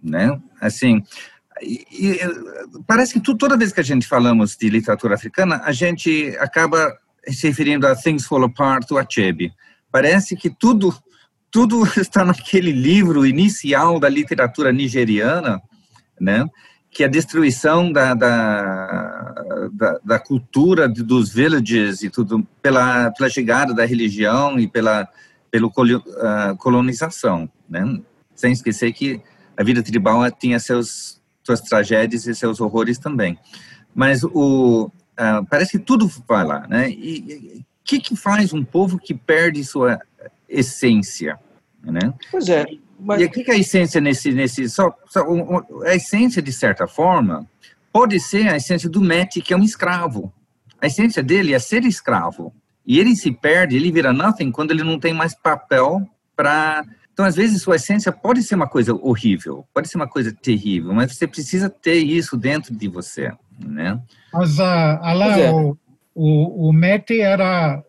né? 0.01 0.39
Assim, 0.59 1.03
e, 1.61 1.85
e, 1.91 2.19
parece 2.87 3.13
que 3.13 3.19
tu, 3.19 3.35
toda 3.35 3.57
vez 3.57 3.71
que 3.71 3.79
a 3.79 3.83
gente 3.83 4.07
falamos 4.07 4.55
de 4.55 4.69
literatura 4.69 5.15
africana, 5.15 5.61
a 5.63 5.71
gente 5.71 6.35
acaba 6.39 6.97
se 7.27 7.47
referindo 7.47 7.85
a 7.85 7.95
Things 7.95 8.25
Fall 8.25 8.45
Apart, 8.45 8.89
o 8.91 8.97
Achebe. 8.97 9.53
Parece 9.97 10.35
que 10.35 10.47
tudo, 10.47 10.95
tudo 11.49 11.81
está 11.99 12.23
naquele 12.23 12.71
livro 12.71 13.25
inicial 13.25 13.99
da 13.99 14.07
literatura 14.07 14.71
nigeriana, 14.71 15.59
né? 16.21 16.47
que 16.91 17.03
a 17.03 17.07
destruição 17.07 17.91
da, 17.91 18.13
da, 18.13 19.33
da, 19.73 19.99
da, 20.03 20.19
cultura 20.19 20.87
dos 20.87 21.33
villages 21.33 22.03
e 22.03 22.11
tudo 22.11 22.47
pela, 22.61 23.09
pela 23.11 23.29
chegada 23.29 23.73
da 23.73 23.85
religião 23.85 24.59
e 24.59 24.67
pela 24.67 25.07
pelo 25.49 25.67
uh, 25.67 26.55
colonização, 26.59 27.49
né? 27.67 27.99
Sem 28.35 28.51
esquecer 28.51 28.93
que 28.93 29.19
a 29.55 29.63
vida 29.63 29.81
tribal 29.81 30.29
tinha 30.31 30.59
seus 30.59 31.19
suas 31.43 31.61
tragédias 31.61 32.27
e 32.27 32.35
seus 32.35 32.61
horrores 32.61 32.99
também. 32.99 33.37
Mas 33.95 34.23
o 34.23 34.91
uh, 35.19 35.45
parece 35.49 35.71
que 35.71 35.79
tudo 35.79 36.09
vai 36.27 36.45
lá, 36.45 36.67
né? 36.67 36.89
E, 36.89 37.65
que, 37.87 37.99
que 37.99 38.15
faz 38.15 38.53
um 38.53 38.63
povo 38.63 38.99
que 38.99 39.13
perde 39.13 39.63
sua 39.63 39.99
essência? 40.47 41.39
Né? 41.81 42.13
Pois 42.29 42.49
é. 42.49 42.65
Mas... 42.99 43.21
E 43.21 43.25
o 43.25 43.31
que 43.31 43.49
é 43.49 43.53
a 43.53 43.57
essência 43.57 44.01
nesse, 44.01 44.31
nesse 44.31 44.69
só, 44.69 44.93
só, 45.07 45.23
a 45.85 45.95
essência 45.95 46.41
de 46.41 46.51
certa 46.51 46.87
forma 46.87 47.47
pode 47.93 48.19
ser 48.19 48.49
a 48.49 48.57
essência 48.57 48.89
do 48.89 49.01
Met, 49.01 49.41
que 49.41 49.53
é 49.53 49.57
um 49.57 49.63
escravo. 49.63 50.33
A 50.81 50.87
essência 50.87 51.23
dele 51.23 51.53
é 51.53 51.59
ser 51.59 51.85
escravo. 51.85 52.53
E 52.85 52.99
ele 52.99 53.15
se 53.15 53.31
perde, 53.31 53.75
ele 53.75 53.91
vira 53.91 54.11
nothing 54.11 54.51
quando 54.51 54.71
ele 54.71 54.83
não 54.83 54.99
tem 54.99 55.13
mais 55.13 55.33
papel 55.33 56.07
para. 56.35 56.83
Então, 57.13 57.25
às 57.25 57.35
vezes, 57.35 57.63
sua 57.63 57.77
essência 57.77 58.11
pode 58.11 58.43
ser 58.43 58.55
uma 58.55 58.67
coisa 58.67 58.93
horrível, 58.93 59.65
pode 59.73 59.89
ser 59.89 59.97
uma 59.97 60.07
coisa 60.07 60.31
terrível, 60.31 60.93
mas 60.93 61.15
você 61.15 61.25
precisa 61.25 61.67
ter 61.67 61.95
isso 61.95 62.37
dentro 62.37 62.75
de 62.75 62.87
você, 62.87 63.31
né? 63.59 63.99
Mas, 64.31 64.59
uh, 64.59 64.61
Alain, 65.01 65.39
é. 65.39 65.51
O, 66.17 66.69
o, 66.69 66.73
Mete 66.73 67.21
era, 67.21 67.83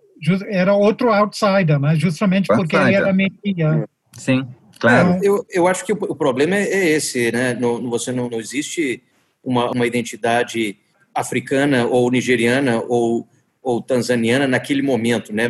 era 0.49 0.75
outro 0.75 1.13
outsider, 1.13 1.79
né? 1.79 1.97
justamente 1.97 2.47
porque 2.47 2.77
outsider. 2.77 2.87
ele 2.87 2.97
era 2.97 3.13
meio... 3.13 3.89
Sim, 4.13 4.47
claro. 4.79 5.15
É, 5.15 5.21
eu, 5.23 5.47
eu 5.51 5.67
acho 5.67 5.85
que 5.85 5.93
o, 5.93 5.97
o 5.97 6.15
problema 6.15 6.57
é, 6.57 6.63
é 6.63 6.89
esse, 6.91 7.33
né? 7.33 7.55
No, 7.55 7.89
você 7.89 8.13
não, 8.13 8.29
não 8.29 8.39
existe 8.39 9.03
uma, 9.43 9.71
uma 9.71 9.87
identidade 9.87 10.77
africana 11.15 11.87
ou 11.87 12.11
nigeriana 12.11 12.83
ou 12.89 13.27
ou 13.69 13.83
tanzaniana 13.83 14.49
naquele 14.49 14.81
momento, 14.81 15.31
né? 15.31 15.45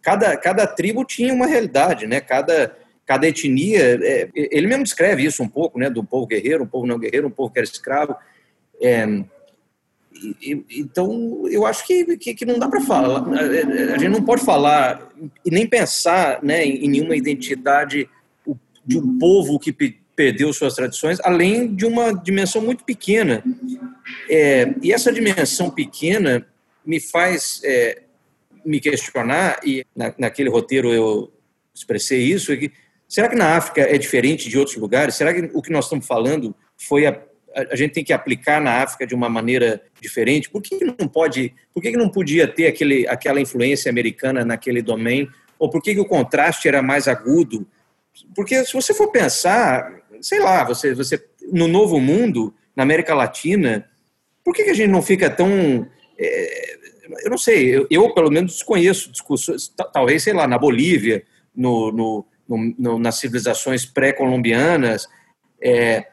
Cada, 0.00 0.36
cada 0.36 0.64
tribo 0.64 1.04
tinha 1.04 1.34
uma 1.34 1.46
realidade, 1.46 2.06
né? 2.06 2.20
Cada, 2.20 2.76
cada 3.04 3.26
etnia, 3.26 3.98
é, 4.00 4.28
ele 4.34 4.68
mesmo 4.68 4.84
descreve 4.84 5.24
isso 5.24 5.42
um 5.42 5.48
pouco, 5.48 5.76
né? 5.76 5.90
Do 5.90 6.04
povo 6.04 6.24
guerreiro, 6.24 6.62
um 6.62 6.68
povo 6.68 6.86
não 6.86 7.00
guerreiro, 7.00 7.26
um 7.26 7.32
povo 7.32 7.52
que 7.52 7.58
era 7.58 7.66
escravo. 7.66 8.14
É, 8.80 9.04
então, 10.70 11.44
eu 11.50 11.66
acho 11.66 11.86
que, 11.86 12.16
que, 12.16 12.34
que 12.34 12.44
não 12.44 12.58
dá 12.58 12.68
para 12.68 12.80
falar, 12.80 13.24
a 13.94 13.98
gente 13.98 14.08
não 14.08 14.22
pode 14.22 14.44
falar 14.44 15.08
e 15.44 15.50
nem 15.50 15.66
pensar 15.66 16.42
né, 16.42 16.64
em 16.64 16.88
nenhuma 16.88 17.16
identidade 17.16 18.08
de 18.84 18.98
um 18.98 19.18
povo 19.18 19.58
que 19.58 19.72
perdeu 20.14 20.52
suas 20.52 20.74
tradições, 20.74 21.18
além 21.24 21.74
de 21.74 21.86
uma 21.86 22.12
dimensão 22.12 22.60
muito 22.60 22.84
pequena. 22.84 23.42
É, 24.28 24.74
e 24.82 24.92
essa 24.92 25.12
dimensão 25.12 25.70
pequena 25.70 26.46
me 26.84 27.00
faz 27.00 27.60
é, 27.64 28.02
me 28.64 28.80
questionar, 28.80 29.60
e 29.64 29.84
na, 29.94 30.14
naquele 30.18 30.50
roteiro 30.50 30.92
eu 30.92 31.32
expressei 31.74 32.22
isso, 32.22 32.52
é 32.52 32.56
que 32.56 32.72
será 33.08 33.28
que 33.28 33.36
na 33.36 33.56
África 33.56 33.82
é 33.82 33.96
diferente 33.98 34.48
de 34.48 34.58
outros 34.58 34.76
lugares? 34.76 35.14
Será 35.14 35.32
que 35.32 35.50
o 35.52 35.62
que 35.62 35.72
nós 35.72 35.86
estamos 35.86 36.06
falando 36.06 36.54
foi 36.76 37.06
a, 37.06 37.20
a 37.54 37.76
gente 37.76 37.92
tem 37.92 38.04
que 38.04 38.12
aplicar 38.12 38.60
na 38.60 38.82
África 38.82 39.06
de 39.06 39.14
uma 39.14 39.28
maneira 39.28 39.82
diferente? 40.00 40.50
Por 40.50 40.62
que, 40.62 40.84
não 40.84 41.08
pode, 41.08 41.54
por 41.74 41.82
que, 41.82 41.90
não 41.92 42.08
podia 42.08 42.46
ter 42.46 42.66
aquele, 42.66 43.06
aquela 43.08 43.40
influência 43.40 43.90
americana 43.90 44.44
naquele 44.44 44.82
domain? 44.82 45.28
Ou 45.58 45.68
por 45.70 45.82
que, 45.82 45.94
que 45.94 46.00
o 46.00 46.04
contraste 46.04 46.68
era 46.68 46.82
mais 46.82 47.08
agudo? 47.08 47.66
Porque 48.34 48.64
se 48.64 48.72
você 48.72 48.92
for 48.92 49.10
pensar, 49.10 50.02
sei 50.20 50.40
lá, 50.40 50.64
você, 50.64 50.94
você 50.94 51.22
no 51.52 51.68
Novo 51.68 52.00
Mundo, 52.00 52.54
na 52.74 52.82
América 52.82 53.14
Latina, 53.14 53.88
por 54.44 54.54
que, 54.54 54.64
que 54.64 54.70
a 54.70 54.74
gente 54.74 54.90
não 54.90 55.02
fica 55.02 55.30
tão 55.30 55.88
é, 56.18 56.76
eu 57.24 57.30
não 57.30 57.38
sei, 57.38 57.76
eu, 57.76 57.86
eu, 57.90 58.14
pelo 58.14 58.30
menos 58.30 58.52
desconheço 58.52 59.10
discussões, 59.10 59.72
talvez, 59.92 60.22
sei 60.22 60.32
lá, 60.32 60.46
na 60.46 60.58
Bolívia, 60.58 61.24
no, 61.54 61.92
no, 61.92 62.26
no 62.78 62.98
nas 62.98 63.18
civilizações 63.18 63.84
pré-colombianas, 63.84 65.08
é, 65.60 66.06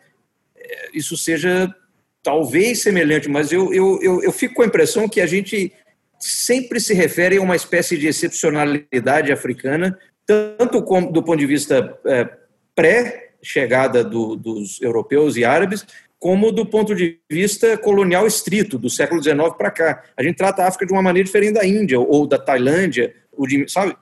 isso 0.94 1.16
seja 1.18 1.74
talvez 2.22 2.82
semelhante, 2.82 3.30
mas 3.30 3.52
eu, 3.52 3.74
eu, 3.74 4.00
eu, 4.02 4.24
eu 4.24 4.32
fico 4.32 4.56
com 4.56 4.62
a 4.62 4.66
impressão 4.66 5.08
que 5.08 5.22
a 5.22 5.26
gente 5.26 5.72
sempre 6.20 6.80
se 6.80 6.94
refere 6.94 7.38
a 7.38 7.42
uma 7.42 7.56
espécie 7.56 7.98
de 7.98 8.08
excepcionalidade 8.08 9.32
africana, 9.32 9.98
tanto 10.26 10.84
como, 10.84 11.12
do 11.12 11.24
ponto 11.24 11.40
de 11.40 11.46
vista 11.46 11.98
é, 12.06 12.30
pré-chegada 12.76 14.04
do, 14.04 14.36
dos 14.36 14.82
europeus 14.82 15.38
e 15.38 15.46
árabes, 15.46 15.86
como 16.20 16.52
do 16.52 16.66
ponto 16.66 16.94
de 16.94 17.18
vista 17.30 17.78
colonial 17.78 18.28
estrito, 18.28 18.78
do 18.78 18.90
século 18.90 19.24
XIX 19.24 19.38
para 19.58 19.72
cá. 19.72 20.04
A 20.18 20.22
gente 20.22 20.36
trata 20.36 20.64
a 20.64 20.68
África 20.68 20.86
de 20.86 20.92
uma 20.92 21.02
maneira 21.02 21.26
diferente 21.26 21.54
da 21.54 21.66
Índia 21.66 21.98
ou 21.98 22.28
da 22.28 22.38
Tailândia, 22.38 23.16
ou 23.32 23.48
de, 23.48 23.66
sabe? 23.70 23.96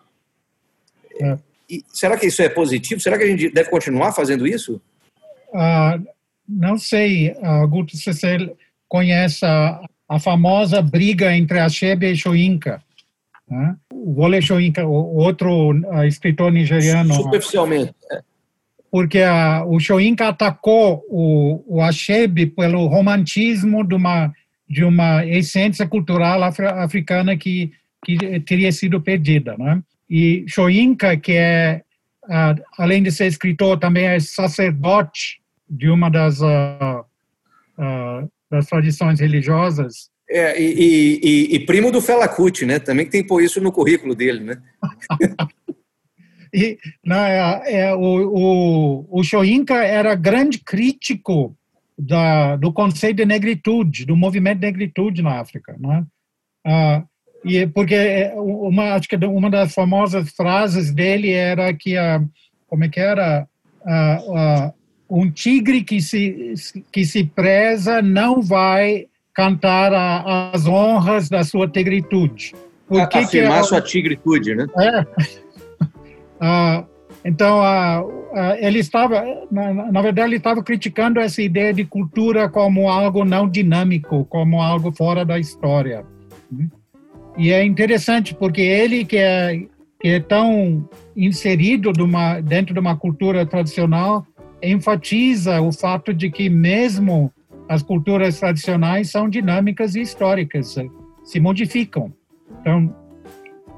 É. 1.21 1.37
Será 1.93 2.17
que 2.17 2.25
isso 2.25 2.41
é 2.41 2.49
positivo? 2.49 2.99
Será 2.99 3.17
que 3.17 3.23
a 3.23 3.27
gente 3.27 3.49
deve 3.49 3.69
continuar 3.69 4.13
fazendo 4.13 4.47
isso? 4.47 4.81
Ah, 5.53 5.99
não 6.47 6.77
sei, 6.77 7.31
uh, 7.31 7.67
Guto, 7.67 7.95
se 7.95 8.13
você 8.13 8.55
conhece 8.87 9.45
a, 9.45 9.81
a 10.07 10.19
famosa 10.19 10.81
briga 10.81 11.35
entre 11.35 11.59
a 11.59 11.67
Shebe 11.67 12.11
e 12.11 12.15
Shoinka. 12.15 12.81
Né? 13.49 13.75
O 13.91 14.21
Wole 14.21 14.41
Shoinka, 14.41 14.85
outro 14.85 15.71
uh, 15.71 16.03
escritor 16.05 16.51
nigeriano. 16.51 17.13
Superficialmente. 17.13 17.93
É 18.11 18.21
porque 18.91 19.19
a, 19.19 19.63
o 19.65 19.79
Shoinka 19.79 20.27
atacou 20.27 21.03
o, 21.09 21.63
o 21.67 21.81
Achebe 21.81 22.45
pelo 22.45 22.87
romantismo 22.87 23.83
de 23.85 23.95
uma, 23.95 24.33
de 24.67 24.83
uma 24.83 25.25
essência 25.25 25.87
cultural 25.87 26.41
africana 26.43 27.37
que, 27.37 27.71
que 28.03 28.39
teria 28.41 28.71
sido 28.71 29.01
perdida. 29.01 29.55
Né? 29.57 29.81
E 30.09 30.45
Shoinka, 30.47 31.17
que 31.17 31.33
é, 31.33 31.81
além 32.77 33.03
de 33.03 33.11
ser 33.11 33.27
escritor, 33.27 33.77
também 33.77 34.05
é 34.05 34.19
sacerdote 34.19 35.41
de 35.69 35.89
uma 35.89 36.09
das, 36.09 36.41
uh, 36.41 37.05
uh, 37.77 38.29
das 38.49 38.67
tradições 38.67 39.19
religiosas, 39.19 40.09
é, 40.29 40.61
e, 40.61 41.21
e, 41.23 41.55
e, 41.55 41.65
primo 41.65 41.89
do 41.89 42.01
Fela 42.01 42.27
Kuti, 42.27 42.65
né? 42.65 42.79
Também 42.79 43.05
tem 43.05 43.25
por 43.25 43.41
isso 43.41 43.61
no 43.61 43.71
currículo 43.71 44.13
dele, 44.13 44.43
né? 44.43 44.61
E, 46.53 46.77
né, 47.05 47.61
é, 47.65 47.93
o, 47.93 47.99
o, 47.99 49.19
o 49.19 49.23
Shoinka 49.23 49.75
era 49.75 50.15
grande 50.15 50.59
crítico 50.59 51.55
da, 51.97 52.55
do 52.55 52.71
conceito 52.71 53.17
de 53.17 53.25
negritude, 53.25 54.05
do 54.05 54.15
movimento 54.15 54.59
de 54.59 54.67
negritude 54.67 55.21
na 55.21 55.39
África. 55.39 55.75
Né? 55.77 56.05
Ah, 56.65 57.03
e 57.43 57.67
porque 57.67 57.95
é, 57.95 58.33
uma, 58.35 58.93
acho 58.93 59.07
que 59.07 59.15
uma 59.17 59.49
das 59.49 59.73
famosas 59.73 60.31
frases 60.31 60.91
dele 60.91 61.31
era 61.31 61.73
que 61.73 61.97
a, 61.97 62.23
como 62.67 62.85
é 62.85 62.89
que 62.89 62.99
era 62.99 63.47
ah, 63.85 64.19
ah, 64.35 64.73
um 65.09 65.29
tigre 65.29 65.83
que 65.83 66.01
se 66.01 66.53
que 66.91 67.05
se 67.05 67.23
preza 67.23 68.01
não 68.01 68.41
vai 68.41 69.07
cantar 69.33 69.93
a, 69.93 70.51
as 70.51 70.65
honras 70.65 71.29
da 71.29 71.43
sua 71.43 71.67
tegritude. 71.67 72.53
Por 72.87 73.07
que 73.07 73.19
Afirmar 73.19 73.59
que 73.59 73.59
é, 73.59 73.63
sua 73.63 73.81
tigritude, 73.81 74.55
né? 74.55 74.65
É. 74.77 75.05
Ah, 76.39 76.85
então, 77.25 77.63
ah, 77.63 78.03
ah, 78.35 78.57
ele 78.59 78.77
estava, 78.77 79.23
na, 79.51 79.73
na, 79.73 80.01
verdade, 80.03 80.29
ele 80.29 80.35
estava 80.37 80.61
criticando 80.61 81.19
essa 81.19 81.41
ideia 81.41 81.73
de 81.73 81.83
cultura 81.83 82.47
como 82.47 82.89
algo 82.91 83.25
não 83.25 83.49
dinâmico, 83.49 84.23
como 84.25 84.61
algo 84.61 84.91
fora 84.91 85.25
da 85.25 85.39
história. 85.39 86.05
E 87.35 87.51
é 87.51 87.65
interessante 87.65 88.35
porque 88.35 88.61
ele 88.61 89.03
que 89.03 89.17
é, 89.17 89.63
que 89.99 90.07
é 90.09 90.19
tão 90.19 90.87
inserido 91.15 91.91
uma, 92.03 92.39
dentro 92.39 92.73
de 92.73 92.79
uma 92.79 92.95
cultura 92.95 93.45
tradicional 93.47 94.25
enfatiza 94.61 95.61
o 95.61 95.71
fato 95.71 96.13
de 96.13 96.29
que 96.29 96.49
mesmo 96.49 97.31
as 97.69 97.83
culturas 97.83 98.39
tradicionais 98.39 99.09
são 99.09 99.29
dinâmicas 99.29 99.95
e 99.95 100.01
históricas, 100.01 100.75
se 101.23 101.39
modificam. 101.39 102.13
Então, 102.61 102.95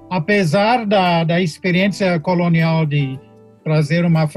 apesar 0.10 0.86
da, 0.86 1.24
da 1.24 1.42
experiência 1.42 2.20
colonial 2.20 2.86
de 2.86 3.20
trazer 3.64 4.06
uma 4.06 4.28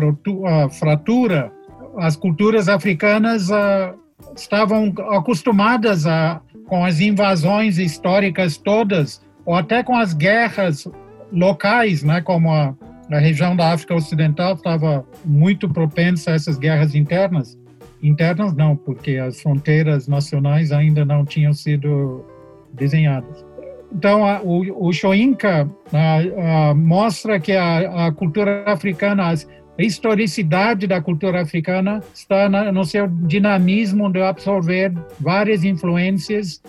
fratura, 0.71 1.53
as 1.99 2.17
culturas 2.17 2.69
africanas 2.69 3.51
uh, 3.51 3.95
estavam 4.35 4.93
acostumadas 5.11 6.07
a, 6.07 6.41
com 6.67 6.85
as 6.85 7.01
invasões 7.01 7.79
históricas 7.79 8.57
todas, 8.57 9.23
ou 9.45 9.55
até 9.55 9.83
com 9.83 9.97
as 9.97 10.15
guerras 10.15 10.89
locais, 11.31 12.03
né, 12.03 12.21
como 12.21 12.51
a, 12.51 12.75
a 13.15 13.21
região 13.21 13.55
da 13.55 13.73
África 13.73 13.95
Ocidental 13.95 14.55
estava 14.55 15.07
muito 15.25 15.69
propensa 15.69 16.31
a 16.31 16.35
essas 16.35 16.59
guerras 16.59 16.95
internas. 16.95 17.59
Internas 18.03 18.55
não, 18.55 18.77
porque 18.77 19.17
as 19.17 19.41
fronteiras 19.41 20.09
nacionais 20.09 20.73
ainda 20.73 21.05
não 21.05 21.25
tinham 21.25 21.53
sido 21.53 22.25
desenhadas. 22.73 23.45
Então, 23.93 24.27
a, 24.27 24.41
o, 24.43 24.89
o 24.89 24.91
a, 24.91 26.71
a, 26.71 26.75
mostra 26.75 27.39
que 27.39 27.53
a, 27.53 28.11
cultura 28.13 28.65
africana, 28.67 29.31
a 29.31 29.83
historicidade 29.83 30.87
da 30.87 31.01
cultura 31.01 31.43
africana 31.43 32.01
está 32.15 32.49
na, 32.49 32.73
no 32.73 32.85
seu 32.85 33.07
dinamismo 33.07 34.11
de 34.11 34.23
absorver 34.23 34.93
várias 35.21 35.63
influências 35.63 36.63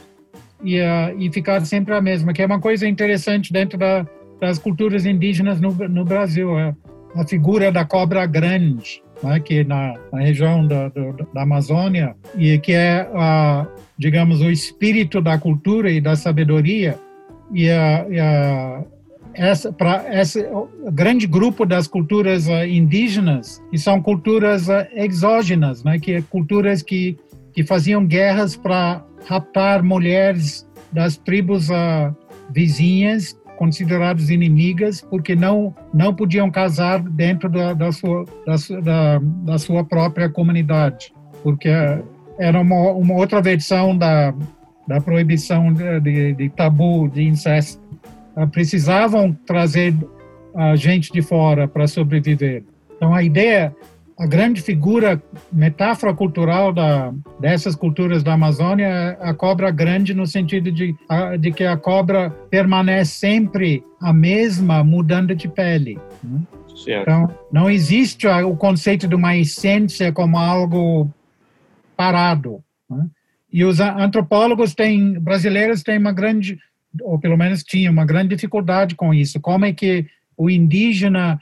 e, 0.63 0.77
e 1.17 1.31
ficar 1.31 1.65
sempre 1.65 1.93
a 1.93 2.01
mesma, 2.01 2.33
que 2.33 2.41
é 2.41 2.45
uma 2.45 2.59
coisa 2.59 2.87
interessante 2.87 3.53
dentro 3.53 3.77
da, 3.77 4.05
das 4.43 4.59
culturas 4.59 5.05
indígenas 5.05 5.61
no, 5.61 5.71
no 5.71 6.03
Brasil. 6.03 6.59
É 6.59 6.75
a 7.15 7.25
figura 7.25 7.71
da 7.71 7.85
cobra 7.85 8.25
grande, 8.25 9.01
né, 9.21 9.39
que 9.39 9.63
na, 9.63 9.93
na 10.11 10.19
região 10.19 10.67
da, 10.67 10.89
da, 10.89 11.11
da, 11.33 11.41
Amazônia, 11.43 12.15
e 12.37 12.57
que 12.59 12.73
é, 12.73 13.07
digamos, 13.97 14.41
o 14.41 14.51
espírito 14.51 15.21
da 15.21 15.37
cultura 15.37 15.89
e 15.89 16.01
da 16.01 16.15
sabedoria, 16.15 16.99
e 17.53 17.69
a, 17.69 18.05
e 18.09 18.19
a, 18.19 18.83
essa 19.33 19.71
para 19.71 20.19
esse 20.19 20.45
grande 20.91 21.25
grupo 21.25 21.65
das 21.65 21.87
culturas 21.87 22.47
uh, 22.47 22.65
indígenas 22.65 23.63
que 23.71 23.77
são 23.77 24.01
culturas 24.01 24.67
uh, 24.67 24.85
exógenas, 24.93 25.83
né? 25.83 25.99
Que 25.99 26.13
é 26.13 26.21
culturas 26.21 26.81
que 26.81 27.17
que 27.53 27.63
faziam 27.63 28.05
guerras 28.05 28.55
para 28.55 29.03
raptar 29.27 29.83
mulheres 29.83 30.67
das 30.91 31.17
tribos 31.17 31.69
uh, 31.69 32.15
vizinhas 32.51 33.35
consideradas 33.58 34.30
inimigas 34.30 35.01
porque 35.01 35.36
não 35.36 35.74
não 35.93 36.14
podiam 36.14 36.49
casar 36.49 36.99
dentro 36.99 37.49
da, 37.49 37.74
da 37.74 37.91
sua 37.91 38.26
da, 38.45 39.20
da, 39.20 39.58
sua 39.58 39.84
própria 39.84 40.30
comunidade 40.30 41.14
porque 41.43 41.70
era 42.39 42.60
uma, 42.60 42.91
uma 42.91 43.14
outra 43.16 43.41
versão 43.41 43.95
da, 43.97 44.34
da 44.88 44.99
proibição 44.99 45.74
de, 45.74 45.99
de, 45.99 46.34
de 46.34 46.49
tabu 46.49 47.08
de 47.08 47.24
incesto. 47.24 47.82
Uh, 48.36 48.47
precisavam 48.47 49.34
trazer 49.45 49.93
a 50.56 50.76
gente 50.76 51.12
de 51.12 51.22
fora 51.22 51.68
para 51.68 51.88
sobreviver. 51.88 52.64
Então 52.95 53.14
a 53.14 53.22
ideia 53.22 53.76
a 54.18 54.28
grande 54.28 54.61
figura, 54.61 55.22
metáfora 55.51 56.14
cultural 56.14 56.72
da, 56.72 57.14
dessas 57.39 57.76
culturas 57.76 58.24
da 58.24 58.34
Amazônia 58.34 58.86
é 58.86 59.18
a 59.30 59.34
cobra 59.34 59.72
grande 59.72 60.14
no 60.14 60.28
sentido 60.28 60.72
de, 60.72 60.95
de 61.39 61.51
que 61.51 61.64
a 61.64 61.76
cobra 61.76 62.30
permanece 62.49 63.11
sempre 63.11 63.84
a 63.99 64.14
mesma, 64.14 64.84
mudando 64.84 65.36
de 65.36 65.47
pele. 65.47 65.99
Né? 66.24 66.41
Então, 66.88 67.30
não 67.51 67.70
existe 67.70 68.28
o 68.28 68.55
conceito 68.55 69.07
de 69.07 69.16
uma 69.16 69.36
essência 69.36 70.11
como 70.11 70.38
algo 70.38 71.09
parado. 71.95 72.64
Né? 72.89 73.07
E 73.51 73.64
os 73.64 73.80
antropólogos 73.80 74.74
têm, 74.74 75.20
brasileiros 75.20 75.84
têm 75.84 75.97
uma 75.97 76.11
grande, 76.11 76.59
ou 77.01 77.20
pelo 77.20 77.38
menos 77.38 77.64
tinham 77.64 77.93
uma 77.93 78.05
grande 78.05 78.36
dificuldade 78.36 78.95
com 78.95 79.14
isso. 79.14 79.39
Como 79.39 79.66
é 79.66 79.74
que 79.74 80.05
o 80.36 80.49
indígena 80.49 81.39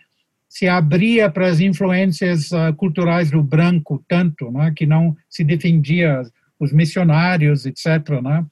se 0.51 0.67
abria 0.67 1.31
para 1.31 1.47
as 1.47 1.61
influências 1.61 2.51
uh, 2.51 2.73
culturais 2.75 3.31
do 3.31 3.41
branco 3.41 4.03
tanto, 4.05 4.51
né, 4.51 4.73
que 4.75 4.85
não 4.85 5.15
se 5.29 5.45
defendia 5.45 6.23
os 6.59 6.73
missionários, 6.73 7.65
etc., 7.65 8.21
né? 8.21 8.45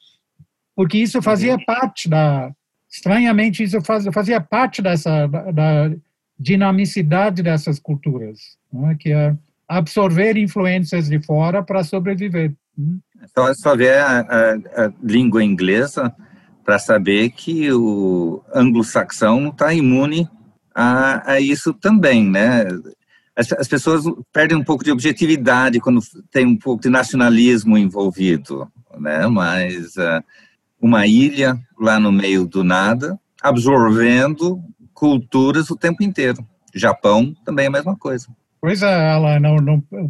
Porque 0.73 0.97
isso 0.97 1.21
fazia 1.21 1.55
uhum. 1.55 1.65
parte 1.65 2.07
da 2.07 2.53
estranhamente 2.89 3.61
isso 3.61 3.81
faz, 3.81 4.05
fazia 4.13 4.39
parte 4.39 4.81
dessa 4.81 5.27
da, 5.27 5.51
da 5.51 5.91
dinamicidade 6.39 7.43
dessas 7.43 7.79
culturas, 7.79 8.39
né, 8.71 8.95
que 8.97 9.11
é 9.11 9.35
absorver 9.67 10.37
influências 10.37 11.09
de 11.09 11.21
fora 11.21 11.61
para 11.61 11.83
sobreviver. 11.83 12.53
Então 13.29 13.45
é 13.45 13.53
só 13.53 13.75
ver 13.75 13.97
a, 13.97 14.21
a, 14.21 14.85
a 14.85 14.93
língua 15.03 15.43
inglesa 15.43 16.15
para 16.63 16.79
saber 16.79 17.31
que 17.31 17.69
o 17.73 18.41
anglo-saxão 18.55 19.49
está 19.49 19.73
imune 19.73 20.29
a, 20.79 21.33
a 21.33 21.39
isso 21.41 21.73
também, 21.73 22.23
né? 22.23 22.65
As, 23.35 23.51
as, 23.51 23.67
pessoas 23.67 24.05
perdem 24.31 24.57
um 24.57 24.63
pouco 24.63 24.83
de 24.83 24.91
objetividade 24.91 25.79
quando 25.81 25.99
tem 26.31 26.45
um 26.45 26.57
pouco 26.57 26.81
de 26.81 26.89
nacionalismo 26.89 27.77
envolvido, 27.77 28.65
né? 28.97 29.27
Mas 29.27 29.97
uh, 29.97 30.23
uma 30.81 31.05
ilha 31.05 31.59
lá 31.77 31.99
no 31.99 32.13
meio 32.13 32.45
do 32.45 32.63
nada, 32.63 33.19
absorvendo 33.41 34.61
culturas 34.93 35.69
o 35.69 35.75
tempo 35.75 36.01
inteiro. 36.01 36.45
Japão 36.73 37.35
também 37.43 37.65
é 37.65 37.67
a 37.67 37.71
mesma 37.71 37.97
coisa. 37.97 38.27
Pois 38.61 38.81
é, 38.81 39.11
ela 39.13 39.37
na 39.39 39.51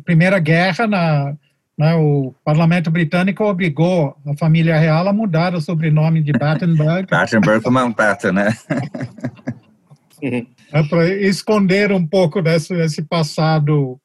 Primeira 0.04 0.38
Guerra, 0.38 0.86
na, 0.86 1.34
na, 1.76 1.98
o 1.98 2.36
Parlamento 2.44 2.92
Britânico 2.92 3.44
obrigou 3.44 4.16
a 4.26 4.36
família 4.38 4.78
real 4.78 5.08
a 5.08 5.14
mudar 5.14 5.56
o 5.56 5.62
sobrenome 5.62 6.22
de 6.22 6.32
Battenberg. 6.32 7.08
Battenberg 7.10 7.64
para 7.64 7.72
Mountbatten, 7.72 8.34
né? 8.34 8.50
é 10.22 10.84
para 10.84 11.08
esconder 11.08 11.92
um 11.92 12.06
pouco 12.06 12.42
desse, 12.42 12.76
desse 12.76 13.02
passado 13.02 14.00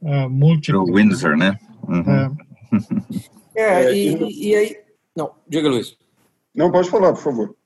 uh, 0.00 0.28
múltiplo. 0.30 0.82
O 0.82 0.94
Windsor, 0.94 1.36
né? 1.36 1.58
Uhum. 1.88 2.36
É, 3.56 3.84
é 3.84 3.94
e, 3.94 4.48
e, 4.48 4.54
aí... 4.56 4.76
Não, 5.16 5.32
diga, 5.48 5.68
Luiz. 5.68 5.96
Não, 6.54 6.70
pode 6.70 6.90
falar, 6.90 7.12
por 7.12 7.22
favor. 7.22 7.56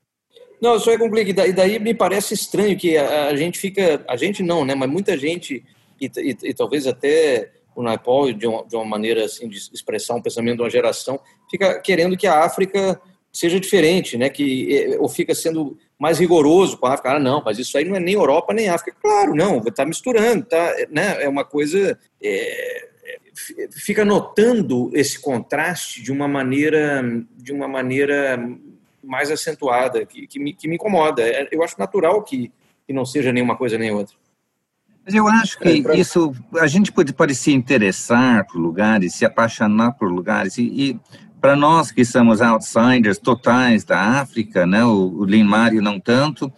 Não, 0.61 0.79
só 0.79 0.91
é 0.91 0.97
complicado. 0.97 1.47
E 1.47 1.53
daí 1.53 1.79
me 1.79 1.93
parece 1.93 2.33
estranho 2.33 2.77
que 2.77 2.97
a, 2.97 3.27
a, 3.27 3.35
gente 3.35 3.57
fica... 3.57 4.03
A 4.07 4.15
gente 4.15 4.43
não, 4.43 4.65
né? 4.65 4.75
Mas 4.75 4.89
muita 4.89 5.17
gente, 5.17 5.63
e, 5.99 6.11
e, 6.17 6.37
e 6.43 6.53
talvez 6.53 6.85
até 6.85 7.51
o 7.75 7.81
Naipaul, 7.81 8.33
de 8.33 8.45
uma, 8.45 8.65
de 8.65 8.75
uma 8.75 8.85
maneira 8.85 9.25
assim, 9.25 9.47
de 9.47 9.57
expressar 9.57 10.15
um 10.15 10.21
pensamento 10.21 10.57
de 10.57 10.63
uma 10.63 10.69
geração, 10.69 11.19
fica 11.49 11.79
querendo 11.79 12.17
que 12.17 12.27
a 12.27 12.43
África 12.43 12.99
seja 13.31 13.59
diferente, 13.59 14.17
né? 14.17 14.29
Que, 14.29 14.97
ou 14.99 15.07
fica 15.07 15.33
sendo 15.33 15.77
mais 15.99 16.17
rigoroso 16.17 16.77
com 16.77 16.87
a 16.87 16.93
África. 16.93 17.11
Ah, 17.11 17.19
não, 17.19 17.43
mas 17.45 17.59
isso 17.59 17.77
aí 17.77 17.83
não 17.83 17.95
é 17.95 17.99
nem 17.99 18.15
Europa 18.15 18.53
nem 18.53 18.69
África. 18.69 18.97
Claro, 19.01 19.35
não, 19.35 19.57
está 19.59 19.85
misturando, 19.85 20.45
tá, 20.45 20.73
né? 20.89 21.21
É 21.21 21.27
uma 21.27 21.43
coisa. 21.43 21.99
É, 22.23 22.87
fica 23.71 24.05
notando 24.05 24.89
esse 24.93 25.19
contraste 25.19 26.01
de 26.01 26.11
uma 26.11 26.27
maneira, 26.27 27.03
de 27.35 27.51
uma 27.51 27.67
maneira 27.67 28.39
mais 29.03 29.29
acentuada, 29.29 30.05
que, 30.05 30.25
que, 30.25 30.39
me, 30.39 30.53
que 30.53 30.67
me 30.67 30.75
incomoda. 30.75 31.21
É, 31.21 31.49
eu 31.51 31.61
acho 31.61 31.77
natural 31.77 32.23
que, 32.23 32.51
que 32.87 32.93
não 32.93 33.05
seja 33.05 33.33
nenhuma 33.33 33.57
coisa 33.57 33.77
nem 33.77 33.91
outra. 33.91 34.15
Mas 35.05 35.15
eu 35.15 35.27
acho 35.27 35.57
que 35.59 35.67
é, 35.67 35.97
isso, 35.97 36.33
a 36.59 36.67
gente 36.67 36.91
pode, 36.91 37.13
pode 37.13 37.33
se 37.33 37.51
interessar 37.51 38.45
por 38.45 38.59
lugares, 38.59 39.15
se 39.15 39.25
apaixonar 39.25 39.93
por 39.93 40.09
lugares, 40.11 40.57
e, 40.57 40.63
e 40.63 40.99
para 41.39 41.55
nós 41.55 41.91
que 41.91 42.03
somos 42.03 42.41
outsiders 42.41 43.17
totais 43.17 43.83
da 43.83 44.19
África, 44.19 44.65
né, 44.65 44.83
o, 44.83 45.19
o 45.19 45.25
Lin 45.25 45.43
Mário 45.43 45.81
não 45.81 45.99
tanto, 45.99 46.51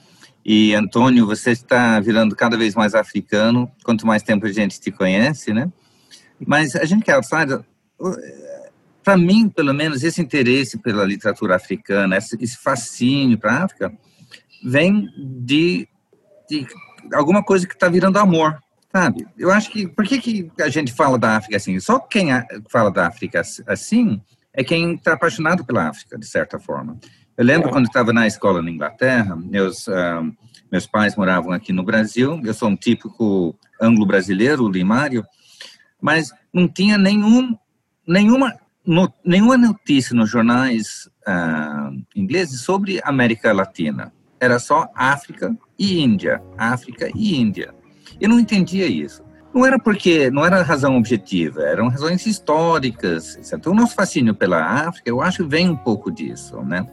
e 0.43 0.73
Antônio, 0.73 1.25
você 1.25 1.51
está 1.51 1.99
virando 1.99 2.35
cada 2.35 2.57
vez 2.57 2.73
mais 2.73 2.95
africano, 2.95 3.71
quanto 3.83 4.07
mais 4.07 4.23
tempo 4.23 4.45
a 4.45 4.51
gente 4.51 4.79
te 4.79 4.91
conhece, 4.91 5.53
né? 5.53 5.71
Mas 6.45 6.75
a 6.75 6.83
gente 6.83 7.03
que 7.03 7.11
é 7.11 7.13
outsider, 7.13 7.63
para 9.03 9.15
mim, 9.15 9.47
pelo 9.49 9.73
menos, 9.73 10.03
esse 10.03 10.19
interesse 10.19 10.79
pela 10.79 11.05
literatura 11.05 11.55
africana, 11.55 12.17
esse 12.17 12.57
fascínio 12.57 13.37
para 13.37 13.53
a 13.53 13.63
África, 13.65 13.93
vem 14.63 15.07
de, 15.17 15.87
de 16.49 16.65
alguma 17.13 17.43
coisa 17.43 17.67
que 17.67 17.75
está 17.75 17.87
virando 17.87 18.17
amor, 18.17 18.59
sabe? 18.91 19.27
Eu 19.37 19.51
acho 19.51 19.69
que, 19.69 19.87
por 19.87 20.05
que, 20.05 20.19
que 20.19 20.51
a 20.59 20.69
gente 20.69 20.91
fala 20.91 21.19
da 21.19 21.37
África 21.37 21.57
assim? 21.57 21.79
Só 21.79 21.99
quem 21.99 22.29
fala 22.67 22.91
da 22.91 23.07
África 23.07 23.41
assim 23.67 24.19
é 24.53 24.63
quem 24.63 24.95
está 24.95 25.13
apaixonado 25.13 25.65
pela 25.65 25.87
África, 25.87 26.17
de 26.17 26.25
certa 26.25 26.59
forma. 26.59 26.97
Eu 27.37 27.45
lembro 27.45 27.69
quando 27.69 27.85
estava 27.85 28.11
na 28.11 28.27
escola 28.27 28.61
na 28.61 28.69
Inglaterra, 28.69 29.35
meus, 29.35 29.87
uh, 29.87 30.35
meus 30.71 30.85
pais 30.85 31.15
moravam 31.15 31.51
aqui 31.51 31.71
no 31.71 31.83
Brasil, 31.83 32.39
eu 32.43 32.53
sou 32.53 32.69
um 32.69 32.75
típico 32.75 33.55
anglo-brasileiro, 33.81 34.69
limário, 34.69 35.25
mas 35.99 36.31
não 36.53 36.67
tinha 36.67 36.97
nenhum, 36.97 37.57
nenhuma, 38.07 38.53
no, 38.85 39.11
nenhuma 39.25 39.57
notícia 39.57 40.15
nos 40.15 40.29
jornais 40.29 41.09
uh, 41.27 42.03
ingleses 42.15 42.61
sobre 42.61 42.99
América 43.03 43.53
Latina. 43.53 44.11
Era 44.39 44.59
só 44.59 44.91
África 44.95 45.55
e 45.77 46.01
Índia, 46.01 46.41
África 46.57 47.09
e 47.15 47.39
Índia. 47.39 47.73
Eu 48.19 48.29
não 48.29 48.39
entendia 48.39 48.87
isso. 48.87 49.23
Não 49.53 49.65
era 49.65 49.77
porque, 49.77 50.31
não 50.31 50.45
era 50.45 50.61
razão 50.61 50.97
objetiva, 50.97 51.61
eram 51.63 51.89
razões 51.89 52.25
históricas. 52.25 53.35
Etc. 53.35 53.53
Então, 53.53 53.73
o 53.73 53.75
nosso 53.75 53.95
fascínio 53.95 54.33
pela 54.33 54.63
África, 54.63 55.09
eu 55.09 55.21
acho, 55.21 55.47
vem 55.47 55.69
um 55.69 55.75
pouco 55.75 56.11
disso, 56.11 56.61
né? 56.61 56.87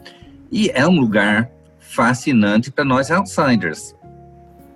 E 0.51 0.69
é 0.71 0.85
um 0.87 0.99
lugar 0.99 1.49
fascinante 1.79 2.71
para 2.71 2.83
nós 2.83 3.09
outsiders. 3.11 3.95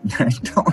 Então, 0.19 0.65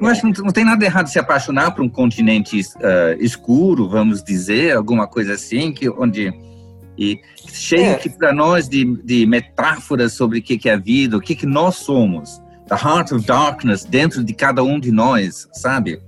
eu 0.00 0.06
acho 0.06 0.20
que 0.32 0.42
não, 0.42 0.52
tem 0.52 0.64
nada 0.64 0.84
errado 0.84 1.08
se 1.08 1.18
apaixonar 1.18 1.72
por 1.72 1.82
um 1.82 1.88
continente 1.88 2.60
uh, 2.60 3.20
escuro, 3.20 3.88
vamos 3.88 4.22
dizer, 4.22 4.76
alguma 4.76 5.08
coisa 5.08 5.32
assim, 5.32 5.72
que 5.72 5.90
onde 5.90 6.32
e 6.98 7.20
cheio 7.52 7.90
é. 7.90 8.08
para 8.10 8.32
nós 8.32 8.68
de, 8.68 8.84
de 9.02 9.26
metáforas 9.26 10.14
sobre 10.14 10.38
o 10.38 10.42
que, 10.42 10.56
que 10.56 10.68
é 10.68 10.74
a 10.74 10.78
vida, 10.78 11.16
o 11.16 11.20
que, 11.20 11.34
que 11.34 11.46
nós 11.46 11.76
somos, 11.76 12.40
the 12.68 12.74
heart 12.74 13.12
of 13.12 13.26
darkness 13.26 13.84
dentro 13.84 14.24
de 14.24 14.32
cada 14.32 14.62
um 14.62 14.80
de 14.80 14.90
nós, 14.90 15.46
sabe? 15.52 16.00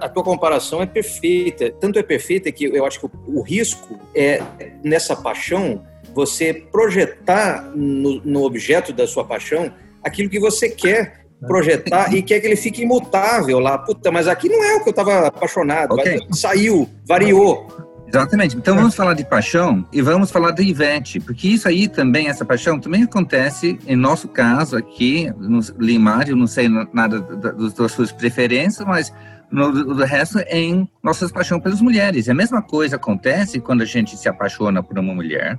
A, 0.00 0.08
tua 0.08 0.22
comparação 0.22 0.82
é 0.82 0.86
perfeita. 0.86 1.70
Tanto 1.70 1.98
é 1.98 2.02
perfeita 2.02 2.50
que 2.52 2.64
eu 2.64 2.84
acho 2.84 3.00
que 3.00 3.06
o, 3.06 3.38
o 3.38 3.42
risco 3.42 3.98
é, 4.14 4.42
nessa 4.82 5.16
paixão, 5.16 5.82
você 6.14 6.52
projetar 6.54 7.70
no, 7.74 8.20
no, 8.24 8.44
objeto 8.44 8.92
da 8.92 9.06
sua 9.06 9.24
paixão 9.24 9.72
aquilo 10.02 10.30
que 10.30 10.38
você 10.38 10.68
quer 10.68 11.26
projetar 11.46 12.14
e 12.14 12.22
quer 12.22 12.40
que 12.40 12.46
ele 12.46 12.56
fique 12.56 12.82
imutável 12.82 13.58
lá. 13.58 13.78
Puta, 13.78 14.10
mas 14.10 14.26
aqui 14.28 14.48
não 14.48 14.62
é 14.62 14.76
o 14.76 14.82
que 14.82 14.88
eu 14.88 14.90
estava 14.90 15.26
apaixonado. 15.26 15.92
Okay. 15.94 16.20
Saiu, 16.32 16.88
variou. 17.06 17.66
Exatamente. 18.08 18.56
Então 18.56 18.76
vamos 18.76 18.94
falar 18.94 19.14
de 19.14 19.24
paixão 19.24 19.84
e 19.92 20.00
vamos 20.00 20.30
falar 20.30 20.52
da 20.52 20.62
Ivete, 20.62 21.18
porque 21.18 21.48
isso 21.48 21.66
aí 21.68 21.88
também, 21.88 22.28
essa 22.28 22.44
paixão, 22.44 22.78
também 22.78 23.02
acontece 23.02 23.78
em 23.86 23.96
nosso 23.96 24.28
caso 24.28 24.76
aqui 24.76 25.32
no 25.38 25.60
Limário, 25.78 26.36
não 26.36 26.46
sei 26.46 26.68
nada 26.92 27.20
das 27.20 27.92
suas 27.92 28.12
preferências, 28.12 28.86
mas 28.86 29.12
no, 29.50 29.72
do 29.72 30.04
resto 30.04 30.38
é 30.38 30.58
em 30.58 30.88
nossas 31.02 31.30
paixões 31.30 31.62
pelas 31.62 31.80
mulheres. 31.80 32.28
A 32.28 32.34
mesma 32.34 32.62
coisa 32.62 32.96
acontece 32.96 33.60
quando 33.60 33.82
a 33.82 33.86
gente 33.86 34.16
se 34.16 34.28
apaixona 34.28 34.82
por 34.82 34.98
uma 34.98 35.14
mulher. 35.14 35.58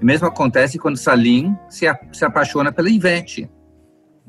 O 0.00 0.04
mesmo 0.04 0.26
acontece 0.26 0.78
quando 0.78 0.96
Salim 0.96 1.56
se, 1.68 1.86
se 2.12 2.24
apaixona 2.24 2.72
pela 2.72 2.90
Ivete. 2.90 3.48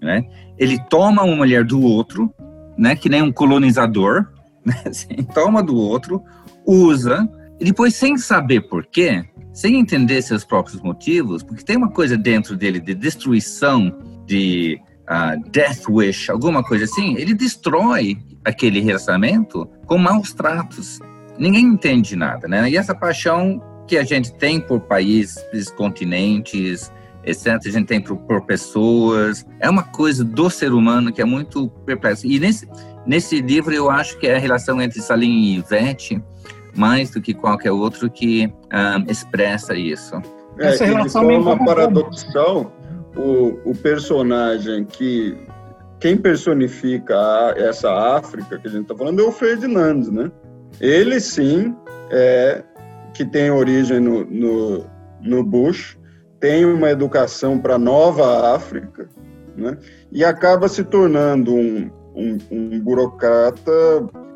né? 0.02 0.24
Ele 0.58 0.80
toma 0.90 1.24
uma 1.24 1.36
mulher 1.36 1.64
do 1.64 1.82
outro, 1.82 2.34
né? 2.78 2.96
Que 2.96 3.10
nem 3.10 3.22
um 3.22 3.32
colonizador, 3.32 4.28
né? 4.66 4.76
Assim, 4.86 5.16
toma 5.34 5.62
do 5.62 5.76
outro, 5.76 6.24
usa 6.66 7.28
e 7.60 7.66
depois 7.66 7.96
sem 7.96 8.18
saber 8.18 8.62
por 8.62 8.86
quê, 8.86 9.26
sem 9.54 9.76
entender 9.76 10.22
seus 10.22 10.46
próprios 10.46 10.82
motivos, 10.82 11.44
porque 11.44 11.64
tem 11.64 11.76
uma 11.76 11.92
coisa 11.92 12.18
dentro 12.18 12.56
dele 12.56 12.80
de 12.80 12.96
destruição, 12.96 13.92
de 14.26 14.80
uh, 15.10 15.50
death 15.50 15.88
wish, 15.90 16.30
alguma 16.30 16.64
coisa 16.64 16.86
assim, 16.86 17.16
ele 17.16 17.34
destrói 17.34 18.18
aquele 18.46 18.80
relacionamento 18.80 19.68
com 19.86 19.98
maus 19.98 20.34
tratos. 20.34 21.00
Ninguém 21.38 21.66
entende 21.66 22.16
nada, 22.16 22.48
né? 22.48 22.70
E 22.70 22.78
essa 22.78 22.94
paixão 22.94 23.62
que 23.88 23.98
a 23.98 24.04
gente 24.04 24.32
tem 24.34 24.60
por 24.60 24.82
países, 24.82 25.72
continentes, 25.76 26.92
etc., 27.24 27.60
a 27.66 27.70
gente 27.70 27.88
tem 27.88 28.02
por, 28.02 28.18
por 28.18 28.42
pessoas, 28.46 29.46
é 29.60 29.70
uma 29.70 29.84
coisa 29.84 30.24
do 30.24 30.50
ser 30.50 30.72
humano 30.74 31.12
que 31.12 31.22
é 31.22 31.26
muito 31.26 31.70
perplexa. 31.86 32.28
E 32.28 32.40
nesse, 32.40 32.68
nesse 33.06 33.42
livro 33.42 33.74
eu 33.74 33.90
acho 33.90 34.18
que 34.20 34.28
é 34.28 34.36
a 34.36 34.40
relação 34.40 34.82
entre 34.82 35.02
Salim 35.02 35.32
e 35.32 35.58
Ivete, 35.58 36.22
mais 36.76 37.10
do 37.10 37.22
que 37.22 37.34
qualquer 37.34 37.72
outro 37.72 38.10
que 38.10 38.48
um, 38.48 38.52
ah, 38.72 39.04
expressa 39.08 39.76
isso. 39.76 40.16
É, 40.60 40.68
Essa 40.68 40.86
relação 40.86 41.28
de 41.28 41.44
forma 41.44 41.66
paradoxal, 41.66 42.72
o, 43.16 43.60
o 43.66 43.76
personagem 43.76 44.86
que 44.86 45.38
quem 46.00 46.18
personifica 46.18 47.16
a, 47.16 47.54
essa 47.58 47.92
África 47.92 48.58
que 48.58 48.68
a 48.68 48.72
gente 48.72 48.84
está 48.84 48.96
falando 48.96 49.20
é 49.20 49.24
o 49.24 49.32
Ferdinand, 49.32 50.10
né? 50.12 50.32
Ele 50.80 51.20
sim 51.20 51.76
é 52.12 52.64
que 53.14 53.26
tem 53.26 53.52
origem 53.52 54.00
no, 54.00 54.24
no, 54.26 54.86
no 55.22 55.44
Bush, 55.44 55.98
tem 56.40 56.66
uma 56.66 56.90
educação 56.90 57.60
para 57.60 57.78
nova 57.78 58.56
África, 58.56 59.10
né? 59.58 59.78
E 60.12 60.24
acaba 60.24 60.68
se 60.70 60.84
tornando 60.84 61.54
um, 61.54 61.92
um, 62.16 62.38
um 62.50 62.80
burocrata 62.80 63.72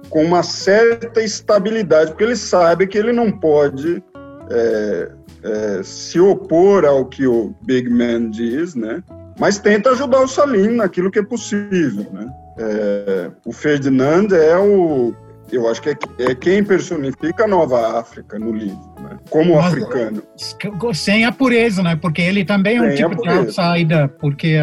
com 0.09 0.23
uma 0.23 0.43
certa 0.43 1.21
estabilidade, 1.21 2.11
porque 2.11 2.25
ele 2.25 2.35
sabe 2.35 2.87
que 2.87 2.97
ele 2.97 3.13
não 3.13 3.31
pode 3.31 4.03
é, 4.49 5.11
é, 5.43 5.83
se 5.83 6.19
opor 6.19 6.85
ao 6.85 7.05
que 7.05 7.27
o 7.27 7.53
Big 7.63 7.89
Man 7.89 8.29
diz, 8.29 8.75
né? 8.75 9.03
Mas 9.39 9.57
tenta 9.59 9.91
ajudar 9.91 10.21
o 10.21 10.27
Salim 10.27 10.75
naquilo 10.75 11.09
que 11.09 11.19
é 11.19 11.23
possível, 11.23 12.05
né? 12.11 12.27
É, 12.57 13.31
o 13.45 13.51
Ferdinand 13.51 14.27
é 14.31 14.57
o, 14.57 15.13
eu 15.51 15.67
acho 15.67 15.81
que 15.81 15.89
é, 15.89 15.97
é, 16.19 16.35
quem 16.35 16.63
personifica 16.63 17.45
a 17.45 17.47
Nova 17.47 17.99
África 17.99 18.37
no 18.37 18.51
livro, 18.51 18.93
né? 19.01 19.17
Como 19.29 19.55
Mas, 19.55 19.65
africano. 19.65 20.23
Sem 20.93 21.25
a 21.25 21.31
pureza, 21.31 21.81
né? 21.81 21.95
Porque 21.95 22.21
ele 22.21 22.45
também 22.45 22.77
é 22.77 22.81
um 22.81 22.95
sem 22.95 22.95
tipo 22.95 23.21
de 23.21 23.29
outsider, 23.29 24.09
porque 24.19 24.57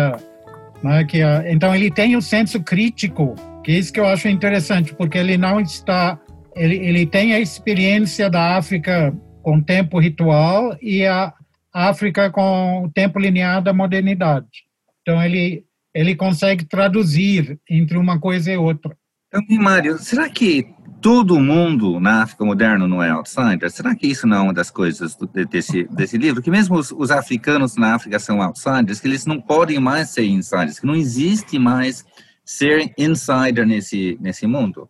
né, 0.83 1.05
que, 1.05 1.19
então 1.47 1.75
ele 1.75 1.91
tem 1.91 2.17
o 2.17 2.23
senso 2.23 2.61
crítico 2.63 3.35
que 3.63 3.73
é 3.73 3.75
isso 3.75 3.93
que 3.93 4.01
eu 4.01 4.07
acho 4.07 4.29
interessante, 4.29 4.95
porque 4.95 5.19
ele 5.19 5.37
não 5.37 5.61
está, 5.61 6.19
ele, 6.57 6.77
ele 6.77 7.07
tem 7.07 7.35
a 7.35 7.41
experiência 7.41 8.31
da 8.31 8.57
África 8.57 9.15
com 9.43 9.61
tempo 9.63 9.99
ritual 9.99 10.77
e 10.81 11.05
a 11.07 11.33
África 11.73 12.31
com 12.31 12.85
o 12.85 12.91
tempo 12.91 13.19
linear 13.19 13.63
da 13.63 13.73
modernidade. 13.73 14.65
Então 15.03 15.23
ele 15.23 15.65
ele 15.95 16.15
consegue 16.15 16.65
traduzir 16.65 17.59
entre 17.69 17.99
uma 17.99 18.19
coisa 18.19 18.53
e 18.53 18.57
outra. 18.57 18.97
Então, 19.29 19.43
Mário, 19.59 19.99
será 19.99 20.29
que 20.29 20.67
todo 21.01 21.41
mundo 21.41 21.99
na 21.99 22.23
África 22.23 22.45
moderna 22.45 22.87
não 22.87 23.03
é 23.03 23.11
outsider? 23.11 23.71
Será 23.71 23.95
que 23.95 24.07
isso 24.07 24.27
não 24.27 24.37
é 24.37 24.41
uma 24.41 24.55
das 24.55 24.71
coisas 24.71 25.17
desse, 25.51 25.85
desse 25.85 26.19
livro? 26.19 26.43
Que 26.43 26.51
mesmo 26.51 26.77
os, 26.77 26.93
os 26.93 27.11
africanos 27.11 27.77
na 27.77 27.95
África 27.95 28.19
são 28.19 28.43
outsiders, 28.43 29.01
que 29.01 29.09
eles 29.09 29.27
não 29.27 29.41
podem 29.41 29.79
mais 29.79 30.11
ser 30.11 30.25
insiders, 30.25 30.79
que 30.79 30.87
não 30.87 30.95
existe 30.95 31.59
mais 31.59 32.05
ser 32.45 32.93
insider 32.99 33.67
nesse, 33.67 34.19
nesse 34.21 34.47
mundo? 34.47 34.89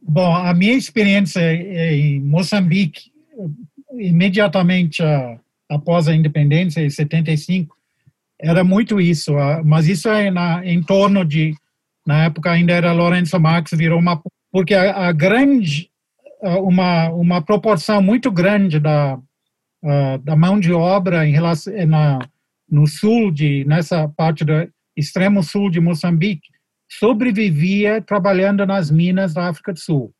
Bom, 0.00 0.34
a 0.34 0.54
minha 0.54 0.74
experiência 0.74 1.40
em 1.52 2.20
Moçambique, 2.20 3.10
imediatamente 4.00 5.02
após 5.68 6.08
a 6.08 6.14
independência, 6.14 6.80
em 6.80 6.90
75, 6.90 7.76
era 8.40 8.62
muito 8.62 9.00
isso, 9.00 9.32
mas 9.64 9.88
isso 9.88 10.08
é 10.08 10.30
na, 10.30 10.64
em 10.64 10.82
torno 10.82 11.24
de, 11.24 11.54
na 12.06 12.24
época 12.24 12.50
ainda 12.50 12.72
era 12.72 12.92
Lourenço 12.92 13.38
Marx, 13.40 13.70
virou 13.72 13.98
uma, 13.98 14.20
porque 14.52 14.74
a, 14.74 15.08
a 15.08 15.12
grande, 15.12 15.90
uma, 16.42 17.08
uma 17.10 17.42
proporção 17.42 18.02
muito 18.02 18.30
grande 18.30 18.78
da, 18.78 19.18
da 20.22 20.36
mão 20.36 20.60
de 20.60 20.72
obra 20.72 21.26
em 21.26 21.32
relação, 21.32 21.72
na, 21.86 22.18
no 22.68 22.86
sul, 22.86 23.30
de, 23.30 23.64
nessa 23.64 24.08
parte 24.08 24.44
do 24.44 24.52
extremo 24.96 25.42
sul 25.42 25.70
de 25.70 25.80
Moçambique, 25.80 26.48
sobrevivia 26.88 28.00
trabalhando 28.00 28.64
nas 28.66 28.90
minas 28.90 29.34
da 29.34 29.48
África 29.48 29.72
do 29.72 29.78
Sul. 29.78 30.12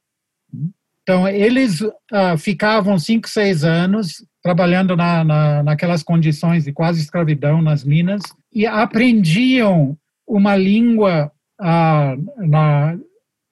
Então, 1.09 1.29
eles 1.29 1.79
ah, 2.13 2.37
ficavam 2.37 2.99
cinco, 2.99 3.29
seis 3.29 3.63
anos 3.63 4.25
trabalhando 4.43 4.97
na, 4.97 5.23
na, 5.23 5.63
naquelas 5.63 6.03
condições 6.03 6.65
de 6.65 6.73
quase 6.73 7.01
escravidão 7.01 7.63
nas 7.63 7.85
minas 7.85 8.23
e 8.53 8.67
aprendiam 8.67 9.97
uma 10.27 10.57
língua 10.57 11.31
ah, 11.61 12.17
na, 12.39 12.99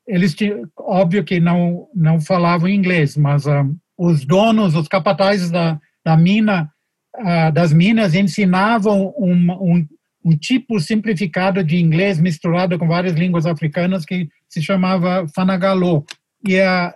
eles 0.04 0.34
óbvio 0.76 1.22
que 1.22 1.38
não 1.38 1.86
não 1.94 2.20
falavam 2.20 2.68
inglês 2.68 3.16
mas 3.16 3.46
ah, 3.46 3.64
os 3.96 4.24
donos 4.24 4.74
os 4.74 4.88
capatazes 4.88 5.50
da, 5.50 5.80
da 6.04 6.16
mina 6.16 6.68
ah, 7.16 7.50
das 7.50 7.72
minas 7.72 8.14
ensinavam 8.14 9.14
um, 9.16 9.52
um, 9.52 9.88
um 10.24 10.36
tipo 10.36 10.80
simplificado 10.80 11.62
de 11.62 11.76
inglês 11.76 12.18
misturado 12.18 12.78
com 12.78 12.88
várias 12.88 13.14
línguas 13.14 13.46
africanas 13.46 14.04
que 14.04 14.28
se 14.48 14.60
chamava 14.60 15.26
Fanagalo. 15.34 16.04
E 16.46 16.60
a, 16.60 16.94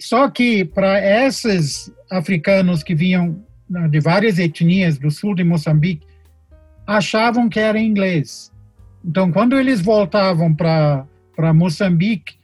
só 0.00 0.30
que 0.30 0.64
para 0.64 0.98
esses 1.26 1.92
africanos 2.10 2.82
que 2.82 2.94
vinham 2.94 3.44
né, 3.68 3.86
de 3.88 4.00
várias 4.00 4.38
etnias 4.38 4.98
do 4.98 5.10
sul 5.10 5.34
de 5.34 5.44
Moçambique, 5.44 6.06
achavam 6.86 7.48
que 7.48 7.60
era 7.60 7.78
inglês. 7.78 8.50
Então, 9.04 9.30
quando 9.30 9.58
eles 9.58 9.80
voltavam 9.80 10.52
para 10.52 11.06
Moçambique, 11.54 12.34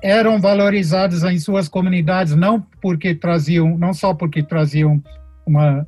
eram 0.00 0.40
valorizados 0.40 1.24
em 1.24 1.38
suas 1.38 1.68
comunidades 1.68 2.34
não 2.34 2.60
porque 2.80 3.14
traziam, 3.14 3.76
não 3.76 3.92
só 3.92 4.14
porque 4.14 4.42
traziam 4.42 5.02
uma 5.44 5.80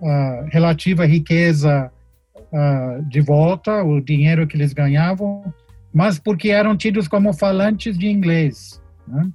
uh, 0.00 0.46
relativa 0.48 1.04
riqueza 1.04 1.90
uh, 2.36 3.02
de 3.08 3.20
volta 3.20 3.82
o 3.82 4.00
dinheiro 4.00 4.46
que 4.46 4.56
eles 4.56 4.72
ganhavam, 4.72 5.52
mas 5.92 6.18
porque 6.18 6.50
eram 6.50 6.76
tidos 6.76 7.08
como 7.08 7.32
falantes 7.32 7.98
de 7.98 8.08
inglês. 8.08 8.80
Né? 9.08 9.28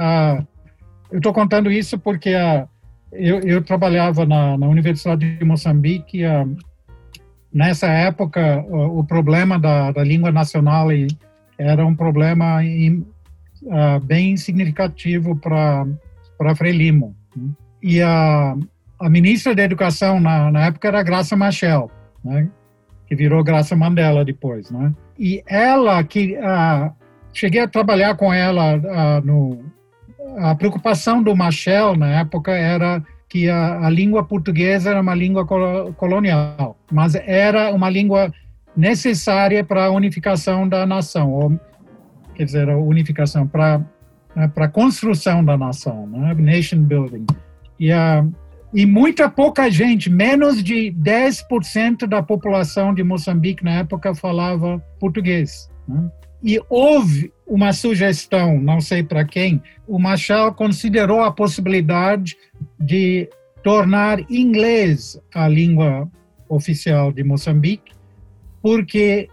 Uh, 0.00 0.53
eu 1.14 1.18
estou 1.18 1.32
contando 1.32 1.70
isso 1.70 1.96
porque 1.96 2.34
uh, 2.34 2.68
eu, 3.12 3.38
eu, 3.42 3.62
trabalhava 3.62 4.26
na, 4.26 4.58
na, 4.58 4.66
Universidade 4.66 5.36
de 5.36 5.44
Moçambique. 5.44 6.22
nessa 7.52 7.86
época, 7.86 8.66
o, 8.68 9.04
problema 9.04 9.56
da, 9.56 9.92
da, 9.92 10.02
língua 10.02 10.32
nacional 10.32 10.88
era 11.56 11.86
um 11.86 11.94
problema 11.94 12.58
bem 14.02 14.36
significativo 14.36 15.36
para 15.36 16.56
Frelimo. 16.56 17.14
Né? 17.36 17.50
E 17.80 18.02
a, 18.02 18.56
a 18.98 19.08
ministra 19.08 19.54
da 19.54 19.62
Educação 19.62 20.18
na, 20.18 20.50
na 20.50 20.66
época 20.66 20.88
era 20.88 21.04
Graça 21.04 21.36
Machel 21.36 21.88
né? 22.24 22.50
que 23.06 23.14
virou 23.14 23.44
Graça 23.44 23.76
Mandela 23.76 24.24
depois, 24.24 24.68
né? 24.68 24.92
E 25.16 25.44
ela 25.46 26.02
que 26.02 26.36
cheguei 27.32 27.60
a 27.60 27.68
trabalhar 27.68 28.16
com 28.16 28.34
ela 28.34 29.20
no 29.22 29.62
a 30.36 30.54
preocupação 30.54 31.22
do 31.22 31.34
Machel 31.34 31.96
na 31.96 32.20
época 32.20 32.52
era 32.52 33.02
que 33.28 33.48
a, 33.48 33.86
a 33.86 33.90
língua 33.90 34.24
portuguesa 34.24 34.90
era 34.90 35.00
uma 35.00 35.14
língua 35.14 35.46
colonial, 35.96 36.76
mas 36.90 37.14
era 37.14 37.72
uma 37.72 37.90
língua 37.90 38.32
necessária 38.76 39.64
para 39.64 39.86
a 39.86 39.90
unificação 39.90 40.68
da 40.68 40.86
nação, 40.86 41.32
ou, 41.32 41.60
quer 42.34 42.44
dizer, 42.44 42.68
a 42.68 42.76
unificação 42.76 43.46
para 43.46 43.80
né, 44.34 44.48
para 44.48 44.64
a 44.64 44.68
construção 44.68 45.44
da 45.44 45.56
nação, 45.56 46.06
né? 46.06 46.34
nation 46.34 46.80
building. 46.82 47.26
E 47.78 47.92
a 47.92 48.24
e 48.76 48.84
muita 48.84 49.30
pouca 49.30 49.70
gente, 49.70 50.10
menos 50.10 50.60
de 50.60 50.92
10% 50.92 52.08
da 52.08 52.20
população 52.20 52.92
de 52.92 53.04
Moçambique 53.04 53.62
na 53.62 53.70
época 53.70 54.12
falava 54.16 54.82
português. 54.98 55.70
Né? 55.86 56.10
E 56.44 56.60
houve 56.68 57.32
uma 57.46 57.72
sugestão, 57.72 58.60
não 58.60 58.78
sei 58.78 59.02
para 59.02 59.24
quem, 59.24 59.62
o 59.88 59.98
Machado 59.98 60.54
considerou 60.54 61.22
a 61.22 61.32
possibilidade 61.32 62.36
de 62.78 63.28
tornar 63.62 64.20
inglês 64.30 65.18
a 65.34 65.48
língua 65.48 66.06
oficial 66.46 67.10
de 67.10 67.24
Moçambique, 67.24 67.92
porque 68.60 69.28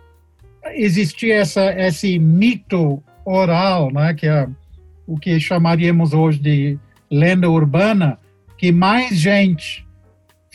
existia 0.74 1.36
essa, 1.36 1.78
esse 1.78 2.18
mito 2.18 3.04
oral, 3.26 3.92
né, 3.92 4.14
que 4.14 4.28
é 4.28 4.48
o 5.06 5.18
que 5.18 5.38
chamaríamos 5.38 6.14
hoje 6.14 6.40
de 6.40 6.80
lenda 7.12 7.50
urbana, 7.50 8.18
que 8.58 8.72
mais 8.72 9.18
gente 9.18 9.86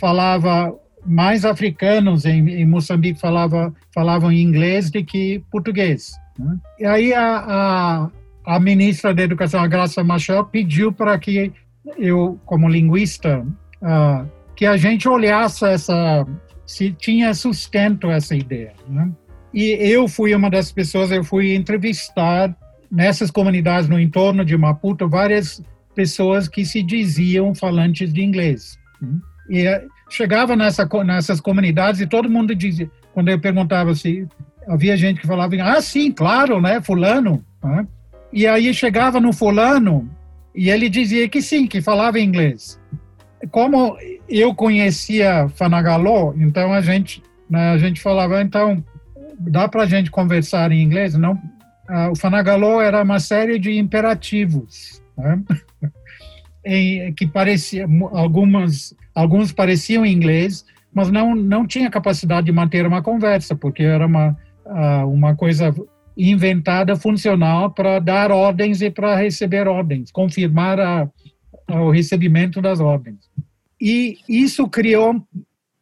falava 0.00 0.74
mais 1.04 1.44
africanos 1.44 2.24
em, 2.24 2.48
em 2.48 2.66
Moçambique 2.66 3.20
falava, 3.20 3.72
falavam 3.94 4.32
inglês 4.32 4.90
do 4.90 5.04
que 5.04 5.42
português. 5.50 6.14
Né? 6.39 6.57
E 6.78 6.84
aí 6.84 7.14
a, 7.14 7.37
a, 7.37 8.11
a, 8.57 8.61
ministra 8.61 9.14
da 9.14 9.22
Educação, 9.22 9.61
a 9.61 9.66
Graça 9.66 10.05
Machel, 10.05 10.45
pediu 10.45 10.93
para 10.93 11.18
que 11.18 11.53
eu, 11.99 12.39
como 12.45 12.68
linguista, 12.68 13.47
uh, 13.82 14.28
que 14.55 14.66
a 14.66 14.76
gente 14.76 15.09
olhasse 15.09 15.64
essa, 15.64 16.26
se 16.66 16.93
tinha 16.93 17.32
sustento 17.34 18.11
essa 18.11 18.34
ideia. 18.34 18.72
Né? 18.89 19.11
E 19.53 19.70
eu 19.80 20.09
fui 20.09 20.34
uma 20.34 20.51
das 20.51 20.72
pessoas, 20.72 21.11
eu 21.11 21.24
fui 21.24 21.55
entrevistar 21.55 22.55
nessas 22.91 23.30
comunidades 23.30 23.89
no 23.89 23.99
entorno 23.99 24.45
de 24.45 24.57
Maputo 24.57 25.09
várias 25.09 25.62
pessoas 25.95 26.47
que 26.49 26.64
se 26.64 26.82
diziam 26.82 27.55
falantes 27.55 28.12
de 28.12 28.22
inglês. 28.22 28.78
Né? 29.01 29.18
E 29.49 29.66
eh, 29.66 29.84
chegava 30.11 30.57
nessa, 30.57 30.89
nessas 31.05 31.41
comunidades 31.41 32.01
e 32.01 32.07
todo 32.07 32.30
mundo 32.30 32.55
dizia, 32.55 32.91
quando 33.14 33.28
eu 33.28 33.41
perguntava 33.41 33.95
se 33.95 34.26
havia 34.66 34.96
gente 34.96 35.20
que 35.20 35.26
falava, 35.26 35.54
ah, 35.62 35.80
sim, 35.80 36.10
claro, 36.10 36.60
né, 36.60 36.80
fulano. 36.80 37.44
Né? 37.62 37.86
E 38.32 38.46
aí 38.46 38.72
chegava 38.74 39.20
no 39.20 39.32
fulano 39.32 40.10
e 40.54 40.70
ele 40.70 40.88
dizia 40.88 41.28
que 41.28 41.40
sim, 41.40 41.66
que 41.66 41.80
falava 41.80 42.18
inglês. 42.18 42.80
Como 43.50 43.96
eu 44.28 44.54
conhecia 44.54 45.48
Fanagalô, 45.54 46.34
então 46.36 46.72
a 46.72 46.80
gente, 46.80 47.22
né, 47.48 47.70
a 47.70 47.78
gente 47.78 48.00
falava, 48.00 48.42
então, 48.42 48.82
dá 49.38 49.68
para 49.68 49.82
a 49.82 49.86
gente 49.86 50.10
conversar 50.10 50.72
em 50.72 50.82
inglês? 50.82 51.14
Não. 51.14 51.38
Ah, 51.88 52.10
o 52.10 52.16
Fanagalô 52.16 52.80
era 52.80 53.02
uma 53.02 53.20
série 53.20 53.58
de 53.58 53.78
imperativos, 53.78 55.02
né? 55.16 55.40
em, 56.64 57.12
que 57.12 57.26
parecia, 57.26 57.86
algumas, 58.12 58.94
alguns 59.14 59.52
pareciam 59.52 60.04
em 60.04 60.12
inglês, 60.12 60.64
mas 60.92 61.10
não, 61.10 61.34
não 61.34 61.66
tinha 61.66 61.90
capacidade 61.90 62.46
de 62.46 62.52
manter 62.52 62.86
uma 62.86 63.02
conversa, 63.02 63.54
porque 63.54 63.84
era 63.84 64.06
uma, 64.06 64.36
ah, 64.66 65.04
uma 65.06 65.34
coisa 65.34 65.74
inventada, 66.16 66.96
funcional, 66.96 67.70
para 67.70 67.98
dar 67.98 68.30
ordens 68.32 68.80
e 68.80 68.90
para 68.90 69.16
receber 69.16 69.68
ordens, 69.68 70.10
confirmar 70.10 70.80
a, 70.80 71.08
o 71.68 71.90
recebimento 71.90 72.62
das 72.62 72.80
ordens. 72.80 73.28
E 73.80 74.18
isso 74.28 74.66
criou 74.68 75.22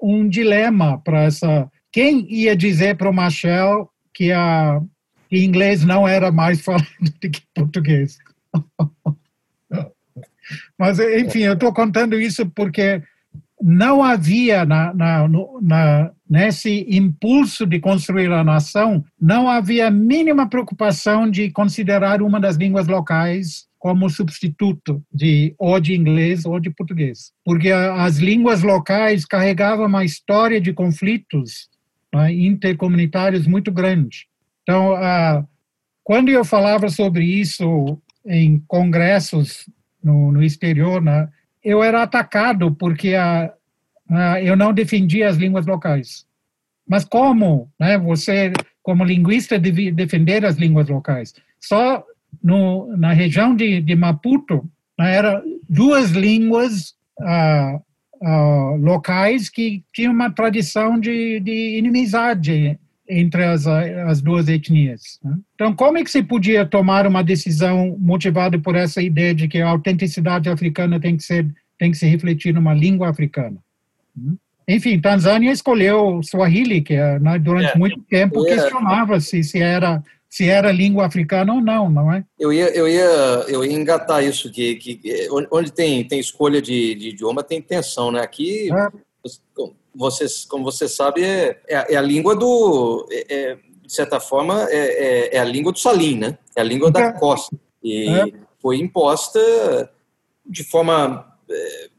um 0.03 0.29
dilema 0.29 0.99
para 0.99 1.25
essa. 1.25 1.71
Quem 1.93 2.27
ia 2.29 2.57
dizer 2.57 2.97
para 2.97 3.09
o 3.09 3.15
Machel 3.15 3.89
que 4.13 4.33
a 4.33 4.81
que 5.29 5.43
inglês 5.43 5.85
não 5.85 6.07
era 6.07 6.31
mais 6.31 6.61
falado 6.61 6.87
do 7.01 7.31
que 7.31 7.43
português? 7.55 8.19
Mas, 10.79 10.99
enfim, 10.99 11.41
eu 11.41 11.55
estou 11.55 11.73
contando 11.73 12.21
isso 12.21 12.47
porque 12.51 13.03
não 13.61 14.03
havia 14.03 14.65
na, 14.65 14.93
na, 14.93 15.29
na, 15.63 16.11
nesse 16.29 16.87
impulso 16.89 17.67
de 17.67 17.79
construir 17.79 18.33
a 18.33 18.43
nação, 18.43 19.05
não 19.21 19.49
havia 19.49 19.89
a 19.89 19.91
mínima 19.91 20.49
preocupação 20.49 21.31
de 21.31 21.51
considerar 21.51 22.23
uma 22.23 22.41
das 22.41 22.57
línguas 22.57 22.87
locais 22.87 23.67
como 23.79 24.09
substituto 24.09 25.03
de 25.13 25.55
ou 25.59 25.79
de 25.79 25.95
inglês 25.95 26.47
ou 26.47 26.59
de 26.59 26.71
português, 26.71 27.33
porque 27.45 27.71
as 27.71 28.17
línguas 28.17 28.63
locais 28.63 29.27
carregavam 29.27 29.85
uma 29.85 30.07
história 30.07 30.59
de 30.59 30.73
conflitos 30.73 31.69
né, 32.15 32.33
intercomunitários 32.33 33.47
muito 33.47 33.71
grande. 33.71 34.27
Então, 34.63 34.95
ah, 34.95 35.45
quando 36.03 36.31
eu 36.31 36.45
falava 36.47 36.89
sobre 36.89 37.25
isso 37.25 38.01
em 38.27 38.59
congressos 38.67 39.69
no, 40.03 40.33
no 40.33 40.43
exterior, 40.43 41.03
né, 41.03 41.29
eu 41.63 41.83
era 41.83 42.03
atacado 42.03 42.75
porque 42.75 43.15
a, 43.15 43.53
eu 44.43 44.57
não 44.57 44.73
defendia 44.73 45.29
as 45.29 45.37
línguas 45.37 45.67
locais. 45.67 46.27
Mas 46.89 47.05
como, 47.05 47.71
né, 47.81 47.99
você, 47.99 48.53
como 48.83 49.05
linguista, 49.05 49.59
deve 49.59 49.91
defender 49.91 50.45
as 50.45 50.57
línguas 50.57 50.89
locais? 50.89 51.35
Só 51.59 52.05
no, 52.43 52.95
na 52.97 53.13
região 53.13 53.57
de, 53.57 53.81
de 53.81 53.97
Maputo, 53.97 54.69
né, 54.99 55.17
era 55.17 55.43
duas 55.69 56.11
línguas 56.11 56.95
ah, 57.21 57.81
ah, 58.23 58.77
locais 58.79 59.49
que 59.49 59.83
tinham 59.93 60.13
uma 60.13 60.31
tradição 60.31 60.99
de, 61.01 61.41
de 61.41 61.79
inimizade 61.79 62.79
entre 63.09 63.45
as, 63.45 63.67
as 63.67 64.21
duas 64.23 64.49
etnias. 64.49 65.19
Né? 65.23 65.37
Então, 65.55 65.75
como 65.75 65.99
é 65.99 66.05
que 66.05 66.11
se 66.11 66.23
podia 66.23 66.65
tomar 66.65 67.07
uma 67.07 67.23
decisão 67.23 67.97
motivada 67.99 68.59
por 68.59 68.75
essa 68.75 69.03
ideia 69.03 69.35
de 69.35 69.47
que 69.47 69.61
a 69.61 69.69
autenticidade 69.69 70.49
africana 70.49 71.01
tem 71.01 71.17
que 71.17 71.23
ser 71.23 71.47
tem 71.77 71.91
que 71.91 71.97
se 71.97 72.07
refletir 72.07 72.55
numa 72.55 72.73
língua 72.73 73.11
africana? 73.11 73.59
Enfim, 74.67 75.01
Tanzânia 75.01 75.53
escolheu 75.53 76.23
Swahili, 76.23 76.81
que 76.81 76.97
né, 76.97 77.39
durante 77.39 77.73
é, 77.73 77.79
muito 77.79 78.01
tempo 78.09 78.45
questionava-se 78.45 79.43
se 79.43 79.61
era 79.61 80.03
se 80.35 80.49
era 80.49 80.73
língua 80.73 81.07
africana 81.07 81.55
ou 81.55 81.61
não, 81.61 81.89
não 81.89 82.13
é? 82.13 82.25
Eu 82.37 82.53
ia, 82.53 82.69
eu 82.75 82.89
ia, 82.89 83.05
eu 83.47 83.65
ia 83.65 83.73
engatar 83.73 84.21
isso, 84.25 84.51
que, 84.51 84.75
que 84.75 85.29
onde 85.31 85.71
tem, 85.71 86.03
tem 86.09 86.19
escolha 86.19 86.61
de, 86.61 86.97
de 86.97 87.11
idioma 87.11 87.45
tem 87.45 87.63
tensão, 87.63 88.11
né? 88.11 88.21
Aqui, 88.21 88.69
é. 88.69 88.89
você, 89.95 90.27
como 90.49 90.65
você 90.65 90.89
sabe, 90.89 91.23
é, 91.23 91.61
é, 91.69 91.97
a 91.97 92.03
língua 92.03 92.35
do, 92.35 93.07
é, 93.13 93.27
é, 93.33 93.55
de 93.55 93.95
certa 93.95 94.19
forma, 94.19 94.67
é, 94.71 94.77
é, 94.77 95.37
é, 95.37 95.39
a 95.39 95.45
língua 95.45 95.71
do 95.71 95.79
Salim, 95.79 96.19
né? 96.19 96.37
É 96.57 96.63
a 96.63 96.65
língua 96.65 96.91
da 96.91 97.13
costa. 97.13 97.57
E 97.81 98.35
foi 98.61 98.79
imposta 98.79 99.39
de 100.45 100.65
forma 100.65 101.33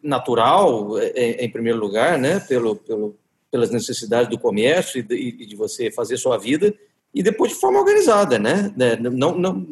natural, 0.01 0.97
em 1.15 1.49
primeiro 1.49 1.79
lugar, 1.79 2.17
né? 2.17 2.39
Pelo, 2.39 2.75
pelo, 2.75 3.17
pelas 3.51 3.69
necessidades 3.71 4.29
do 4.29 4.39
comércio 4.39 4.99
e 4.99 5.03
de, 5.03 5.15
e 5.15 5.45
de 5.45 5.55
você 5.55 5.89
fazer 5.89 6.17
sua 6.17 6.37
vida, 6.37 6.73
e 7.13 7.23
depois 7.23 7.53
de 7.53 7.59
forma 7.59 7.79
organizada, 7.79 8.37
né? 8.37 8.73
né? 8.75 8.95
Não, 8.97 9.37
não, 9.37 9.67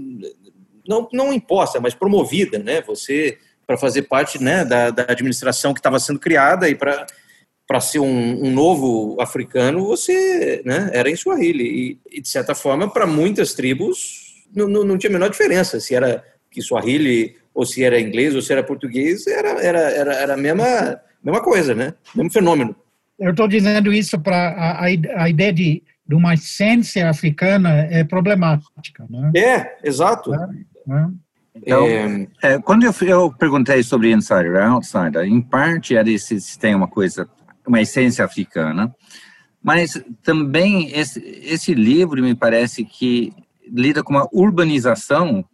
não, 0.88 1.10
não 1.12 1.34
imposta, 1.34 1.80
mas 1.82 1.94
promovida, 1.94 2.58
né? 2.58 2.82
Você 2.82 3.38
para 3.66 3.78
fazer 3.78 4.04
parte 4.04 4.44
né, 4.44 4.66
da, 4.66 4.90
da 4.90 5.04
administração 5.08 5.74
que 5.74 5.80
estava 5.80 6.00
sendo 6.00 6.20
criada 6.20 6.70
e 6.70 6.76
para 6.76 7.08
para 7.66 7.80
ser 7.80 8.00
um, 8.00 8.46
um, 8.46 8.52
novo 8.52 9.16
africano, 9.22 9.88
você 9.88 10.62
né, 10.66 10.90
era 10.94 11.10
em 11.10 11.16
Swahili. 11.16 11.64
E, 12.12 12.18
e 12.18 12.22
de 12.22 12.28
certa 12.28 12.54
forma, 12.54 12.92
para 12.92 13.08
muitas 13.08 13.54
tribos, 13.54 14.44
não, 14.54 14.68
não, 14.68 14.84
não, 14.84 14.98
tinha 14.98 15.10
a 15.10 15.14
menor 15.14 15.30
diferença 15.30 15.80
se 15.80 15.96
era 15.96 16.24
que 16.52 16.62
Swahili, 16.62 17.38
ou 17.54 17.66
se 17.66 17.84
era 17.84 18.00
inglês, 18.00 18.36
ou 18.36 18.42
se 18.42 18.52
era 18.52 18.64
português, 18.64 19.28
era, 19.28 19.50
era, 19.62 19.80
era, 19.80 20.14
era 20.14 20.34
a 20.34 20.38
mesma, 20.38 21.00
mesma 21.24 21.42
coisa, 21.42 21.76
né? 21.76 21.94
mesmo 22.16 22.32
fenômeno. 22.32 22.76
Eu 23.20 23.32
estou 23.32 23.48
dizendo 23.48 23.94
isso 23.94 24.20
para 24.20 24.50
a, 24.50 24.86
a, 24.86 25.30
ideia 25.30 25.54
de 25.54 25.84
de 26.06 26.16
uma 26.16 26.34
essência 26.34 27.10
africana 27.10 27.70
é 27.90 28.04
problemática. 28.04 29.06
Né? 29.10 29.32
É, 29.36 29.78
exato. 29.84 30.34
É, 30.34 30.48
né? 30.86 31.12
Então, 31.56 31.88
é... 31.88 32.28
É, 32.42 32.60
quando 32.60 32.84
eu, 32.84 32.94
eu, 33.08 33.32
perguntei 33.32 33.82
sobre 33.84 34.12
insider 34.12 34.54
e 34.54 34.66
outsider, 34.66 35.24
em 35.24 35.42
parte 35.42 35.96
era 35.96 36.10
esse, 36.10 36.40
se 36.42 36.60
tem 36.60 36.76
uma 36.76 36.88
coisa, 36.88 37.30
uma 37.66 37.82
essência 37.82 38.26
africana, 38.26 38.94
mas 39.62 40.04
também 40.22 40.92
esse, 40.92 41.20
esse 41.44 41.74
livro 41.74 42.22
me 42.22 42.36
parece 42.36 42.84
que 42.84 43.32
lida 43.66 44.04
com 44.04 44.14
uma 44.14 44.28
urbanização 44.34 45.46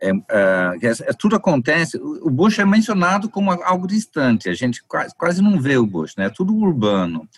é, 0.00 0.10
é, 0.10 0.78
é, 0.82 1.12
tudo 1.12 1.36
acontece. 1.36 1.98
O 1.98 2.30
Bush 2.30 2.58
é 2.58 2.64
mencionado 2.64 3.28
como 3.28 3.50
algo 3.50 3.86
distante. 3.86 4.48
A 4.48 4.54
gente 4.54 4.82
quase, 4.84 5.14
quase 5.16 5.42
não 5.42 5.60
vê 5.60 5.76
o 5.76 5.86
Bush, 5.86 6.14
né? 6.16 6.26
É 6.26 6.30
tudo 6.30 6.54
urbano. 6.54 7.28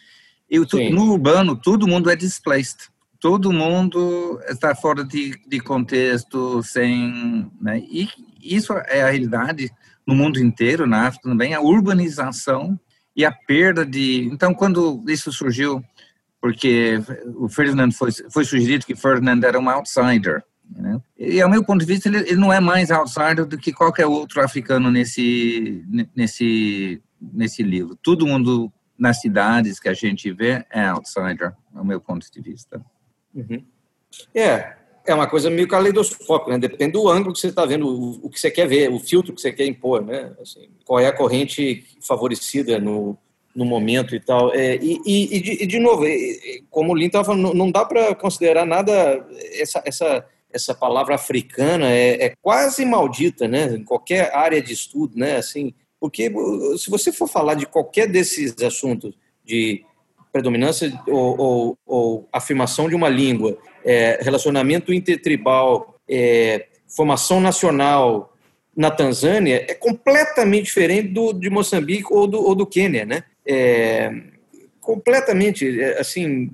E 0.51 0.59
no 0.91 1.13
urbano, 1.13 1.57
todo 1.57 1.87
mundo 1.87 2.11
é 2.11 2.17
displaced. 2.17 2.89
Todo 3.21 3.53
mundo 3.53 4.41
está 4.49 4.75
fora 4.75 5.05
de, 5.05 5.39
de 5.47 5.61
contexto, 5.61 6.63
sem. 6.63 7.51
Né? 7.61 7.79
E 7.81 8.09
isso 8.43 8.73
é 8.73 9.03
a 9.03 9.11
realidade 9.11 9.71
no 10.07 10.15
mundo 10.15 10.41
inteiro, 10.41 10.87
na 10.87 11.07
África 11.07 11.29
também, 11.29 11.55
a 11.55 11.61
urbanização 11.61 12.79
e 13.15 13.25
a 13.25 13.31
perda 13.31 13.87
de. 13.87 14.29
Então, 14.33 14.53
quando 14.53 15.05
isso 15.07 15.31
surgiu, 15.33 15.85
porque 16.41 17.01
o 17.37 17.49
Ferdinand 17.49 17.93
foi, 17.93 18.11
foi 18.31 18.45
sugerido 18.45 18.87
que 18.87 18.97
Ferdinand 18.97 19.41
era 19.45 19.59
um 19.59 19.69
outsider. 19.69 20.43
Né? 20.77 21.01
E, 21.19 21.41
ao 21.41 21.51
meu 21.51 21.65
ponto 21.65 21.81
de 21.81 21.87
vista, 21.87 22.09
ele, 22.09 22.19
ele 22.19 22.37
não 22.37 22.53
é 22.53 22.61
mais 22.61 22.91
outsider 22.91 23.45
do 23.45 23.59
que 23.59 23.73
qualquer 23.73 24.07
outro 24.07 24.41
africano 24.43 24.91
nesse, 24.91 25.85
nesse, 26.15 27.03
nesse 27.21 27.63
livro. 27.63 27.97
Todo 28.03 28.27
mundo 28.27 28.73
nas 28.99 29.21
cidades 29.21 29.81
que 29.81 29.89
a 29.89 29.95
gente 29.95 30.31
vê 30.31 30.65
é 30.71 30.87
outsider, 30.87 31.55
é 31.75 31.81
o 31.81 31.85
meu 31.85 32.01
ponto 32.01 32.31
de 32.31 32.41
vista. 32.41 32.85
Uhum. 33.35 33.65
É, 34.35 34.75
é 35.07 35.15
uma 35.15 35.27
coisa 35.27 35.49
meio 35.49 35.67
caleidoscópica, 35.67 36.53
né? 36.53 36.59
Depende 36.59 36.93
do 36.93 37.09
ângulo 37.09 37.33
que 37.33 37.41
você 37.41 37.49
está 37.49 37.65
vendo, 37.65 37.87
o, 37.89 38.27
o, 38.27 38.31
que 38.31 38.39
você 38.39 38.51
quer 38.51 38.69
ver, 38.69 38.91
o 38.91 38.99
filtro 38.99 39.35
que 39.35 39.41
você 39.41 39.53
quer 39.53 39.67
impor, 39.67 40.05
né? 40.05 40.33
Assim, 40.41 40.69
qual 40.85 41.01
é 41.01 41.07
a 41.07 41.17
corrente 41.17 41.85
favorecida 42.07 42.79
no, 42.79 43.17
no 43.55 43.65
momento 43.65 44.15
e 44.15 44.21
tal. 44.21 44.55
É, 44.55 44.77
e, 44.77 45.01
e, 45.07 45.37
e, 45.37 45.41
de, 45.41 45.65
e, 45.65 45.67
de, 45.67 45.79
novo, 45.79 46.05
como 46.69 46.93
o 46.93 46.97
Lin 46.97 47.07
estava 47.07 47.25
falando, 47.25 47.55
não 47.55 47.71
dá 47.71 47.85
para 47.85 48.15
considerar 48.15 48.67
nada 48.67 48.93
essa, 49.55 49.83
essa 49.85 50.27
essa 50.53 50.75
palavra 50.75 51.15
africana 51.15 51.91
é, 51.91 52.27
é, 52.27 52.35
quase 52.41 52.85
maldita, 52.85 53.47
né? 53.47 53.75
Em 53.77 53.85
qualquer 53.85 54.35
área 54.35 54.61
de 54.61 54.73
estudo, 54.73 55.19
né? 55.19 55.37
Assim, 55.37 55.75
porque 55.99 56.33
se 56.79 56.91
você 56.91 57.13
for 57.13 57.29
falar 57.29 57.55
de 57.55 57.67
qualquer 57.67 58.09
desses 58.09 58.55
assuntos, 58.63 59.15
de 59.45 59.85
predominância 60.33 60.93
ou, 61.07 61.41
ou, 61.41 61.79
ou 61.87 62.29
afirmação 62.33 62.89
de 62.89 62.95
uma 62.95 63.09
língua, 63.09 63.59
é, 63.85 64.19
relacionamento 64.23 64.93
intertribal, 64.93 65.97
é, 66.09 66.67
formação 66.87 67.41
nacional 67.41 68.35
na 68.77 68.91
Tanzânia 68.91 69.65
é 69.69 69.75
completamente 69.75 70.67
diferente 70.67 71.09
do 71.09 71.33
de 71.33 71.51
Moçambique 71.51 72.13
ou 72.13 72.27
do, 72.27 72.43
ou 72.43 72.55
do 72.55 72.67
Quênia, 72.67 73.05
né? 73.05 73.25
É, 73.47 74.11
completamente, 74.81 75.81
é, 75.81 76.01
assim, 76.01 76.51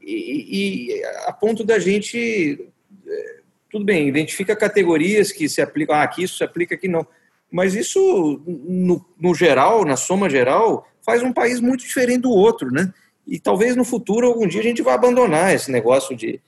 e, 0.00 0.92
e, 0.92 1.04
a 1.26 1.32
ponto 1.32 1.64
da 1.64 1.78
gente, 1.78 2.68
é, 3.06 3.35
tudo 3.70 3.84
bem, 3.84 4.08
identifica 4.08 4.56
categorias 4.56 5.32
que 5.32 5.48
se 5.48 5.60
aplicam, 5.60 5.94
ah, 5.94 6.02
aqui 6.02 6.22
isso 6.22 6.36
se 6.36 6.44
aplica, 6.44 6.74
aqui 6.74 6.88
não, 6.88 7.06
mas 7.50 7.74
isso, 7.74 8.40
no, 8.46 9.04
no 9.18 9.34
geral, 9.34 9.84
na 9.84 9.96
soma 9.96 10.28
geral, 10.28 10.86
faz 11.04 11.22
um 11.22 11.32
país 11.32 11.60
muito 11.60 11.80
diferente 11.80 12.22
do 12.22 12.30
outro, 12.30 12.70
né? 12.70 12.92
E 13.26 13.38
talvez 13.38 13.76
no 13.76 13.84
futuro, 13.84 14.26
algum 14.26 14.46
dia, 14.46 14.60
a 14.60 14.64
gente 14.64 14.82
vá 14.82 14.94
abandonar 14.94 15.54
esse 15.54 15.70
negócio 15.70 16.16
de. 16.16 16.40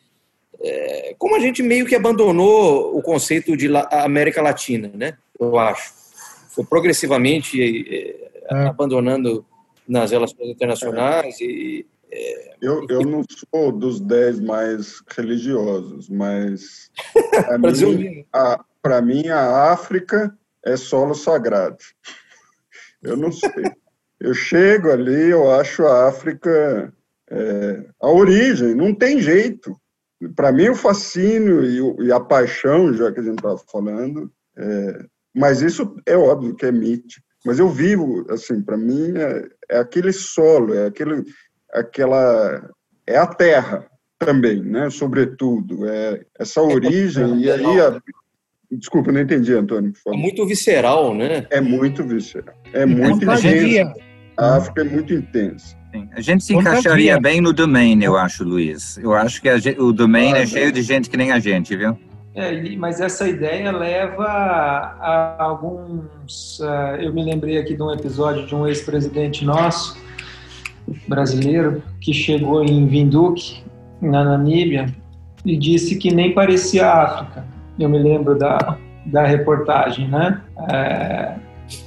É, 0.60 1.14
como 1.16 1.36
a 1.36 1.38
gente 1.38 1.62
meio 1.62 1.86
que 1.86 1.94
abandonou 1.94 2.96
o 2.96 3.00
conceito 3.00 3.56
de 3.56 3.68
América 3.90 4.42
Latina, 4.42 4.90
né? 4.94 5.16
Eu 5.38 5.56
acho. 5.58 5.92
Foi 6.50 6.64
progressivamente 6.64 7.60
é, 7.60 8.30
é. 8.50 8.66
abandonando 8.66 9.46
nas 9.86 10.10
relações 10.10 10.50
internacionais 10.50 11.40
e. 11.40 11.86
É, 12.10 12.56
eu, 12.60 12.86
eu 12.88 13.02
não 13.02 13.22
sou 13.28 13.70
dos 13.70 14.00
dez 14.00 14.40
mais 14.40 15.02
religiosos, 15.08 16.08
mas 16.08 16.90
para 17.44 17.58
mim, 17.68 18.24
a, 18.32 19.02
mim 19.02 19.28
a 19.28 19.72
África 19.72 20.36
é 20.64 20.76
solo 20.76 21.14
sagrado. 21.14 21.78
Eu 23.02 23.16
não 23.16 23.30
sei. 23.30 23.64
Eu 24.18 24.34
chego 24.34 24.90
ali, 24.90 25.30
eu 25.30 25.50
acho 25.52 25.84
a 25.86 26.08
África 26.08 26.92
é, 27.30 27.84
a 28.00 28.10
origem, 28.10 28.74
não 28.74 28.94
tem 28.94 29.20
jeito. 29.20 29.78
Para 30.34 30.50
mim, 30.50 30.68
o 30.68 30.74
fascínio 30.74 31.64
e, 31.64 31.80
o, 31.80 32.02
e, 32.02 32.10
a 32.10 32.18
paixão, 32.18 32.92
já 32.92 33.12
que 33.12 33.20
a 33.20 33.22
gente 33.22 33.36
estava 33.36 33.58
falando, 33.70 34.32
é, 34.56 35.04
mas 35.34 35.62
isso 35.62 35.94
é 36.04 36.16
óbvio 36.16 36.56
que 36.56 36.66
é 36.66 36.72
mítico. 36.72 37.24
Mas 37.46 37.60
eu 37.60 37.68
vivo, 37.68 38.26
assim, 38.30 38.60
para 38.60 38.76
mim, 38.76 39.16
é, 39.16 39.48
é, 39.70 39.78
aquele 39.78 40.12
solo, 40.12 40.74
é 40.74 40.86
aquele, 40.86 41.24
aquela. 41.72 42.70
É 43.06 43.16
a 43.16 43.26
terra 43.26 43.86
também, 44.18 44.62
né? 44.62 44.90
Sobretudo, 44.90 45.88
é 45.88 46.24
essa 46.38 46.62
origem, 46.62 47.40
e 47.40 47.50
aí. 47.50 47.80
A, 47.80 48.00
desculpa, 48.70 49.10
não 49.10 49.20
entendi, 49.20 49.54
Antônio. 49.54 49.92
É 50.06 50.12
muito 50.12 50.46
visceral, 50.46 51.14
né? 51.14 51.46
É 51.50 51.60
muito 51.60 52.04
visceral. 52.04 52.54
É 52.72 52.84
muito 52.84 53.24
intenso. 53.24 53.94
A 54.36 54.56
África 54.56 54.82
é 54.82 54.84
muito 54.84 55.12
intensa. 55.12 55.76
A 56.14 56.20
gente 56.20 56.44
se 56.44 56.54
encaixaria 56.54 57.18
bem 57.18 57.40
no 57.40 57.52
domain, 57.52 58.02
eu 58.02 58.16
acho, 58.16 58.44
Luiz. 58.44 58.98
Eu 58.98 59.14
acho 59.14 59.40
que 59.40 59.58
gente, 59.58 59.80
o 59.80 59.92
domain 59.92 60.34
ah, 60.34 60.38
é 60.38 60.46
cheio 60.46 60.70
de 60.70 60.82
gente 60.82 61.08
que 61.08 61.16
nem 61.16 61.32
a 61.32 61.38
gente, 61.38 61.74
viu? 61.76 61.98
É, 62.34 62.76
mas 62.76 63.00
essa 63.00 63.26
ideia 63.26 63.72
leva 63.72 64.24
a 64.24 65.42
alguns. 65.42 66.60
Uh, 66.60 66.96
eu 67.00 67.12
me 67.12 67.24
lembrei 67.24 67.58
aqui 67.58 67.74
de 67.74 67.82
um 67.82 67.92
episódio 67.92 68.46
de 68.46 68.54
um 68.54 68.66
ex-presidente 68.66 69.44
nosso, 69.44 69.96
brasileiro, 71.06 71.82
que 72.00 72.12
chegou 72.12 72.64
em 72.64 72.86
Windhoek, 72.86 73.62
na 74.00 74.24
Namíbia, 74.24 74.86
e 75.44 75.56
disse 75.56 75.96
que 75.96 76.12
nem 76.12 76.34
parecia 76.34 76.86
África. 76.86 77.44
Eu 77.78 77.88
me 77.88 77.98
lembro 77.98 78.36
da, 78.36 78.76
da 79.06 79.24
reportagem, 79.24 80.08
né? 80.08 80.40
É, 80.70 81.34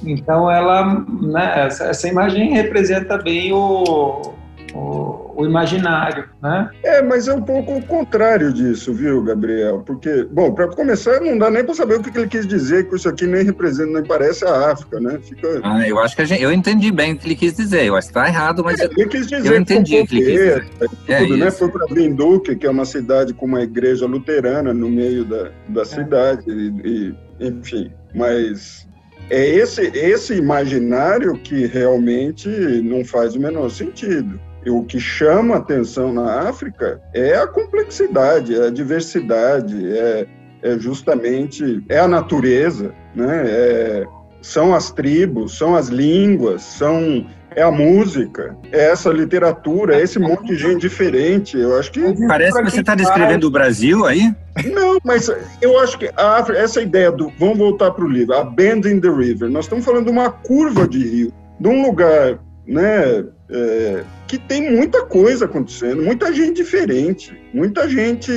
então, 0.04 0.50
ela, 0.50 1.04
né, 1.20 1.66
essa, 1.66 1.84
essa 1.84 2.08
imagem 2.08 2.52
representa 2.52 3.18
bem 3.18 3.52
o, 3.52 4.34
o, 4.74 5.21
o, 5.34 5.44
imaginário, 5.44 6.28
né? 6.42 6.70
É, 6.82 7.02
mas 7.02 7.28
é 7.28 7.34
um 7.34 7.42
pouco 7.42 7.76
o 7.76 7.82
contrário 7.84 8.52
disso, 8.52 8.92
viu, 8.92 9.22
Gabriel? 9.22 9.82
Porque, 9.86 10.26
bom, 10.30 10.52
para 10.52 10.68
começar, 10.68 11.20
não 11.20 11.36
dá 11.38 11.50
nem 11.50 11.64
para 11.64 11.74
saber 11.74 11.96
o 11.96 12.02
que 12.02 12.16
ele 12.16 12.28
quis 12.28 12.46
dizer, 12.46 12.88
que 12.88 12.96
isso 12.96 13.08
aqui 13.08 13.26
nem 13.26 13.44
representa, 13.44 13.92
nem 13.92 14.04
parece 14.04 14.44
a 14.44 14.70
África, 14.72 15.00
né? 15.00 15.18
Fica... 15.22 15.60
Ah, 15.62 15.86
eu 15.86 15.98
acho 15.98 16.16
que 16.16 16.24
gente, 16.24 16.42
eu 16.42 16.52
entendi 16.52 16.90
bem 16.90 17.12
o 17.12 17.18
que 17.18 17.26
ele 17.26 17.36
quis 17.36 17.54
dizer. 17.54 17.84
Eu 17.84 17.96
acho 17.96 18.08
que 18.08 18.18
está 18.18 18.28
errado, 18.28 18.62
mas 18.64 18.80
é, 18.80 18.84
ele 18.84 19.06
quis 19.06 19.26
dizer 19.26 19.46
eu 19.46 19.56
entendi 19.56 20.00
o 20.00 20.06
que 20.06 20.16
ele 20.16 20.24
quis 20.24 20.32
dizer. 20.32 20.70
É, 21.08 21.18
tudo, 21.18 21.36
né? 21.36 21.50
Foi 21.50 21.68
para 21.68 21.86
Vinduque, 21.86 22.56
que 22.56 22.66
é 22.66 22.70
uma 22.70 22.84
cidade 22.84 23.34
com 23.34 23.46
uma 23.46 23.62
igreja 23.62 24.06
luterana 24.06 24.72
no 24.72 24.88
meio 24.88 25.24
da, 25.24 25.50
da 25.68 25.82
é. 25.82 25.84
cidade, 25.84 26.44
e, 26.48 27.14
e, 27.40 27.48
enfim. 27.48 27.92
Mas 28.14 28.86
é 29.30 29.48
esse, 29.48 29.82
esse 29.94 30.34
imaginário 30.34 31.34
que 31.38 31.66
realmente 31.66 32.48
não 32.82 33.04
faz 33.04 33.34
o 33.34 33.40
menor 33.40 33.70
sentido. 33.70 34.38
O 34.66 34.84
que 34.84 35.00
chama 35.00 35.56
atenção 35.56 36.12
na 36.12 36.48
África 36.48 37.00
é 37.12 37.36
a 37.36 37.46
complexidade, 37.46 38.54
é 38.54 38.66
a 38.66 38.70
diversidade, 38.70 39.90
é, 39.96 40.26
é 40.62 40.78
justamente 40.78 41.84
é 41.88 41.98
a 41.98 42.06
natureza, 42.06 42.92
né? 43.14 43.44
É, 43.46 44.06
são 44.40 44.74
as 44.74 44.90
tribos, 44.90 45.56
são 45.56 45.74
as 45.74 45.88
línguas, 45.88 46.62
são 46.62 47.26
é 47.54 47.62
a 47.62 47.70
música, 47.70 48.56
é 48.70 48.90
essa 48.90 49.10
literatura, 49.10 49.96
é 49.96 50.02
esse 50.02 50.18
monte 50.18 50.46
de 50.46 50.56
gente 50.56 50.80
diferente. 50.80 51.58
Eu 51.58 51.78
acho 51.78 51.92
que. 51.92 52.00
Parece 52.26 52.56
que 52.62 52.70
você 52.70 52.80
está 52.80 52.94
descrevendo 52.94 53.46
o 53.46 53.50
Brasil 53.50 54.06
aí? 54.06 54.32
Não, 54.72 54.98
mas 55.04 55.30
eu 55.60 55.78
acho 55.80 55.98
que 55.98 56.10
a, 56.16 56.44
essa 56.54 56.80
ideia 56.80 57.10
do. 57.10 57.30
Vamos 57.38 57.58
voltar 57.58 57.90
para 57.90 58.04
o 58.04 58.08
livro, 58.08 58.34
a 58.34 58.44
Bend 58.44 58.88
in 58.88 59.00
the 59.00 59.10
River. 59.10 59.50
Nós 59.50 59.66
estamos 59.66 59.84
falando 59.84 60.06
de 60.06 60.10
uma 60.10 60.30
curva 60.30 60.86
de 60.86 61.06
rio, 61.06 61.32
de 61.60 61.68
um 61.68 61.86
lugar 61.86 62.38
né, 62.66 63.24
é, 63.50 64.04
que 64.32 64.38
tem 64.38 64.74
muita 64.74 65.04
coisa 65.04 65.44
acontecendo, 65.44 66.02
muita 66.02 66.32
gente 66.32 66.56
diferente, 66.56 67.38
muita 67.52 67.86
gente, 67.86 68.32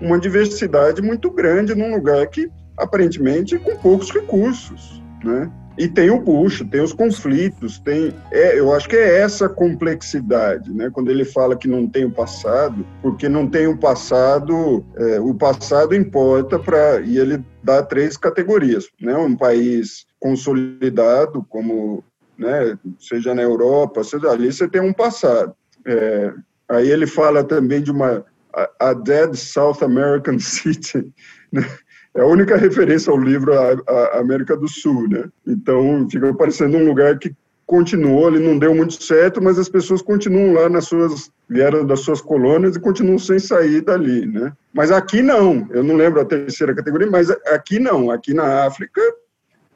uma 0.00 0.16
diversidade 0.16 1.02
muito 1.02 1.28
grande 1.32 1.74
num 1.74 1.92
lugar 1.92 2.24
que 2.28 2.48
aparentemente 2.78 3.58
com 3.58 3.76
poucos 3.76 4.12
recursos. 4.12 5.02
Né? 5.24 5.50
E 5.76 5.88
tem 5.88 6.10
o 6.10 6.20
bucho, 6.20 6.64
tem 6.64 6.80
os 6.80 6.92
conflitos, 6.92 7.80
tem. 7.80 8.14
É, 8.30 8.56
eu 8.56 8.72
acho 8.72 8.88
que 8.88 8.94
é 8.94 9.18
essa 9.18 9.48
complexidade, 9.48 10.72
né? 10.72 10.90
Quando 10.92 11.10
ele 11.10 11.24
fala 11.24 11.56
que 11.56 11.66
não 11.66 11.88
tem 11.88 12.04
o 12.04 12.10
passado, 12.10 12.86
porque 13.00 13.28
não 13.28 13.48
tem 13.48 13.66
o 13.66 13.76
passado, 13.76 14.84
é, 14.96 15.18
o 15.18 15.34
passado 15.34 15.92
importa 15.92 16.56
para. 16.56 17.00
E 17.00 17.18
ele 17.18 17.42
dá 17.64 17.82
três 17.82 18.16
categorias, 18.16 18.88
né? 19.00 19.16
Um 19.16 19.34
país 19.34 20.04
consolidado, 20.20 21.44
como, 21.48 22.04
né? 22.42 22.78
Seja 22.98 23.34
na 23.34 23.42
Europa, 23.42 24.04
seja 24.04 24.30
ali, 24.30 24.52
você 24.52 24.68
tem 24.68 24.80
um 24.80 24.92
passado. 24.92 25.54
É, 25.86 26.32
aí 26.68 26.90
ele 26.90 27.06
fala 27.06 27.42
também 27.42 27.82
de 27.82 27.90
uma 27.90 28.24
a, 28.54 28.90
a 28.90 28.92
Dead 28.92 29.34
South 29.34 29.78
American 29.82 30.38
City, 30.40 31.10
né? 31.50 31.66
é 32.14 32.20
a 32.20 32.26
única 32.26 32.56
referência 32.56 33.10
ao 33.10 33.18
livro 33.18 33.52
a, 33.58 34.18
América 34.18 34.56
do 34.56 34.68
Sul, 34.68 35.08
né? 35.08 35.24
Então 35.46 36.06
fica 36.10 36.34
parecendo 36.34 36.76
um 36.76 36.86
lugar 36.86 37.18
que 37.18 37.34
continuou, 37.64 38.28
ele 38.28 38.46
não 38.46 38.58
deu 38.58 38.74
muito 38.74 39.02
certo, 39.02 39.42
mas 39.42 39.58
as 39.58 39.68
pessoas 39.68 40.02
continuam 40.02 40.52
lá 40.52 40.68
nas 40.68 40.84
suas 40.84 41.30
vieram 41.48 41.84
das 41.84 42.00
suas 42.00 42.20
colônias 42.20 42.76
e 42.76 42.80
continuam 42.80 43.18
sem 43.18 43.38
sair 43.38 43.82
dali, 43.82 44.26
né? 44.26 44.52
Mas 44.72 44.90
aqui 44.90 45.22
não, 45.22 45.68
eu 45.70 45.82
não 45.82 45.96
lembro 45.96 46.20
a 46.20 46.24
terceira 46.24 46.74
categoria, 46.74 47.10
mas 47.10 47.30
aqui 47.30 47.78
não, 47.78 48.10
aqui 48.10 48.32
na 48.32 48.64
África, 48.64 49.00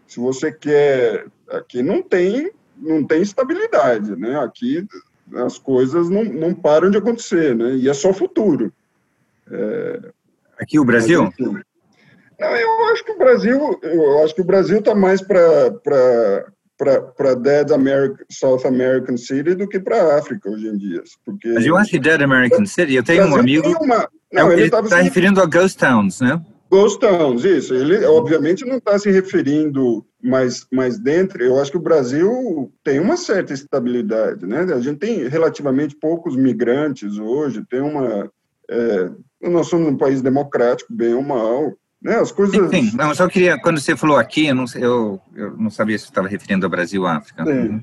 se 0.07 0.19
você 0.19 0.51
quer, 0.51 1.27
aqui 1.51 1.83
não 1.83 2.03
tem 2.03 2.51
não 2.77 3.05
tem 3.05 3.23
estabilidade, 3.23 4.15
né? 4.17 4.39
Aqui 4.39 4.87
as 5.35 5.59
coisas 5.59 6.09
não, 6.09 6.25
não 6.25 6.55
param 6.55 6.91
de 6.91 6.99
acontecer, 6.99 7.55
né? 7.55 7.75
E 7.77 7.89
é 7.89 7.95
só 7.95 8.13
futuro. 8.13 8.73
É... 9.51 10.01
Aqui 10.61 10.79
o 10.79 10.85
Brasil? 10.85 11.25
Mas, 11.25 11.33
enfim, 11.33 11.61
não, 12.39 12.55
eu 12.55 12.85
acho 12.93 13.05
que 13.05 13.13
o 13.13 13.19
Brasil, 13.19 13.81
eu 13.83 14.25
acho 14.25 14.35
que 14.35 14.41
o 14.43 14.47
Brasil 14.47 14.79
está 14.79 14.95
mais 14.95 15.23
para 15.23 15.73
para 16.79 17.35
Dead 17.35 17.71
American, 17.73 18.27
South 18.31 18.67
American 18.67 19.17
City 19.17 19.55
do 19.55 19.67
que 19.67 19.81
para 19.81 19.97
a 19.97 20.19
África 20.19 20.51
hoje 20.51 20.69
em 20.69 20.77
dia. 20.77 21.03
Porque 21.25 21.49
Mas 21.49 21.65
eu 21.65 21.75
acho 21.75 21.91
que 21.91 21.99
Dead 21.99 22.21
American 22.21 22.67
City, 22.67 22.95
eu 22.95 23.03
tenho 23.03 23.25
um 23.27 23.35
amigo. 23.35 23.67
Uma, 23.83 24.07
não, 24.31 24.53
ele 24.53 24.65
está 24.65 24.85
se 24.85 25.03
referindo 25.03 25.41
a 25.41 25.47
Ghost 25.47 25.79
Towns, 25.79 26.21
né? 26.21 26.39
Ghost 26.71 27.01
Towns, 27.01 27.45
isso. 27.45 27.75
Ele 27.75 28.05
obviamente 28.05 28.67
não 28.67 28.77
está 28.77 28.99
se 28.99 29.11
referindo 29.11 30.05
mais, 30.27 30.67
mais 30.73 30.99
dentro. 30.99 31.43
Eu 31.43 31.61
acho 31.61 31.71
que 31.71 31.77
o 31.77 31.83
Brasil 31.83 32.73
tem 32.83 32.99
uma 32.99 33.17
certa 33.17 33.53
estabilidade, 33.53 34.45
né? 34.45 34.61
A 34.75 34.81
gente 34.81 34.99
tem 34.99 35.29
relativamente 35.29 35.95
poucos 35.95 36.37
migrantes 36.37 37.19
hoje, 37.19 37.65
tem 37.71 37.81
uma. 37.81 38.31
É, 38.69 39.11
nós 39.43 39.69
somos 39.69 39.89
um 39.89 39.97
país 39.97 40.21
democrático, 40.21 40.93
bem 40.93 41.15
ou 41.15 41.23
mal. 41.23 41.73
Né? 42.03 42.17
As 42.17 42.33
coisas. 42.33 42.71
Sim, 42.71 42.91
não, 42.95 43.11
eu 43.11 43.15
só 43.15 43.29
queria, 43.29 43.59
quando 43.59 43.81
você 43.81 43.97
falou 43.97 44.17
aqui, 44.17 44.47
eu 44.47 44.55
não, 44.55 44.65
eu, 44.75 45.21
eu 45.35 45.57
não 45.57 45.71
sabia 45.71 45.97
se 45.97 46.05
você 46.05 46.11
estava 46.11 46.29
referindo 46.29 46.67
ao 46.67 46.71
Brasil 46.71 47.03
ou 47.03 47.09
África. 47.09 47.45
Sim. 47.45 47.83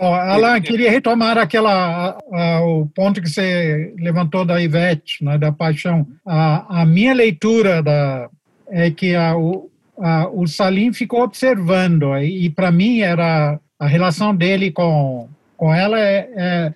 Oh, 0.00 0.06
Alain, 0.06 0.60
queria 0.60 0.90
retomar 0.90 1.38
aquela, 1.38 2.18
a, 2.32 2.60
o 2.62 2.86
ponto 2.88 3.22
que 3.22 3.28
você 3.28 3.94
levantou 3.96 4.44
da 4.44 4.60
Ivete, 4.60 5.24
né, 5.24 5.38
da 5.38 5.52
paixão. 5.52 6.06
A, 6.26 6.82
a 6.82 6.84
minha 6.84 7.14
leitura 7.14 7.80
da, 7.80 8.28
é 8.68 8.90
que 8.90 9.14
a, 9.14 9.36
o, 9.36 9.70
a, 9.98 10.28
o 10.28 10.46
Salim 10.46 10.92
ficou 10.92 11.22
observando, 11.22 12.16
e, 12.18 12.46
e 12.46 12.50
para 12.50 12.70
mim 12.70 13.00
era 13.00 13.58
a 13.78 13.86
relação 13.86 14.34
dele 14.34 14.70
com, 14.70 15.28
com 15.56 15.72
ela 15.72 15.98
é, 15.98 16.28
é, 16.36 16.74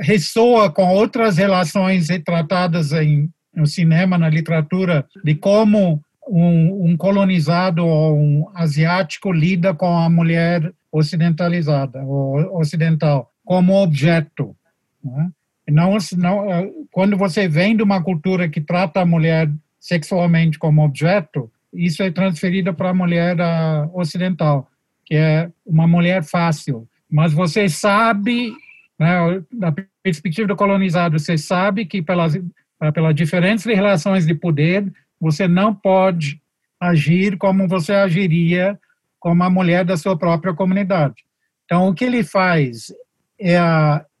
ressoa 0.00 0.70
com 0.70 0.88
outras 0.88 1.36
relações 1.36 2.08
retratadas 2.08 2.92
em, 2.92 3.28
no 3.54 3.66
cinema, 3.66 4.18
na 4.18 4.28
literatura, 4.28 5.06
de 5.24 5.34
como 5.34 6.00
um, 6.28 6.90
um, 6.90 6.96
colonizado 6.96 7.86
ou 7.86 8.18
um 8.18 8.48
asiático 8.54 9.32
lida 9.32 9.72
com 9.72 9.96
a 9.96 10.10
mulher 10.10 10.72
ocidentalizada 10.90 12.02
ou 12.04 12.58
ocidental 12.58 13.30
como 13.44 13.80
objeto. 13.80 14.56
Né? 15.02 15.30
Não, 15.68 15.96
não, 16.16 16.50
eh, 16.50 16.70
quando 16.90 17.16
você 17.16 17.48
vem 17.48 17.76
de 17.76 17.82
uma 17.82 18.02
cultura 18.02 18.48
que 18.48 18.60
trata 18.60 19.00
a 19.00 19.06
mulher 19.06 19.50
sexualmente 19.80 20.58
como 20.58 20.82
objeto, 20.82 21.50
isso 21.76 22.02
é 22.02 22.10
transferido 22.10 22.72
para 22.74 22.90
a 22.90 22.94
mulher 22.94 23.36
uh, 23.38 23.98
ocidental, 23.98 24.68
que 25.04 25.14
é 25.14 25.50
uma 25.64 25.86
mulher 25.86 26.24
fácil. 26.24 26.88
Mas 27.10 27.32
você 27.32 27.68
sabe, 27.68 28.52
né, 28.98 29.42
da 29.52 29.72
perspectiva 30.02 30.48
do 30.48 30.56
colonizado, 30.56 31.18
você 31.18 31.36
sabe 31.36 31.86
que 31.86 32.02
pelas, 32.02 32.34
eh, 32.34 32.92
pela 32.92 33.12
diferença 33.12 33.68
de 33.68 33.74
relações 33.74 34.26
de 34.26 34.34
poder, 34.34 34.92
você 35.20 35.46
não 35.46 35.74
pode 35.74 36.40
agir 36.80 37.36
como 37.36 37.68
você 37.68 37.92
agiria 37.92 38.78
como 39.18 39.42
a 39.42 39.50
mulher 39.50 39.84
da 39.84 39.96
sua 39.96 40.16
própria 40.16 40.54
comunidade. 40.54 41.24
Então, 41.64 41.88
o 41.88 41.94
que 41.94 42.04
ele 42.04 42.22
faz 42.22 42.92
é 43.40 43.58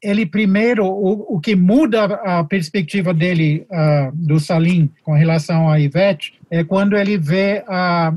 ele 0.02 0.26
primeiro 0.26 0.84
o, 0.86 1.36
o 1.36 1.40
que 1.40 1.56
muda 1.56 2.04
a 2.04 2.44
perspectiva 2.44 3.12
dele 3.12 3.66
uh, 3.70 4.12
do 4.14 4.38
Salim 4.38 4.90
com 5.02 5.12
relação 5.12 5.68
a 5.68 5.80
Ivete 5.80 6.38
é 6.50 6.62
quando 6.62 6.96
ele 6.96 7.18
vê 7.18 7.64
a 7.66 8.14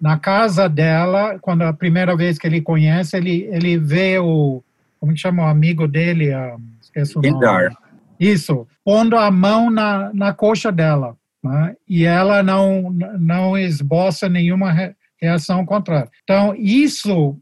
na 0.00 0.16
casa 0.16 0.68
dela 0.68 1.38
quando 1.40 1.62
a 1.62 1.72
primeira 1.72 2.16
vez 2.16 2.38
que 2.38 2.46
ele 2.46 2.60
conhece 2.60 3.16
ele 3.16 3.48
ele 3.50 3.76
vê 3.78 4.18
o 4.18 4.62
como 5.00 5.12
que 5.12 5.18
chama 5.18 5.44
o 5.44 5.48
amigo 5.48 5.88
dele 5.88 6.32
uh, 6.32 6.60
esqueço 6.80 7.18
o 7.18 7.22
nome. 7.22 7.76
isso 8.20 8.66
pondo 8.84 9.16
a 9.16 9.30
mão 9.30 9.70
na, 9.70 10.12
na 10.14 10.32
coxa 10.32 10.70
dela 10.70 11.16
né? 11.42 11.74
e 11.88 12.04
ela 12.04 12.42
não 12.42 12.92
não 13.18 13.58
esboça 13.58 14.28
nenhuma 14.28 14.94
reação 15.20 15.66
contrária 15.66 16.10
então 16.22 16.54
isso 16.56 17.36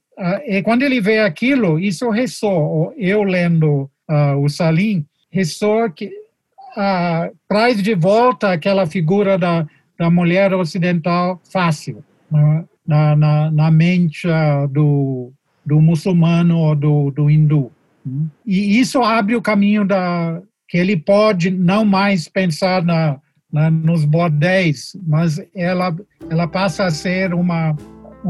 e 0.47 0.63
quando 0.63 0.83
ele 0.83 1.01
vê 1.01 1.21
aquilo, 1.21 1.79
isso 1.79 2.09
ressoa. 2.11 2.93
Eu 2.97 3.23
lendo 3.23 3.91
uh, 4.09 4.37
o 4.43 4.49
Salim, 4.49 5.05
ressoa 5.31 5.91
que 5.91 6.07
uh, 6.07 7.35
traz 7.49 7.83
de 7.83 7.95
volta 7.95 8.53
aquela 8.53 8.87
figura 8.87 9.37
da, 9.37 9.67
da 9.99 10.11
mulher 10.11 10.55
ocidental 10.55 11.41
fácil 11.53 12.03
né, 12.31 12.65
na, 12.87 13.17
na, 13.17 13.51
na, 13.51 13.71
mente 13.71 14.27
do, 14.71 15.33
do 15.65 15.81
muçulmano 15.81 16.59
ou 16.59 16.75
do, 16.75 17.11
do 17.11 17.31
hindu. 17.31 17.71
E 18.47 18.79
isso 18.79 19.03
abre 19.03 19.35
o 19.35 19.43
caminho 19.43 19.85
da 19.85 20.41
que 20.69 20.79
ele 20.79 20.97
pode 20.97 21.51
não 21.51 21.85
mais 21.85 22.29
pensar 22.29 22.83
na, 22.83 23.19
na 23.53 23.71
nos 23.71 24.05
bordéis, 24.05 24.97
mas 25.07 25.41
ela 25.55 25.95
ela 26.29 26.49
passa 26.49 26.85
a 26.85 26.91
ser 26.91 27.35
uma 27.35 27.77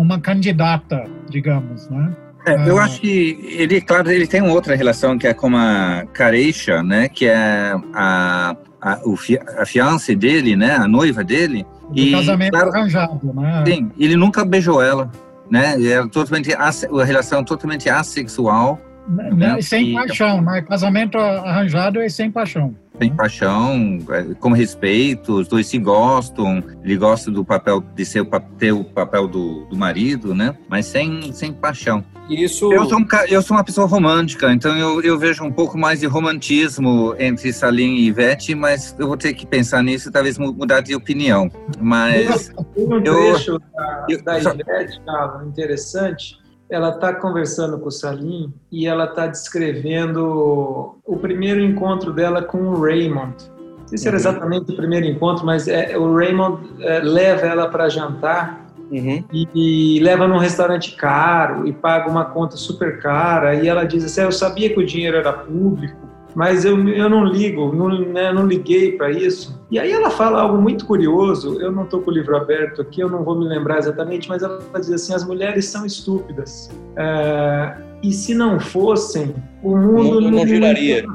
uma 0.01 0.21
candidata, 0.21 1.05
digamos, 1.29 1.89
né? 1.89 2.13
É, 2.47 2.69
eu 2.69 2.79
ah. 2.79 2.85
acho 2.85 3.01
que 3.01 3.39
ele, 3.59 3.81
claro, 3.81 4.11
ele 4.11 4.27
tem 4.27 4.41
outra 4.43 4.77
relação 4.77 5.19
que 5.19 5.27
é 5.27 5.35
com 5.35 5.57
a 5.57 6.05
Careixa, 6.13 6.83
né? 6.83 7.09
Que 7.09 7.27
é 7.27 7.75
a, 7.93 8.57
a, 8.81 9.01
o, 9.05 9.17
a 9.59 9.67
fiança 9.67 10.15
dele, 10.15 10.55
né? 10.55 10.77
A 10.77 10.87
noiva 10.87 11.25
dele. 11.25 11.67
O 11.89 11.93
e, 11.95 12.13
casamento 12.13 12.53
claro, 12.53 12.71
arranjado, 12.73 13.35
né? 13.35 13.65
Sim, 13.67 13.91
ele 13.99 14.17
nunca 14.17 14.45
beijou 14.45 14.81
ela, 14.81 15.11
né? 15.51 15.75
Era 15.85 16.07
totalmente 16.09 16.55
a 16.55 16.71
relação 17.05 17.43
totalmente 17.43 17.91
assexual. 17.91 18.81
Né? 19.09 19.31
né? 19.33 19.61
Sem 19.61 19.91
e, 19.91 19.95
paixão, 19.95 20.41
né? 20.41 20.63
Casamento 20.63 21.19
arranjado 21.19 22.01
é 22.01 22.09
sem 22.09 22.31
paixão 22.31 22.75
tem 22.99 23.15
paixão, 23.15 23.99
é, 24.11 24.35
com 24.35 24.53
respeito, 24.53 25.35
os 25.35 25.49
dois 25.49 25.67
se 25.67 25.79
gostam, 25.79 26.63
ele 26.83 26.97
gosta 26.97 27.31
do 27.31 27.45
papel 27.45 27.81
de 27.95 28.05
ser 28.05 28.21
o, 28.21 28.27
ter 28.59 28.73
o 28.73 28.85
papel 28.85 29.29
do, 29.29 29.65
do 29.67 29.77
marido, 29.77 30.35
né? 30.35 30.57
Mas 30.69 30.87
sem, 30.87 31.33
sem 31.33 31.53
paixão. 31.53 32.05
Isso... 32.29 32.73
Eu, 32.73 32.87
sou 32.87 32.99
um, 32.99 33.07
eu 33.29 33.43
sou 33.43 33.57
uma 33.57 33.63
pessoa 33.63 33.87
romântica, 33.87 34.53
então 34.53 34.77
eu, 34.77 35.01
eu 35.01 35.19
vejo 35.19 35.45
um 35.45 35.53
pouco 35.53 35.79
mais 35.79 36.01
de 36.01 36.07
romantismo 36.07 37.15
entre 37.19 37.53
Salim 37.53 37.97
e 37.97 38.07
Ivete, 38.07 38.55
mas 38.55 38.97
eu 38.99 39.07
vou 39.07 39.17
ter 39.17 39.33
que 39.33 39.47
pensar 39.47 39.83
nisso 39.83 40.09
e 40.09 40.13
talvez 40.13 40.37
mudar 40.37 40.81
de 40.81 40.95
opinião. 40.95 41.51
Mas. 41.81 42.53
Tem 42.75 42.85
um 42.85 43.01
trecho 43.01 43.53
eu, 43.53 43.61
da, 43.61 44.07
eu, 44.09 44.23
da 44.23 44.39
Ivete, 44.39 45.01
Carlos, 45.05 45.47
interessante, 45.47 46.37
ela 46.69 46.91
está 46.91 47.15
conversando 47.15 47.79
com 47.79 47.89
o 47.89 47.93
Salim 47.93 48.53
e 48.71 48.87
ela 48.87 49.05
está 49.05 49.27
descrevendo 49.27 50.97
o 51.05 51.17
primeiro 51.17 51.61
encontro 51.61 52.13
dela 52.13 52.43
com 52.43 52.59
o 52.59 52.81
Raymond. 52.81 53.35
Não 53.81 53.89
sei 53.89 53.99
se 53.99 54.09
era 54.09 54.17
uhum. 54.17 54.21
exatamente 54.21 54.73
o 54.73 54.77
primeiro 54.77 55.07
encontro, 55.07 55.47
mas 55.47 55.69
é, 55.69 55.97
o 55.97 56.13
Raymond 56.15 56.61
é, 56.81 56.99
leva 57.01 57.47
ela 57.47 57.69
para 57.69 57.89
jantar 57.89 58.67
uhum. 58.91 59.25
e, 59.33 59.49
e, 59.55 60.01
leva 60.01 60.27
num 60.27 60.39
restaurante 60.39 60.97
caro 60.97 61.69
e 61.69 61.73
paga 61.73 62.11
uma 62.11 62.25
conta 62.25 62.57
super 62.57 63.01
cara. 63.01 63.55
E 63.55 63.69
ela 63.69 63.85
diz 63.85 64.05
assim: 64.05 64.23
ah, 64.23 64.25
Eu 64.25 64.33
sabia 64.33 64.69
que 64.71 64.81
o 64.81 64.85
dinheiro 64.85 65.17
era 65.17 65.33
público, 65.33 66.06
mas 66.37 66.67
eu, 66.67 66.87
eu 66.91 67.09
não 67.09 67.25
ligo, 67.25 67.75
não, 67.75 67.89
né, 67.89 68.31
não 68.31 68.47
liguei 68.47 68.93
para 68.93 69.11
isso. 69.11 69.59
E 69.71 69.79
aí 69.79 69.91
ela 69.91 70.11
fala 70.11 70.43
algo 70.43 70.61
muito 70.61 70.85
curioso, 70.85 71.59
eu 71.63 71.73
não 71.73 71.85
estou 71.85 72.03
com 72.03 72.11
o 72.11 72.13
livro 72.13 72.37
aberto 72.37 72.83
aqui, 72.83 73.01
eu 73.01 73.09
não 73.09 73.25
vou 73.25 73.39
me 73.39 73.47
lembrar 73.47 73.79
exatamente, 73.79 74.29
mas 74.29 74.43
ela 74.43 74.61
diz 74.75 74.93
assim, 74.93 75.15
as 75.15 75.25
mulheres 75.25 75.65
são 75.65 75.87
estúpidas. 75.87 76.71
É, 76.95 77.79
e 78.03 78.13
se 78.13 78.35
não 78.35 78.61
fossem, 78.61 79.35
o 79.63 79.75
mundo, 79.79 80.19
o 80.19 80.21
mundo 80.21 80.31
não, 80.31 80.47
giraria. 80.47 81.07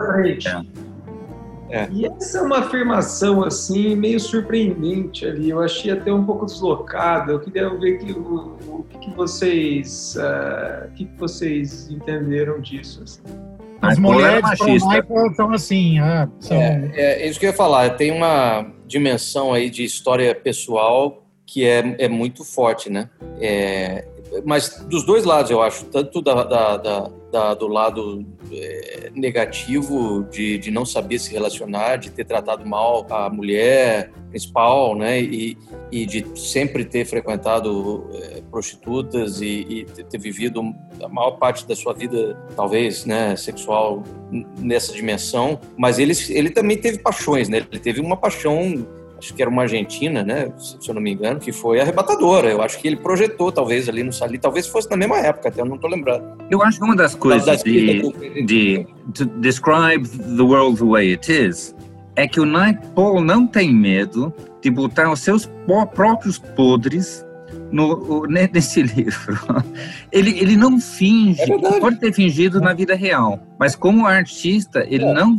É. 1.69 1.87
E 1.91 2.05
essa 2.05 2.39
é 2.39 2.41
uma 2.41 2.57
afirmação 2.57 3.43
assim 3.43 3.95
meio 3.95 4.19
surpreendente 4.19 5.25
ali. 5.25 5.51
Eu 5.51 5.61
achei 5.61 5.91
até 5.91 6.11
um 6.11 6.25
pouco 6.25 6.45
deslocada. 6.45 7.31
Eu 7.31 7.39
queria 7.39 7.69
ver 7.69 7.99
que, 7.99 8.11
o, 8.11 8.57
o 8.67 8.85
que, 8.99 9.09
vocês, 9.11 10.17
uh, 10.17 10.91
que 10.95 11.07
vocês 11.17 11.89
entenderam 11.89 12.59
disso. 12.59 13.01
Assim. 13.03 13.50
As 13.81 13.97
mulheres 13.97 14.43
Michael 14.61 15.33
são 15.35 15.51
assim. 15.51 15.99
Ah, 15.99 16.29
são... 16.39 16.55
É, 16.55 16.91
é, 16.93 17.27
isso 17.27 17.39
que 17.39 17.45
eu 17.45 17.51
ia 17.51 17.55
falar. 17.55 17.89
Tem 17.91 18.11
uma 18.11 18.71
dimensão 18.85 19.53
aí 19.53 19.69
de 19.69 19.83
história 19.83 20.33
pessoal 20.35 21.25
que 21.45 21.65
é, 21.65 21.95
é 21.97 22.07
muito 22.07 22.45
forte, 22.45 22.89
né? 22.89 23.09
É, 23.39 24.05
mas 24.45 24.83
dos 24.85 25.03
dois 25.03 25.25
lados, 25.25 25.51
eu 25.51 25.61
acho, 25.61 25.85
tanto 25.85 26.21
da, 26.21 26.43
da, 26.43 26.77
da, 26.77 27.11
da 27.31 27.53
do 27.53 27.67
lado 27.67 28.25
é, 28.51 29.11
negativo 29.13 30.23
de, 30.31 30.57
de 30.57 30.71
não 30.71 30.85
saber 30.85 31.19
se 31.19 31.31
relacionar, 31.31 31.97
de 31.97 32.11
ter 32.11 32.25
tratado 32.25 32.65
mal 32.65 33.05
a 33.09 33.29
mulher 33.29 34.11
principal, 34.29 34.95
né, 34.95 35.21
e, 35.21 35.57
e 35.91 36.05
de 36.05 36.25
sempre 36.39 36.85
ter 36.85 37.05
frequentado 37.05 38.09
é, 38.13 38.41
prostitutas 38.49 39.41
e, 39.41 39.65
e, 39.69 39.85
ter 39.85 40.17
vivido 40.17 40.61
a 41.03 41.09
maior 41.09 41.31
parte 41.31 41.67
da 41.67 41.75
sua 41.75 41.93
vida, 41.93 42.37
talvez, 42.55 43.05
né, 43.05 43.35
sexual 43.35 44.03
nessa 44.57 44.93
dimensão, 44.93 45.59
mas 45.77 45.99
ele, 45.99 46.13
ele 46.29 46.49
também 46.49 46.77
teve 46.77 46.99
paixões, 46.99 47.49
né, 47.49 47.57
ele 47.57 47.79
teve 47.79 47.99
uma 47.99 48.15
paixão 48.15 48.87
acho 49.21 49.35
que 49.35 49.41
era 49.41 49.49
uma 49.49 49.61
argentina, 49.61 50.23
né, 50.23 50.51
se 50.57 50.89
eu 50.89 50.95
não 50.95 51.01
me 51.01 51.11
engano, 51.11 51.39
que 51.39 51.51
foi 51.51 51.79
arrebatadora. 51.79 52.49
Eu 52.49 52.61
acho 52.61 52.79
que 52.79 52.87
ele 52.87 52.97
projetou, 52.97 53.51
talvez, 53.51 53.87
ali 53.87 54.01
no 54.01 54.11
Sali, 54.11 54.39
talvez 54.39 54.67
fosse 54.67 54.89
na 54.89 54.97
mesma 54.97 55.19
época, 55.19 55.49
até 55.49 55.61
eu 55.61 55.65
não 55.65 55.75
estou 55.75 55.89
lembrando. 55.89 56.25
Eu 56.49 56.61
acho 56.63 56.79
que 56.79 56.83
uma 56.83 56.95
das 56.95 57.13
coisas 57.13 57.45
das 57.45 57.63
de, 57.63 58.01
de 58.43 58.87
to 59.13 59.25
describe 59.25 60.09
the 60.09 60.41
world 60.41 60.79
the 60.79 60.85
way 60.85 61.11
it 61.11 61.31
is 61.31 61.75
é 62.15 62.27
que 62.27 62.39
o 62.39 62.45
Nightfall 62.45 63.21
não 63.21 63.45
tem 63.45 63.73
medo 63.73 64.33
de 64.61 64.71
botar 64.71 65.11
os 65.11 65.19
seus 65.19 65.49
próprios 65.95 66.39
podres 66.39 67.23
no, 67.71 68.25
nesse 68.25 68.81
livro. 68.83 69.37
Ele, 70.11 70.31
ele 70.39 70.57
não 70.57 70.81
finge, 70.81 71.41
é 71.41 71.79
pode 71.79 71.99
ter 71.99 72.11
fingido 72.11 72.59
na 72.59 72.73
vida 72.73 72.95
real, 72.95 73.39
mas 73.59 73.75
como 73.75 74.07
artista, 74.07 74.83
ele 74.89 75.05
é. 75.05 75.13
não 75.13 75.37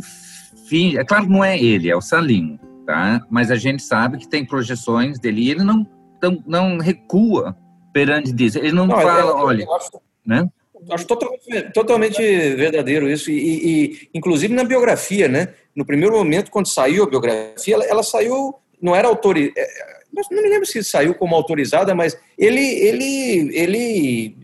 finge. 0.67 0.97
É 0.97 1.03
claro 1.03 1.25
que 1.25 1.31
não 1.31 1.43
é 1.43 1.61
ele, 1.61 1.89
é 1.89 1.95
o 1.95 2.01
Salim 2.01 2.57
tá? 2.85 3.25
Mas 3.29 3.51
a 3.51 3.55
gente 3.55 3.83
sabe 3.83 4.17
que 4.17 4.27
tem 4.27 4.45
projeções 4.45 5.19
dele 5.19 5.41
e 5.41 5.51
ele 5.51 5.63
não, 5.63 5.87
não, 6.21 6.43
não 6.45 6.77
recua 6.77 7.55
perante 7.93 8.31
disso. 8.31 8.57
Ele 8.57 8.71
não, 8.71 8.87
não 8.87 8.95
fala, 8.95 9.19
é, 9.19 9.23
olha, 9.23 9.67
acho, 9.75 9.91
né? 10.25 10.49
Acho 10.89 11.05
totalmente, 11.07 11.71
totalmente 11.73 12.21
verdadeiro 12.55 13.09
isso 13.09 13.31
e, 13.31 13.35
e, 13.37 14.09
inclusive 14.13 14.53
na 14.53 14.63
biografia, 14.63 15.27
né? 15.27 15.49
No 15.75 15.85
primeiro 15.85 16.15
momento, 16.15 16.51
quando 16.51 16.67
saiu 16.67 17.03
a 17.03 17.09
biografia, 17.09 17.75
ela, 17.75 17.85
ela 17.85 18.03
saiu, 18.03 18.55
não 18.81 18.95
era 18.95 19.07
autorizada, 19.07 19.59
é, 19.59 19.93
não 20.29 20.43
me 20.43 20.49
lembro 20.49 20.65
se 20.65 20.83
saiu 20.83 21.15
como 21.15 21.35
autorizada, 21.35 21.95
mas 21.95 22.17
ele, 22.37 22.61
ele, 22.61 23.57
ele 23.57 24.37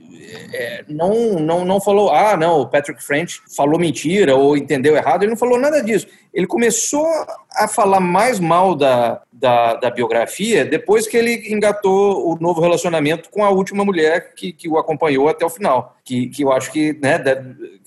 é, 0.54 0.86
não, 0.88 1.40
não, 1.40 1.66
não 1.66 1.82
falou, 1.82 2.12
ah, 2.12 2.36
não, 2.38 2.62
o 2.62 2.68
Patrick 2.68 3.04
French 3.04 3.42
falou 3.56 3.80
mentira 3.80 4.36
ou 4.36 4.58
entendeu 4.58 4.96
errado, 4.96 5.24
ele 5.24 5.32
não 5.32 5.38
falou 5.38 5.60
nada 5.60 5.82
disso. 5.82 6.08
Ele 6.34 6.46
começou 6.46 7.08
a 7.54 7.68
falar 7.68 8.00
mais 8.00 8.40
mal 8.40 8.76
da, 8.76 9.22
da, 9.32 9.76
da 9.76 9.90
biografia 9.90 10.64
depois 10.64 11.08
que 11.08 11.18
ele 11.18 11.52
engatou 11.52 12.32
o 12.32 12.38
novo 12.40 12.62
relacionamento 12.62 13.30
com 13.30 13.44
a 13.44 13.50
última 13.50 13.84
mulher 13.84 14.34
que, 14.36 14.52
que 14.54 14.70
o 14.70 14.78
acompanhou 14.78 15.28
até 15.28 15.46
o 15.46 15.50
final. 15.50 15.98
Que, 16.04 16.28
que 16.28 16.44
eu 16.44 16.52
acho 16.52 16.72
que, 16.72 16.94
né, 17.02 17.22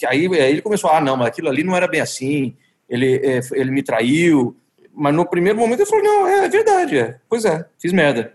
aí, 0.07 0.27
aí 0.27 0.51
ele 0.53 0.63
começou, 0.63 0.91
ah, 0.91 1.01
não, 1.01 1.17
mas 1.17 1.29
aquilo 1.29 1.49
ali 1.49 1.63
não 1.63 1.77
era 1.77 1.87
bem 1.87 2.01
assim, 2.01 2.57
ele, 2.89 3.17
é, 3.17 3.41
ele 3.53 3.71
me 3.71 3.83
traiu. 3.83 4.57
Mas 4.95 5.15
no 5.15 5.25
primeiro 5.25 5.59
momento 5.59 5.81
eu 5.81 5.87
falei, 5.87 6.05
não, 6.05 6.27
é, 6.27 6.45
é 6.45 6.49
verdade, 6.49 6.99
é. 6.99 7.17
pois 7.29 7.45
é, 7.45 7.65
fiz 7.79 7.93
merda, 7.93 8.35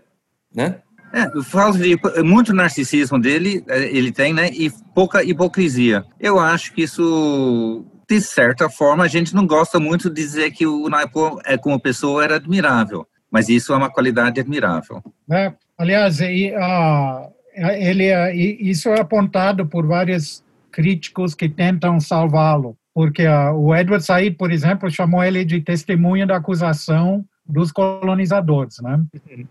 né? 0.54 0.80
É, 1.12 1.42
falta 1.42 1.78
de 1.78 1.98
muito 2.22 2.52
narcisismo 2.52 3.18
dele, 3.18 3.64
é, 3.68 3.84
ele 3.84 4.12
tem, 4.12 4.32
né? 4.32 4.50
E 4.50 4.70
pouca 4.94 5.22
hipocrisia. 5.22 6.04
Eu 6.20 6.38
acho 6.38 6.72
que 6.72 6.82
isso, 6.82 7.84
de 8.08 8.20
certa 8.20 8.68
forma, 8.68 9.04
a 9.04 9.08
gente 9.08 9.34
não 9.34 9.46
gosta 9.46 9.80
muito 9.80 10.08
de 10.10 10.16
dizer 10.16 10.50
que 10.50 10.66
o 10.66 10.88
Naipo 10.88 11.40
é 11.44 11.56
como 11.56 11.80
pessoa 11.80 12.24
era 12.24 12.36
admirável, 12.36 13.06
mas 13.30 13.48
isso 13.48 13.72
é 13.72 13.76
uma 13.76 13.90
qualidade 13.90 14.40
admirável. 14.40 15.02
É, 15.30 15.52
aliás, 15.78 16.20
e, 16.20 16.52
uh, 16.52 17.32
ele, 17.56 18.12
uh, 18.14 18.30
isso 18.32 18.88
é 18.90 19.00
apontado 19.00 19.66
por 19.66 19.86
vários 19.86 20.44
críticos 20.70 21.34
que 21.34 21.48
tentam 21.48 21.98
salvá-lo, 21.98 22.76
porque 22.94 23.26
uh, 23.26 23.52
o 23.54 23.74
Edward 23.74 24.04
Said, 24.04 24.36
por 24.36 24.52
exemplo, 24.52 24.90
chamou 24.90 25.24
ele 25.24 25.44
de 25.44 25.60
testemunha 25.60 26.26
da 26.26 26.36
acusação 26.36 27.24
dos 27.48 27.72
colonizadores, 27.72 28.78
né? 28.80 29.02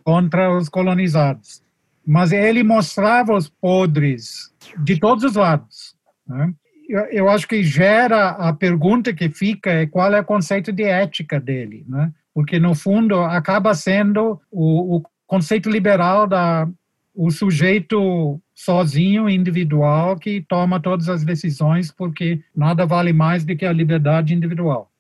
contra 0.03 0.55
os 0.55 0.69
colonizados. 0.69 1.63
Mas 2.05 2.31
ele 2.31 2.63
mostrava 2.63 3.33
os 3.33 3.49
podres 3.49 4.53
de 4.77 4.99
todos 4.99 5.23
os 5.23 5.35
lados. 5.35 5.95
Né? 6.27 6.53
Eu, 6.87 7.27
acho 7.27 7.47
que 7.47 7.63
gera 7.63 8.29
a 8.29 8.53
pergunta 8.53 9.13
que 9.13 9.29
fica 9.29 9.69
é 9.69 9.85
qual 9.85 10.13
é 10.13 10.21
o 10.21 10.25
conceito 10.25 10.71
de 10.71 10.83
ética 10.83 11.37
dele, 11.37 11.85
né? 11.87 12.13
Porque 12.33 12.59
no 12.59 12.73
fundo 12.73 13.19
acaba 13.19 13.73
sendo 13.73 14.39
o, 14.49 14.97
o 14.97 15.03
conceito 15.25 15.69
liberal 15.69 16.25
da 16.25 16.65
o 17.13 17.31
sujeito 17.31 18.39
sozinho, 18.53 19.27
individual, 19.27 20.17
que 20.17 20.45
toma 20.47 20.79
todas 20.79 21.09
as 21.09 21.25
decisões, 21.25 21.91
porque 21.91 22.41
nada 22.55 22.85
vale 22.85 23.11
mais 23.11 23.43
do 23.43 23.55
que 23.55 23.65
a 23.65 23.73
liberdade 23.73 24.35
individual. 24.35 24.91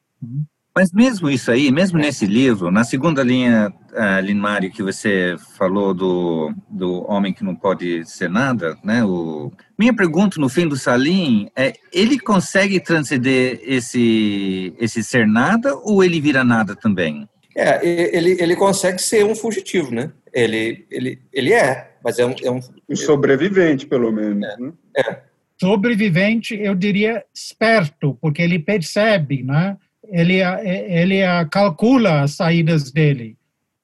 Mas 0.77 0.91
mesmo 0.91 1.27
isso 1.27 1.49
aí, 1.49 1.71
mesmo 1.71 1.97
nesse 1.97 2.27
livro, 2.27 2.69
na 2.69 2.83
segunda 2.83 3.23
linha, 3.23 3.73
uh, 3.93 4.21
Linmário, 4.23 4.69
que 4.69 4.83
você 4.83 5.35
falou 5.57 5.91
do, 5.91 6.53
do 6.69 7.03
homem 7.11 7.33
que 7.33 7.43
não 7.43 7.55
pode 7.55 8.05
ser 8.05 8.29
nada, 8.29 8.77
né? 8.83 9.03
O, 9.03 9.51
minha 9.75 9.91
pergunta 9.91 10.39
no 10.39 10.47
fim 10.47 10.67
do 10.67 10.77
Salim 10.77 11.49
é, 11.55 11.73
ele 11.91 12.19
consegue 12.19 12.79
transcender 12.79 13.59
esse, 13.63 14.71
esse 14.77 15.03
ser 15.03 15.25
nada 15.25 15.75
ou 15.77 16.03
ele 16.03 16.21
vira 16.21 16.43
nada 16.43 16.75
também? 16.75 17.27
É, 17.55 17.83
ele, 18.15 18.37
ele 18.39 18.55
consegue 18.55 19.01
ser 19.01 19.25
um 19.25 19.33
fugitivo, 19.33 19.89
né? 19.89 20.11
Ele, 20.31 20.85
ele, 20.91 21.19
ele 21.33 21.53
é, 21.53 21.91
mas 22.03 22.19
é 22.19 22.25
um... 22.27 22.35
É 22.43 22.51
um, 22.51 22.59
um 22.87 22.95
sobrevivente, 22.95 23.87
pelo 23.87 24.11
menos. 24.11 24.47
É, 24.47 24.57
né? 24.61 24.73
é. 24.95 25.21
Sobrevivente, 25.59 26.53
eu 26.53 26.75
diria 26.75 27.23
esperto, 27.33 28.15
porque 28.21 28.43
ele 28.43 28.59
percebe, 28.59 29.41
né? 29.41 29.75
Ele, 30.09 30.41
ele 30.63 31.19
calcula 31.49 32.21
as 32.21 32.31
saídas 32.31 32.91
dele. 32.91 33.37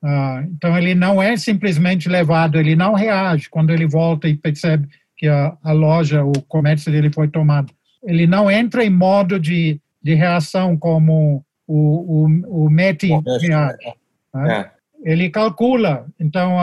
Uh, 0.04 0.44
então, 0.52 0.78
ele 0.78 0.94
não 0.94 1.24
é 1.24 1.38
simplesmente 1.38 2.10
levado, 2.10 2.60
ele 2.60 2.76
não 2.76 2.94
reage 2.94 3.50
quando 3.50 3.72
ele 3.72 3.88
volta 3.88 4.28
e 4.28 4.36
percebe 4.36 4.88
que 5.16 5.28
a, 5.28 5.56
a 5.64 5.72
loja, 5.72 6.26
o 6.26 6.34
comércio 6.42 6.92
dele 6.92 7.10
foi 7.10 7.30
tomado. 7.30 7.74
Ele 8.04 8.28
não 8.28 8.52
entra 8.52 8.84
em 8.84 8.90
modo 8.90 9.40
de, 9.40 9.80
de 10.02 10.14
reação 10.14 10.76
como 10.76 11.46
o, 11.66 12.26
o, 12.26 12.66
o 12.66 12.70
reage. 12.70 13.94
Né? 14.34 14.70
É. 15.06 15.10
Ele 15.10 15.30
calcula. 15.30 16.06
Então, 16.20 16.58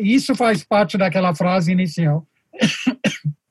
isso 0.00 0.34
faz 0.34 0.62
parte 0.62 0.98
daquela 0.98 1.34
frase 1.34 1.72
inicial. 1.72 2.26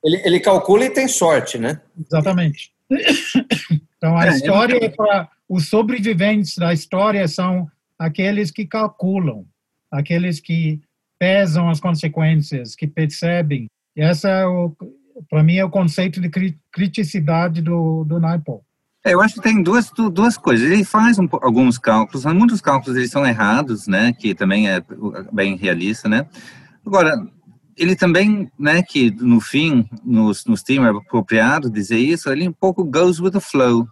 Ele, 0.04 0.22
ele 0.24 0.40
calcula 0.40 0.86
e 0.86 0.90
tem 0.90 1.08
sorte, 1.08 1.58
né? 1.58 1.82
Exatamente. 2.06 2.72
Então, 4.02 4.18
a 4.18 4.26
é, 4.26 4.30
história 4.30 4.84
é 4.84 4.90
para 4.90 5.30
os 5.48 5.70
sobreviventes 5.70 6.58
da 6.58 6.74
história 6.74 7.28
são 7.28 7.70
aqueles 8.00 8.50
que 8.50 8.66
calculam, 8.66 9.46
aqueles 9.92 10.40
que 10.40 10.82
pesam 11.20 11.70
as 11.70 11.80
consequências, 11.80 12.76
que 12.76 12.88
percebem. 12.88 13.68
E 13.96 14.02
essa 14.02 14.28
é 14.28 14.44
para 15.30 15.44
mim 15.44 15.58
é 15.58 15.64
o 15.64 15.70
conceito 15.70 16.20
de 16.20 16.30
criticidade 16.72 17.62
do 17.62 18.04
do 18.04 18.20
Naipaul. 18.20 18.64
É, 19.06 19.14
eu 19.14 19.22
acho 19.22 19.36
que 19.36 19.42
tem 19.42 19.62
duas 19.62 19.92
duas 20.12 20.36
coisas. 20.36 20.72
Ele 20.72 20.84
faz 20.84 21.20
um, 21.20 21.28
alguns 21.34 21.78
cálculos, 21.78 22.26
muitos 22.26 22.60
cálculos 22.60 22.98
eles 22.98 23.12
são 23.12 23.24
errados, 23.24 23.86
né? 23.86 24.14
Que 24.14 24.34
também 24.34 24.68
é 24.68 24.84
bem 25.32 25.56
realista, 25.56 26.10
né? 26.10 26.26
Agora 26.84 27.24
ele 27.82 27.96
também, 27.96 28.48
né, 28.60 28.84
que 28.84 29.10
no 29.10 29.42
fim, 29.42 29.90
nos, 30.06 30.46
nos 30.46 30.64
é 30.70 30.78
apropriado 30.88 31.68
dizer 31.68 31.98
isso, 31.98 32.30
ele 32.30 32.48
um 32.48 32.54
pouco 32.54 32.84
goes 32.84 33.20
with 33.20 33.32
the 33.32 33.40
flow, 33.40 33.88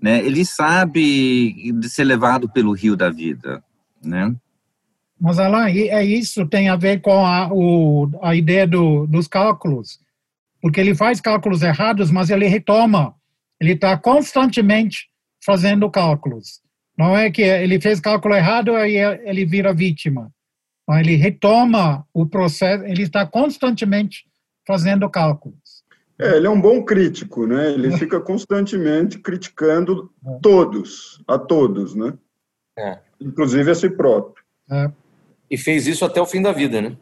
né? 0.00 0.24
Ele 0.24 0.44
sabe 0.44 1.72
ser 1.82 2.04
levado 2.04 2.48
pelo 2.48 2.72
rio 2.72 2.96
da 2.96 3.10
vida, 3.10 3.60
né? 4.00 4.32
Mas 5.20 5.40
Alain, 5.40 5.76
é 5.76 6.04
isso 6.04 6.46
tem 6.46 6.68
a 6.68 6.76
ver 6.76 7.00
com 7.00 7.26
a, 7.26 7.52
o, 7.52 8.08
a 8.22 8.36
ideia 8.36 8.68
do, 8.68 9.04
dos 9.08 9.26
cálculos, 9.26 9.98
porque 10.62 10.78
ele 10.78 10.94
faz 10.94 11.20
cálculos 11.20 11.62
errados, 11.62 12.12
mas 12.12 12.30
ele 12.30 12.46
retoma, 12.46 13.16
ele 13.60 13.72
está 13.72 13.98
constantemente 13.98 15.08
fazendo 15.44 15.90
cálculos. 15.90 16.60
Não 16.96 17.16
é 17.16 17.32
que 17.32 17.42
ele 17.42 17.80
fez 17.80 17.98
cálculo 17.98 18.36
errado 18.36 18.70
e 18.78 18.96
ele 18.96 19.44
vira 19.44 19.74
vítima. 19.74 20.30
Então, 20.88 20.98
ele 20.98 21.16
retoma 21.16 22.06
o 22.14 22.24
processo, 22.24 22.82
ele 22.84 23.02
está 23.02 23.26
constantemente 23.26 24.24
fazendo 24.66 25.08
cálculos. 25.10 25.84
É, 26.18 26.38
ele 26.38 26.46
é 26.46 26.50
um 26.50 26.60
bom 26.60 26.82
crítico, 26.82 27.46
né? 27.46 27.72
Ele 27.72 27.94
fica 27.98 28.18
constantemente 28.18 29.18
criticando 29.18 30.10
todos, 30.40 31.22
a 31.28 31.38
todos, 31.38 31.94
né? 31.94 32.14
É. 32.78 32.98
Inclusive 33.20 33.70
a 33.70 33.74
si 33.74 33.90
próprio. 33.90 34.42
É. 34.70 34.90
E 35.50 35.58
fez 35.58 35.86
isso 35.86 36.06
até 36.06 36.22
o 36.22 36.26
fim 36.26 36.40
da 36.40 36.52
vida, 36.52 36.80
né? 36.80 36.96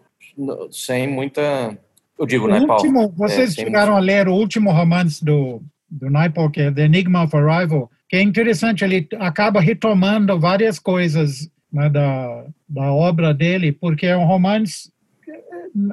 Sem 0.72 1.06
muita. 1.06 1.78
Eu 2.18 2.26
digo, 2.26 2.46
o 2.46 2.48
né, 2.48 2.66
Paulo? 2.66 2.82
Último, 2.82 3.08
vocês 3.16 3.52
é, 3.52 3.54
chegaram 3.54 3.92
muita... 3.92 4.02
a 4.02 4.16
ler 4.16 4.28
o 4.28 4.34
último 4.34 4.72
romance 4.72 5.24
do, 5.24 5.62
do 5.88 6.10
Naipaul, 6.10 6.50
que 6.50 6.60
é 6.60 6.72
The 6.72 6.86
Enigma 6.86 7.22
of 7.22 7.36
Arrival, 7.36 7.88
que 8.08 8.16
é 8.16 8.22
interessante, 8.22 8.82
ele 8.82 9.06
acaba 9.20 9.60
retomando 9.60 10.38
várias 10.40 10.78
coisas 10.80 11.48
né, 11.72 11.88
da, 11.88 12.44
da 12.68 12.92
obra 12.92 13.34
dele, 13.34 13.72
porque 13.72 14.06
é 14.06 14.16
um 14.16 14.24
romance, 14.24 14.90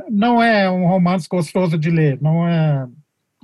não 0.10 0.42
é 0.42 0.70
um 0.70 0.88
romance 0.88 1.28
gostoso 1.28 1.78
de 1.78 1.90
ler, 1.90 2.18
não 2.22 2.48
é. 2.48 2.88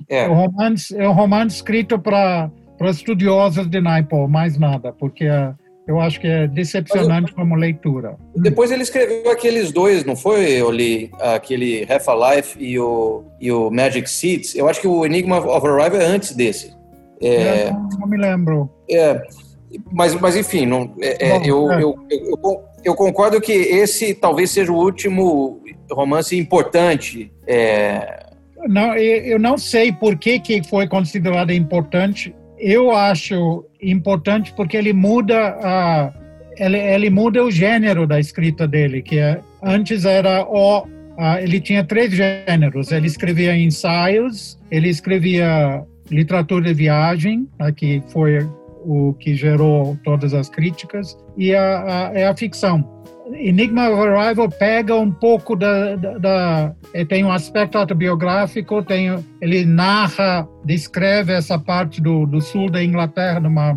É, 0.08 0.24
é 0.24 0.28
um 0.28 0.34
romance, 0.34 0.96
é 0.96 1.08
um 1.08 1.12
romance 1.12 1.56
escrito 1.56 1.98
para 1.98 2.50
estudiosos 2.82 3.68
de 3.68 3.80
Naipaul, 3.80 4.28
mais 4.28 4.58
nada, 4.58 4.92
porque 4.92 5.24
é, 5.24 5.52
eu 5.86 6.00
acho 6.00 6.20
que 6.20 6.26
é 6.26 6.46
decepcionante 6.46 7.32
eu, 7.32 7.36
como 7.36 7.54
leitura. 7.54 8.16
Depois 8.34 8.70
ele 8.70 8.82
escreveu 8.82 9.30
aqueles 9.30 9.72
dois, 9.72 10.04
não 10.04 10.16
foi, 10.16 10.62
Oli? 10.62 11.10
Aquele 11.20 11.86
Half 11.90 12.08
a 12.08 12.34
Life 12.34 12.56
e 12.58 12.78
o, 12.78 13.24
e 13.40 13.52
o 13.52 13.70
Magic 13.70 14.08
Seeds. 14.08 14.54
Eu 14.54 14.68
acho 14.68 14.80
que 14.80 14.88
o 14.88 15.04
Enigma 15.04 15.38
of 15.38 15.66
Arrival 15.66 16.00
é 16.00 16.04
antes 16.06 16.34
desse. 16.34 16.74
É, 17.20 17.70
não, 17.70 17.88
não 18.00 18.08
me 18.08 18.16
lembro. 18.16 18.70
É, 18.88 19.20
mas, 19.92 20.14
mas 20.20 20.36
enfim, 20.36 20.66
não, 20.66 20.94
é, 21.00 21.28
é 21.28 21.38
Bom, 21.38 21.44
eu, 21.44 21.72
é. 21.72 21.82
Eu, 21.82 21.96
eu, 22.10 22.64
eu, 22.84 22.94
concordo 22.94 23.40
que 23.40 23.52
esse 23.52 24.14
talvez 24.14 24.50
seja 24.50 24.72
o 24.72 24.76
último 24.76 25.60
romance 25.90 26.36
importante. 26.36 27.32
É... 27.46 28.26
Não, 28.68 28.94
eu 28.94 29.38
não 29.38 29.56
sei 29.56 29.92
por 29.92 30.16
que, 30.16 30.38
que 30.38 30.62
foi 30.68 30.86
considerado 30.86 31.50
importante. 31.52 32.34
Eu 32.58 32.90
acho 32.90 33.64
importante 33.80 34.52
porque 34.54 34.76
ele 34.76 34.92
muda 34.92 35.56
a, 35.62 36.12
ele, 36.58 36.78
ele 36.78 37.10
muda 37.10 37.42
o 37.42 37.50
gênero 37.50 38.06
da 38.06 38.20
escrita 38.20 38.68
dele, 38.68 39.00
que 39.00 39.18
é, 39.18 39.40
antes 39.62 40.04
era 40.04 40.44
o 40.44 40.86
ele 41.42 41.60
tinha 41.60 41.84
três 41.84 42.12
gêneros. 42.12 42.90
Ele 42.92 43.06
escrevia 43.06 43.54
ensaios, 43.56 44.58
ele 44.70 44.88
escrevia 44.88 45.84
literatura 46.10 46.64
de 46.64 46.74
viagem, 46.74 47.46
né, 47.58 47.70
que 47.72 48.02
foi 48.08 48.48
o 48.84 49.14
que 49.14 49.34
gerou 49.34 49.96
todas 50.04 50.34
as 50.34 50.48
críticas, 50.48 51.16
e 51.36 51.54
a, 51.54 52.08
a, 52.08 52.18
é 52.18 52.26
a 52.26 52.36
ficção. 52.36 53.00
Enigma 53.32 53.82
Arrival 53.82 54.48
pega 54.48 54.96
um 54.96 55.10
pouco 55.10 55.54
da, 55.54 55.94
da, 55.94 56.18
da, 56.18 56.74
eh, 56.92 57.04
tem 57.04 57.24
um 57.24 57.30
aspecto 57.30 57.78
autobiográfico, 57.78 58.82
tem 58.82 59.24
ele 59.40 59.64
narra, 59.64 60.48
descreve 60.64 61.32
essa 61.32 61.58
parte 61.58 62.00
do, 62.00 62.26
do 62.26 62.40
sul 62.40 62.68
da 62.68 62.82
Inglaterra 62.82 63.40
de 63.40 63.46
uma 63.46 63.74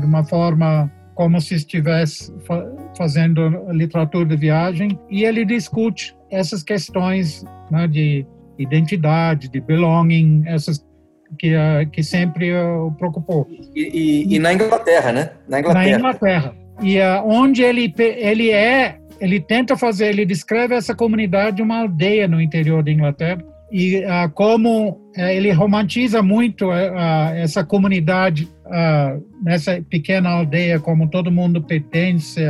de 0.00 0.06
uma 0.06 0.24
forma 0.24 0.90
como 1.14 1.40
se 1.40 1.54
estivesse 1.54 2.32
fa 2.46 2.64
fazendo 2.96 3.70
literatura 3.72 4.24
de 4.24 4.36
viagem 4.36 4.98
e 5.10 5.24
ele 5.24 5.44
discute 5.44 6.16
essas 6.30 6.62
questões 6.62 7.44
né, 7.70 7.86
de 7.86 8.26
identidade, 8.58 9.48
de 9.48 9.60
belonging, 9.60 10.42
essas 10.46 10.85
que, 11.38 11.54
uh, 11.54 11.88
que 11.90 12.02
sempre 12.02 12.52
uh, 12.52 12.92
preocupou. 12.98 13.46
E, 13.74 14.24
e, 14.28 14.34
e, 14.34 14.38
na 14.38 14.52
Inglaterra, 14.52 15.12
né? 15.12 15.30
Na 15.48 15.60
Inglaterra. 15.60 15.90
Na 15.90 15.98
Inglaterra. 15.98 16.54
E 16.82 16.98
uh, 16.98 17.22
onde 17.24 17.62
ele, 17.62 17.92
ele 17.98 18.50
é, 18.50 18.98
ele 19.20 19.40
tenta 19.40 19.76
fazer, 19.76 20.08
ele 20.08 20.24
descreve 20.24 20.74
essa 20.74 20.94
comunidade 20.94 21.56
de 21.56 21.62
uma 21.62 21.80
aldeia 21.80 22.28
no 22.28 22.40
interior 22.40 22.82
da 22.82 22.90
Inglaterra, 22.90 23.42
e 23.72 24.04
como 24.34 25.10
ele 25.16 25.50
romantiza 25.50 26.22
muito 26.22 26.72
essa 27.34 27.64
comunidade 27.64 28.48
nessa 29.42 29.82
pequena 29.90 30.30
aldeia, 30.30 30.78
como 30.78 31.10
todo 31.10 31.32
mundo 31.32 31.60
pertence 31.60 32.40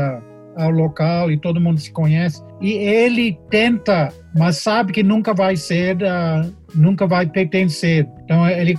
ao 0.56 0.70
local 0.70 1.30
e 1.30 1.38
todo 1.38 1.60
mundo 1.60 1.78
se 1.78 1.92
conhece. 1.92 2.42
E 2.60 2.72
ele 2.72 3.38
tenta, 3.50 4.12
mas 4.34 4.58
sabe 4.58 4.92
que 4.92 5.02
nunca 5.02 5.34
vai 5.34 5.56
ser, 5.56 5.98
nunca 6.74 7.06
vai 7.06 7.26
pertencer. 7.26 8.08
Então 8.24 8.48
ele 8.48 8.76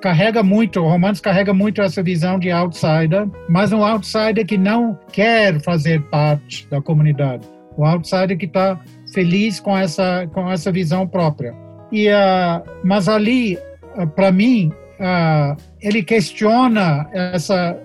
carrega 0.00 0.42
muito, 0.42 0.80
o 0.80 0.88
romance 0.88 1.20
carrega 1.20 1.52
muito 1.52 1.82
essa 1.82 2.02
visão 2.02 2.38
de 2.38 2.50
outsider, 2.50 3.28
mas 3.48 3.72
um 3.72 3.84
outsider 3.84 4.46
que 4.46 4.58
não 4.58 4.98
quer 5.12 5.60
fazer 5.60 6.02
parte 6.04 6.68
da 6.68 6.80
comunidade. 6.80 7.46
O 7.76 7.84
outsider 7.84 8.36
que 8.36 8.46
está 8.46 8.78
feliz 9.12 9.60
com 9.60 9.76
essa 9.76 10.26
com 10.32 10.50
essa 10.50 10.70
visão 10.70 11.06
própria. 11.06 11.54
E 11.90 12.08
uh, 12.08 12.62
mas 12.84 13.08
ali, 13.08 13.56
uh, 13.96 14.06
para 14.06 14.30
mim, 14.30 14.70
uh, 15.00 15.56
ele 15.80 16.02
questiona 16.02 17.08
essa 17.12 17.78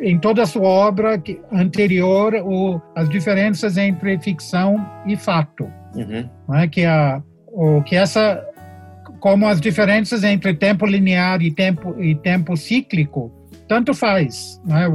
em 0.00 0.18
toda 0.18 0.42
a 0.42 0.46
sua 0.46 0.68
obra 0.68 1.22
anterior 1.52 2.34
o, 2.34 2.80
as 2.96 3.08
diferenças 3.08 3.76
entre 3.76 4.18
ficção 4.18 4.84
e 5.06 5.16
fato, 5.16 5.70
uhum. 5.94 6.28
não 6.48 6.56
é 6.56 6.68
que 6.68 6.84
a 6.84 7.22
o 7.52 7.82
que 7.82 7.96
essa 7.96 8.44
como 9.18 9.46
as 9.46 9.60
diferenças 9.60 10.24
entre 10.24 10.54
tempo 10.54 10.86
linear 10.86 11.42
e 11.42 11.50
tempo 11.50 11.94
e 12.00 12.14
tempo 12.14 12.56
cíclico 12.56 13.32
tanto 13.68 13.94
faz, 13.94 14.60
não 14.64 14.76
é? 14.76 14.88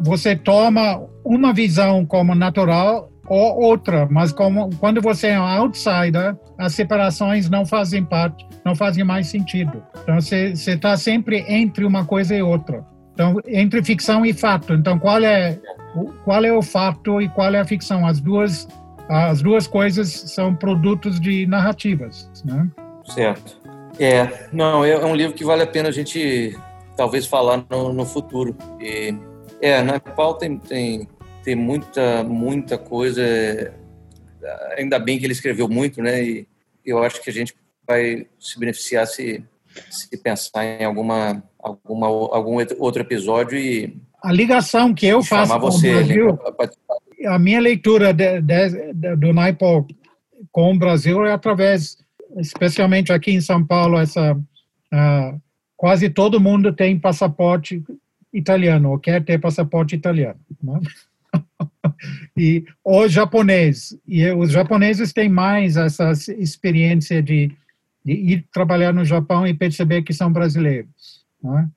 Você 0.00 0.36
toma 0.36 1.02
uma 1.24 1.52
visão 1.52 2.04
como 2.04 2.34
natural 2.34 3.10
ou 3.28 3.62
outra, 3.62 4.06
mas 4.10 4.32
como, 4.32 4.70
quando 4.76 5.00
você 5.00 5.28
é 5.28 5.40
um 5.40 5.44
outsider, 5.44 6.36
as 6.58 6.74
separações 6.74 7.48
não 7.48 7.64
fazem 7.64 8.04
parte, 8.04 8.46
não 8.64 8.74
fazem 8.74 9.04
mais 9.04 9.28
sentido. 9.28 9.82
Então 10.02 10.20
você 10.20 10.52
está 10.52 10.96
sempre 10.96 11.44
entre 11.48 11.84
uma 11.84 12.04
coisa 12.04 12.34
e 12.34 12.42
outra. 12.42 12.84
Então 13.14 13.40
entre 13.46 13.82
ficção 13.82 14.24
e 14.24 14.32
fato. 14.32 14.72
Então 14.74 14.98
qual 14.98 15.22
é 15.22 15.58
qual 16.24 16.44
é 16.44 16.52
o 16.52 16.62
fato 16.62 17.20
e 17.20 17.28
qual 17.28 17.54
é 17.54 17.60
a 17.60 17.64
ficção? 17.64 18.06
As 18.06 18.20
duas 18.20 18.68
as 19.08 19.42
duas 19.42 19.66
coisas 19.66 20.08
são 20.08 20.54
produtos 20.54 21.20
de 21.20 21.46
narrativas, 21.46 22.30
né? 22.44 22.68
Certo. 23.04 23.60
É, 23.98 24.48
não, 24.52 24.84
é 24.84 25.04
um 25.04 25.14
livro 25.14 25.34
que 25.34 25.44
vale 25.44 25.62
a 25.62 25.66
pena 25.66 25.90
a 25.90 25.92
gente 25.92 26.58
talvez 26.96 27.26
falar 27.26 27.64
no, 27.68 27.92
no 27.92 28.06
futuro. 28.06 28.56
E, 28.80 29.14
é, 29.60 29.82
na 29.82 29.94
Nepal 29.94 30.34
tem, 30.34 30.56
tem 30.56 31.06
tem 31.42 31.54
muita, 31.54 32.22
muita 32.22 32.78
coisa. 32.78 33.22
Ainda 34.76 34.98
bem 34.98 35.18
que 35.18 35.26
ele 35.26 35.32
escreveu 35.32 35.68
muito, 35.68 36.00
né? 36.02 36.22
E 36.22 36.46
eu 36.84 37.02
acho 37.02 37.20
que 37.20 37.30
a 37.30 37.32
gente 37.32 37.54
vai 37.86 38.26
se 38.38 38.58
beneficiar 38.58 39.06
se, 39.06 39.44
se 39.90 40.16
pensar 40.16 40.64
em 40.64 40.84
alguma, 40.84 41.42
alguma, 41.58 42.06
algum 42.06 42.56
outro 42.78 43.02
episódio 43.02 43.58
e. 43.58 43.96
A 44.22 44.32
ligação 44.32 44.94
que 44.94 45.06
eu 45.06 45.22
faço 45.22 45.52
com 45.52 45.60
você, 45.60 45.90
o 45.90 45.94
Brasil, 45.94 46.38
a 47.26 47.38
minha 47.38 47.60
leitura 47.60 48.12
de, 48.12 48.40
de, 48.40 48.92
de, 48.92 49.16
do 49.16 49.32
Naipo 49.32 49.86
com 50.50 50.72
o 50.72 50.78
Brasil 50.78 51.24
é 51.24 51.32
através, 51.32 51.98
especialmente 52.36 53.12
aqui 53.12 53.32
em 53.32 53.40
São 53.40 53.64
Paulo, 53.64 53.98
essa 53.98 54.32
uh, 54.34 55.40
quase 55.76 56.08
todo 56.08 56.40
mundo 56.40 56.72
tem 56.72 56.98
passaporte 56.98 57.82
italiano 58.32 58.90
ou 58.90 58.98
quer 58.98 59.24
ter 59.24 59.40
passaporte 59.40 59.94
italiano. 59.94 60.38
Né? 60.62 60.80
e 62.36 62.64
o 62.84 63.08
japonês 63.08 63.96
e 64.06 64.28
os 64.30 64.50
japoneses 64.50 65.12
têm 65.12 65.28
mais 65.28 65.76
essa 65.76 66.12
experiência 66.38 67.22
de, 67.22 67.50
de 68.04 68.12
ir 68.12 68.46
trabalhar 68.52 68.92
no 68.92 69.04
Japão 69.04 69.46
e 69.46 69.54
perceber 69.54 70.02
que 70.02 70.12
são 70.12 70.32
brasileiros. 70.32 71.24
Né? 71.42 71.68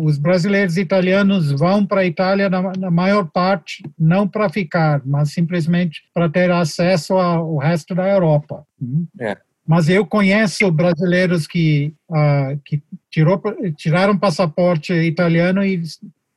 Os 0.00 0.16
brasileiros 0.16 0.78
italianos 0.78 1.52
vão 1.52 1.84
para 1.84 2.00
a 2.00 2.06
Itália 2.06 2.48
na, 2.48 2.72
na, 2.72 2.90
maior 2.90 3.26
parte 3.26 3.82
não 3.98 4.26
para 4.26 4.48
ficar, 4.48 5.02
mas 5.04 5.32
simplesmente 5.32 6.02
para 6.14 6.26
ter 6.26 6.50
acesso 6.50 7.14
ao 7.14 7.58
resto 7.58 7.94
da 7.94 8.08
Europa. 8.08 8.64
Né? 8.80 9.04
É. 9.20 9.36
Mas 9.66 9.90
eu 9.90 10.06
conheço 10.06 10.70
brasileiros 10.72 11.46
que, 11.46 11.92
uh, 12.08 12.58
que 12.64 12.82
tirou, 13.10 13.38
tiraram 13.76 14.16
passaporte 14.16 14.94
italiano 14.94 15.62
e 15.62 15.82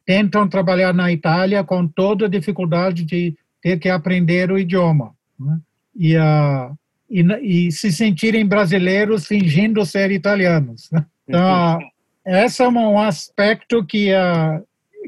tentam 0.05 0.45
trabalhar 0.49 0.93
na 0.93 1.09
Itália 1.09 1.63
com 1.63 1.87
toda 1.87 2.25
a 2.25 2.29
dificuldade 2.29 3.05
de 3.05 3.33
ter 3.61 3.79
que 3.79 3.87
aprender 3.87 4.51
o 4.51 4.59
idioma. 4.59 5.13
Né? 5.39 5.59
E, 5.95 6.17
uh, 6.17 6.77
e, 7.11 7.67
e, 7.67 7.71
se 7.71 7.91
sentirem 7.91 8.45
brasileiros 8.45 9.27
fingindo 9.27 9.85
ser 9.85 10.11
italianos. 10.11 10.89
Né? 10.91 11.05
Então, 11.27 11.79
esse 12.25 12.63
é 12.63 12.67
um 12.67 12.99
aspecto 12.99 13.85
que, 13.85 14.11
uh, 14.13 14.63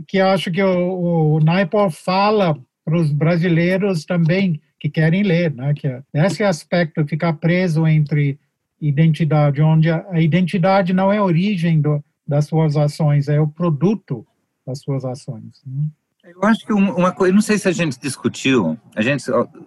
que 0.07 0.19
acho 0.19 0.51
que 0.51 0.61
o, 0.61 1.35
o 1.35 1.39
Naipo 1.39 1.89
fala 1.89 2.57
para 2.83 2.97
os 2.97 3.11
brasileiros 3.11 4.03
também 4.03 4.61
que 4.79 4.89
querem 4.89 5.23
ler, 5.23 5.53
né? 5.53 5.73
que 5.73 5.87
é 5.87 6.01
esse 6.13 6.43
aspecto 6.43 7.07
ficar 7.07 7.33
preso 7.33 7.87
entre 7.87 8.37
identidade, 8.81 9.61
onde 9.61 9.89
a, 9.89 10.05
a 10.09 10.19
identidade 10.19 10.91
não 10.91 11.11
é 11.11 11.17
a 11.17 11.23
origem 11.23 11.79
do, 11.79 12.03
das 12.27 12.47
suas 12.47 12.75
ações, 12.75 13.29
é 13.29 13.39
o 13.39 13.47
produto 13.47 14.27
das 14.67 14.79
suas 14.79 15.05
ações. 15.05 15.61
Né? 15.65 15.87
Eu 16.25 16.43
acho 16.43 16.65
que 16.65 16.73
uma 16.73 17.11
coisa, 17.11 17.33
não 17.33 17.41
sei 17.41 17.57
se 17.57 17.67
a 17.67 17.71
gente 17.71 17.99
discutiu, 17.99 18.77
a 18.95 19.01
gente 19.01 19.25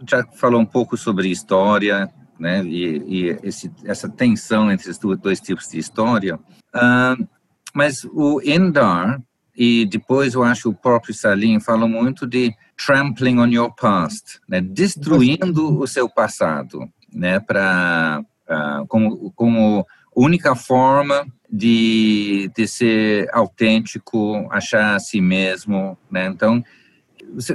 já 0.08 0.26
falou 0.34 0.60
um 0.60 0.66
pouco 0.66 0.96
sobre 0.96 1.28
história, 1.28 2.10
né, 2.38 2.62
e, 2.64 3.02
e 3.06 3.38
esse, 3.42 3.70
essa 3.84 4.08
tensão 4.08 4.70
entre 4.70 4.90
os 4.90 4.98
dois 4.98 5.40
tipos 5.40 5.68
de 5.68 5.78
história, 5.78 6.36
uh, 6.36 7.28
mas 7.74 8.04
o 8.04 8.40
Endar 8.42 9.20
e 9.56 9.86
depois 9.86 10.34
eu 10.34 10.42
acho 10.42 10.68
o 10.68 10.74
próprio 10.74 11.14
Salim 11.14 11.58
falam 11.60 11.88
muito 11.88 12.26
de 12.26 12.54
trampling 12.76 13.38
on 13.38 13.48
your 13.48 13.74
past, 13.74 14.40
né, 14.48 14.60
destruindo 14.60 15.78
o 15.78 15.86
seu 15.86 16.08
passado, 16.08 16.88
né, 17.12 17.40
para 17.40 18.22
uh, 18.48 18.86
como, 18.86 19.30
como 19.32 19.86
única 20.14 20.54
forma 20.54 21.26
de, 21.50 22.50
de 22.56 22.66
ser 22.66 23.28
autêntico, 23.32 24.48
achar 24.50 24.96
a 24.96 24.98
si 24.98 25.20
mesmo, 25.20 25.96
né? 26.10 26.26
Então, 26.26 26.64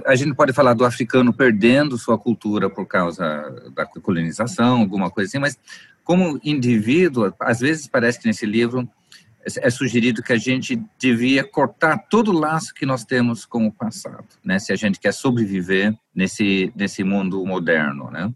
a 0.06 0.16
gente 0.16 0.36
pode 0.36 0.54
falar 0.54 0.74
do 0.74 0.86
africano 0.86 1.34
perdendo 1.34 1.98
sua 1.98 2.18
cultura 2.18 2.70
por 2.70 2.86
causa 2.86 3.24
da 3.76 3.86
colonização, 3.86 4.80
alguma 4.80 5.10
coisa 5.10 5.30
assim, 5.30 5.40
mas 5.40 5.58
como 6.04 6.40
indivíduo, 6.44 7.34
às 7.40 7.60
vezes 7.60 7.88
parece 7.88 8.20
que 8.20 8.28
nesse 8.28 8.46
livro 8.46 8.88
é 9.44 9.70
sugerido 9.70 10.22
que 10.22 10.34
a 10.34 10.38
gente 10.38 10.82
devia 11.00 11.44
cortar 11.44 11.98
todo 12.10 12.30
o 12.30 12.40
laço 12.40 12.74
que 12.74 12.86
nós 12.86 13.04
temos 13.04 13.46
com 13.46 13.66
o 13.66 13.72
passado, 13.72 14.28
né? 14.44 14.60
Se 14.60 14.72
a 14.72 14.76
gente 14.76 15.00
quer 15.00 15.14
sobreviver 15.14 15.98
nesse 16.14 16.72
nesse 16.76 17.04
mundo 17.04 17.44
moderno, 17.46 18.12
né? 18.12 18.32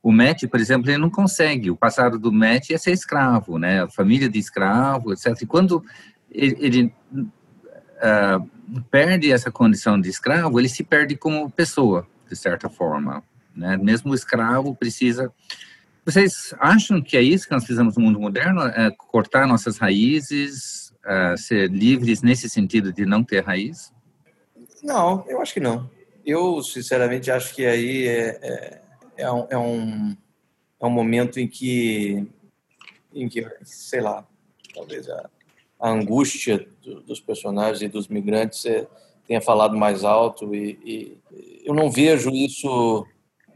O 0.00 0.12
Matt, 0.12 0.46
por 0.46 0.60
exemplo, 0.60 0.90
ele 0.90 0.98
não 0.98 1.10
consegue. 1.10 1.70
O 1.70 1.76
passado 1.76 2.18
do 2.18 2.30
Matt 2.30 2.70
é 2.70 2.78
ser 2.78 2.92
escravo, 2.92 3.58
né? 3.58 3.88
Família 3.88 4.28
de 4.28 4.38
escravo, 4.38 5.12
etc. 5.12 5.42
E 5.42 5.46
quando 5.46 5.82
ele, 6.30 6.56
ele 6.60 6.94
uh, 7.14 8.50
perde 8.90 9.32
essa 9.32 9.50
condição 9.50 10.00
de 10.00 10.08
escravo, 10.08 10.58
ele 10.58 10.68
se 10.68 10.82
perde 10.82 11.16
como 11.16 11.50
pessoa, 11.50 12.06
de 12.28 12.36
certa 12.36 12.68
forma. 12.68 13.22
Né? 13.54 13.76
Mesmo 13.76 14.12
o 14.12 14.14
escravo 14.14 14.74
precisa. 14.74 15.32
Vocês 16.04 16.54
acham 16.58 17.00
que 17.00 17.16
é 17.16 17.22
isso 17.22 17.46
que 17.46 17.54
nós 17.54 17.64
fizemos 17.64 17.96
no 17.96 18.02
mundo 18.02 18.20
moderno? 18.20 18.62
É 18.62 18.90
cortar 18.90 19.46
nossas 19.46 19.78
raízes, 19.78 20.92
uh, 21.04 21.36
ser 21.36 21.70
livres 21.70 22.22
nesse 22.22 22.48
sentido 22.48 22.92
de 22.92 23.06
não 23.06 23.22
ter 23.22 23.42
raiz? 23.42 23.92
Não, 24.82 25.24
eu 25.28 25.40
acho 25.40 25.54
que 25.54 25.60
não. 25.60 25.90
Eu, 26.26 26.62
sinceramente, 26.62 27.30
acho 27.30 27.54
que 27.54 27.64
aí 27.64 28.06
é, 28.08 28.38
é 28.42 28.84
é 29.16 29.30
um, 29.30 29.46
é 29.50 29.58
um, 29.58 30.16
é 30.80 30.86
um 30.86 30.90
momento 30.90 31.38
em 31.38 31.48
que, 31.48 32.26
em 33.12 33.28
que, 33.28 33.46
sei 33.62 34.00
lá, 34.00 34.26
talvez 34.74 35.08
a, 35.08 35.30
a 35.78 35.90
angústia 35.90 36.66
do, 36.82 37.00
dos 37.02 37.20
personagens 37.20 37.82
e 37.82 37.88
dos 37.88 38.08
migrantes 38.08 38.64
é, 38.66 38.86
tenha 39.26 39.40
falado 39.40 39.76
mais 39.76 40.04
alto 40.04 40.54
e, 40.54 40.78
e, 40.84 41.18
eu 41.64 41.74
não 41.74 41.90
vejo 41.90 42.30
isso 42.30 43.06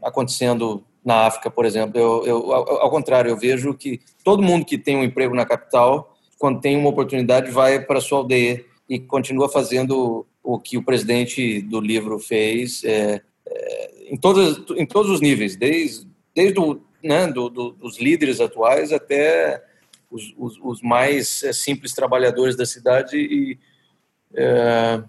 acontecendo 0.01 0.83
na 1.05 1.27
África, 1.27 1.49
por 1.49 1.65
exemplo. 1.65 1.99
Eu, 1.99 2.25
eu, 2.25 2.53
ao, 2.53 2.89
contrário, 2.89 3.29
eu 3.29 3.37
vejo 3.37 3.73
que 3.73 3.99
todo 4.23 4.43
mundo 4.43 4.65
que 4.65 4.77
tem 4.77 4.97
um 4.97 5.03
emprego 5.03 5.35
na 5.35 5.45
capital, 5.45 6.17
quando 6.37 6.59
tem 6.59 6.75
uma 6.75 6.89
oportunidade, 6.89 7.51
vai 7.51 7.79
para 7.79 7.99
a 7.99 8.01
sua 8.01 8.19
aldeia 8.19 8.65
e 8.87 8.99
continua 8.99 9.47
fazendo 9.47 10.25
o 10.43 10.59
que 10.59 10.77
o 10.77 10.83
presidente 10.83 11.61
do 11.61 11.79
livro 11.79 12.17
fez, 12.17 12.83
é, 12.83 13.21
em, 14.07 14.17
todos 14.17 14.63
em 14.75 14.85
todos 14.85 15.11
os 15.11 15.21
níveis, 15.21 15.55
desde, 15.55 16.07
desde 16.33 16.59
o, 16.59 16.81
né, 17.03 17.27
do, 17.27 17.49
do, 17.49 17.71
dos 17.71 17.99
líderes 17.99 18.41
atuais 18.41 18.91
até 18.91 19.63
os, 20.09 20.33
os, 20.37 20.59
os, 20.61 20.81
mais 20.81 21.43
é, 21.43 21.53
simples 21.53 21.93
trabalhadores 21.93 22.55
da 22.55 22.65
cidade 22.65 23.17
e 23.17 23.59
é, 24.35 25.03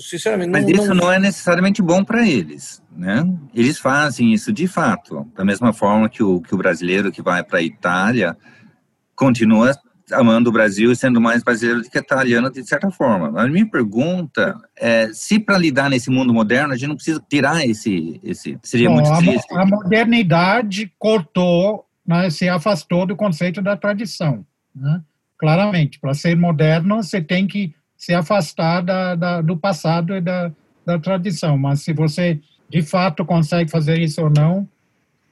sinceramente, 0.00 0.50
não, 0.50 0.60
Mas 0.60 0.68
isso 0.68 0.88
não... 0.88 1.06
não 1.06 1.12
é 1.12 1.18
necessariamente 1.18 1.82
bom 1.82 2.04
para 2.04 2.26
eles, 2.26 2.82
né? 2.90 3.24
Eles 3.54 3.78
fazem 3.78 4.32
isso 4.32 4.52
de 4.52 4.66
fato, 4.66 5.26
da 5.34 5.44
mesma 5.44 5.72
forma 5.72 6.08
que 6.08 6.22
o, 6.22 6.40
que 6.40 6.54
o 6.54 6.58
brasileiro 6.58 7.12
que 7.12 7.22
vai 7.22 7.42
para 7.42 7.58
a 7.58 7.62
Itália 7.62 8.36
continua 9.14 9.72
amando 10.12 10.50
o 10.50 10.52
Brasil 10.52 10.92
e 10.92 10.96
sendo 10.96 11.20
mais 11.20 11.42
brasileiro 11.42 11.82
do 11.82 11.88
que 11.88 11.98
italiano 11.98 12.50
de 12.50 12.66
certa 12.66 12.90
forma. 12.90 13.40
A 13.40 13.46
minha 13.48 13.68
pergunta 13.68 14.58
é 14.76 15.08
se 15.12 15.38
para 15.38 15.56
lidar 15.56 15.88
nesse 15.88 16.10
mundo 16.10 16.34
moderno 16.34 16.72
a 16.72 16.76
gente 16.76 16.88
não 16.88 16.96
precisa 16.96 17.22
tirar 17.28 17.64
esse 17.64 18.20
esse 18.22 18.58
seria 18.62 18.88
Bom, 18.88 18.96
muito 18.96 19.16
triste. 19.18 19.54
A, 19.54 19.62
a 19.62 19.66
modernidade 19.66 20.92
cortou, 20.98 21.86
né, 22.06 22.30
se 22.30 22.48
afastou 22.48 23.06
do 23.06 23.16
conceito 23.16 23.62
da 23.62 23.76
tradição, 23.76 24.44
né? 24.74 25.02
Claramente, 25.38 25.98
para 25.98 26.14
ser 26.14 26.36
moderno 26.36 27.02
você 27.02 27.20
tem 27.20 27.46
que 27.46 27.74
se 27.96 28.14
afastar 28.14 28.80
da, 28.80 29.14
da, 29.14 29.40
do 29.40 29.56
passado 29.56 30.16
e 30.16 30.20
da, 30.20 30.52
da 30.86 30.98
tradição. 30.98 31.58
Mas 31.58 31.82
se 31.82 31.92
você 31.92 32.40
de 32.68 32.82
fato 32.82 33.24
consegue 33.24 33.70
fazer 33.70 33.98
isso 33.98 34.22
ou 34.22 34.30
não 34.30 34.68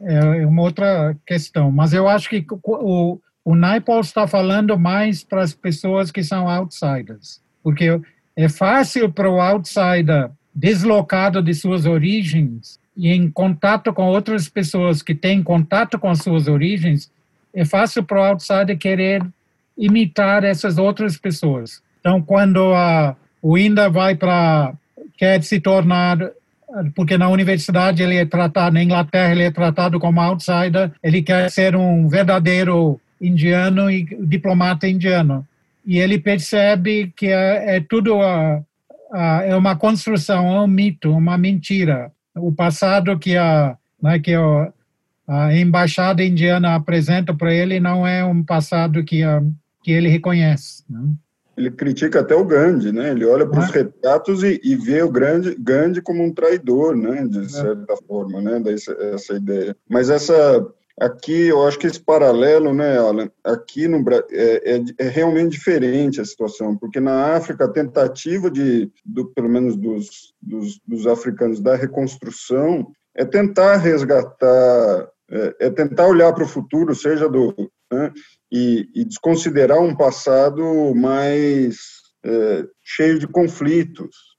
é 0.01 0.47
uma 0.47 0.63
outra 0.63 1.17
questão. 1.27 1.71
Mas 1.71 1.93
eu 1.93 2.09
acho 2.09 2.29
que 2.29 2.45
o 2.65 3.21
o 3.45 3.55
Naipaul 3.55 4.01
está 4.01 4.27
falando 4.27 4.79
mais 4.79 5.25
para 5.25 5.43
as 5.43 5.55
pessoas 5.55 6.11
que 6.11 6.23
são 6.23 6.49
outsiders, 6.49 7.43
porque 7.63 8.01
é 8.37 8.49
fácil 8.49 9.11
para 9.11 9.31
o 9.31 9.41
outsider 9.41 10.31
deslocado 10.55 11.43
de 11.43 11.55
suas 11.55 11.87
origens 11.87 12.79
e 12.97 13.09
em 13.09 13.31
contato 13.31 13.93
com 13.93 14.07
outras 14.07 14.49
pessoas 14.49 15.03
que 15.03 15.15
têm 15.15 15.43
contato 15.43 15.99
com 15.99 16.15
suas 16.15 16.49
origens, 16.49 17.11
é 17.55 17.65
fácil 17.65 18.03
para 18.05 18.21
o 18.21 18.25
outsider 18.25 18.77
querer 18.77 19.25
imitar 19.77 20.45
essas 20.45 20.79
outras 20.79 21.17
pessoas. 21.17 21.83
Então, 22.01 22.21
quando 22.21 22.75
a, 22.75 23.17
o 23.43 23.57
Inda 23.57 23.89
vai 23.89 24.15
para 24.15 24.75
quer 25.17 25.43
se 25.43 25.61
tornar 25.61 26.19
porque 26.95 27.19
na 27.19 27.29
universidade 27.29 28.03
ele 28.03 28.17
é 28.17 28.25
tratado 28.25 28.75
na 28.75 28.83
Inglaterra 28.83 29.33
ele 29.33 29.43
é 29.43 29.51
tratado 29.51 29.99
como 29.99 30.21
outsider, 30.21 30.93
ele 31.03 31.23
quer 31.23 31.51
ser 31.51 31.75
um 31.75 32.09
verdadeiro 32.09 33.01
indiano 33.21 33.91
e 33.91 34.05
diplomata 34.21 34.89
indiano. 34.89 35.47
E 35.85 35.99
ele 35.99 36.19
percebe 36.19 37.13
que 37.17 37.27
é, 37.27 37.77
é 37.77 37.81
tudo 37.81 38.21
a, 38.21 38.63
a, 39.13 39.43
é 39.45 39.57
uma 39.57 39.77
construção, 39.77 40.47
é 40.55 40.61
um 40.61 40.67
mito, 40.67 41.11
uma 41.11 41.37
mentira. 41.37 42.13
O 42.37 42.53
passado 42.53 43.19
que 43.19 43.37
a, 43.37 43.77
né, 44.03 44.19
que 44.19 44.35
a, 44.35 44.73
a 45.27 45.55
embaixada 45.55 46.23
indiana 46.23 46.75
apresenta 46.75 47.35
para 47.35 47.53
ele 47.53 47.81
não 47.81 48.07
é 48.07 48.25
um 48.25 48.45
passado 48.45 49.05
que, 49.05 49.23
a, 49.23 49.43
que 49.83 49.93
ele 49.93 50.09
reconhece. 50.09 50.85
Né? 50.89 51.15
Ele 51.57 51.71
critica 51.71 52.21
até 52.21 52.35
o 52.35 52.45
Gandhi, 52.45 52.91
né? 52.91 53.11
Ele 53.11 53.27
olha 53.27 53.47
para 53.47 53.61
os 53.61 53.69
é. 53.75 53.79
retratos 53.81 54.43
e, 54.43 54.59
e, 54.65 54.75
vê 54.77 55.03
o 55.03 55.11
Gandhi, 55.11 55.55
Gandhi 55.59 56.01
como 56.01 56.25
um 56.25 56.33
traidor, 56.33 56.97
né? 56.97 57.27
De 57.27 57.41
é. 57.41 57.49
certa 57.49 57.93
é. 57.93 57.97
forma, 58.07 58.41
né? 58.41 58.59
Dessa, 58.61 58.93
essa 58.93 59.35
ideia. 59.35 59.77
Mas 59.89 60.09
essa 60.09 60.67
Aqui, 61.01 61.47
eu 61.47 61.67
acho 61.67 61.79
que 61.79 61.87
esse 61.87 61.99
paralelo, 61.99 62.75
né, 62.75 62.99
Alan, 62.99 63.31
aqui 63.43 63.89
no 63.89 64.05
é, 64.31 64.75
é, 64.75 64.85
é, 64.99 65.09
realmente 65.09 65.53
diferente 65.53 66.21
a 66.21 66.25
situação, 66.27 66.77
porque 66.77 67.01
na 67.01 67.35
África 67.35 67.65
a 67.65 67.73
tentativa 67.73 68.51
de, 68.51 68.93
do, 69.03 69.27
pelo 69.33 69.49
menos 69.49 69.77
dos, 69.77 70.35
dos, 70.43 70.79
dos 70.87 71.07
africanos 71.07 71.59
da 71.59 71.75
reconstrução, 71.75 72.93
é 73.17 73.25
tentar 73.25 73.77
resgatar, 73.77 75.09
é, 75.31 75.57
é 75.61 75.71
tentar 75.71 76.07
olhar 76.07 76.35
para 76.35 76.45
o 76.45 76.49
futuro, 76.49 76.95
seja 76.95 77.31
do 77.31 77.55
né, 77.91 78.13
e, 78.53 78.87
e, 78.95 79.05
desconsiderar 79.05 79.81
um 79.81 79.97
passado 79.97 80.95
mais 80.95 81.79
é, 82.23 82.67
cheio 82.85 83.19
de 83.19 83.27
conflitos, 83.27 84.30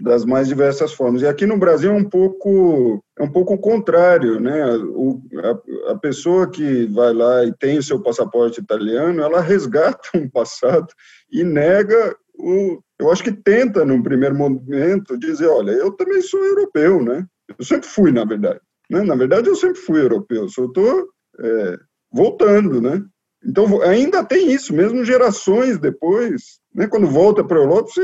das 0.00 0.24
mais 0.24 0.48
diversas 0.48 0.92
formas. 0.92 1.22
E 1.22 1.26
aqui 1.26 1.46
no 1.46 1.58
Brasil 1.58 1.92
é 1.92 1.94
um 1.94 2.08
pouco 2.08 3.02
é 3.18 3.22
um 3.22 3.30
pouco 3.30 3.54
o 3.54 3.58
contrário, 3.58 4.40
né? 4.40 4.76
O, 4.76 5.20
a, 5.36 5.92
a, 5.92 5.98
pessoa 5.98 6.50
que 6.50 6.86
vai 6.86 7.12
lá 7.12 7.44
e 7.44 7.52
tem 7.52 7.78
o 7.78 7.82
seu 7.82 8.00
passaporte 8.00 8.60
italiano, 8.60 9.20
ela 9.20 9.40
resgata 9.40 10.08
um 10.14 10.28
passado 10.28 10.88
e 11.30 11.44
nega 11.44 12.16
o. 12.38 12.80
Eu 12.98 13.10
acho 13.10 13.22
que 13.22 13.32
tenta, 13.32 13.84
num 13.84 14.02
primeiro 14.02 14.34
momento, 14.34 15.18
dizer, 15.18 15.46
olha, 15.46 15.70
eu 15.72 15.92
também 15.92 16.20
sou 16.20 16.42
europeu, 16.44 17.02
né? 17.02 17.26
Eu 17.58 17.64
sempre 17.64 17.88
fui, 17.88 18.12
na 18.12 18.24
verdade. 18.24 18.60
Né? 18.90 19.02
Na 19.02 19.14
verdade, 19.14 19.48
eu 19.48 19.56
sempre 19.56 19.80
fui 19.80 20.00
europeu. 20.00 20.48
Só 20.48 20.64
estou 20.64 21.08
é, 21.38 21.76
voltando, 22.12 22.80
né? 22.80 23.02
Então, 23.44 23.80
ainda 23.82 24.22
tem 24.22 24.52
isso, 24.52 24.74
mesmo 24.74 25.02
gerações 25.04 25.78
depois, 25.78 26.59
né, 26.74 26.86
quando 26.86 27.06
volta 27.06 27.42
para 27.42 27.58
a 27.58 27.62
Europa, 27.62 27.90
você 27.90 28.00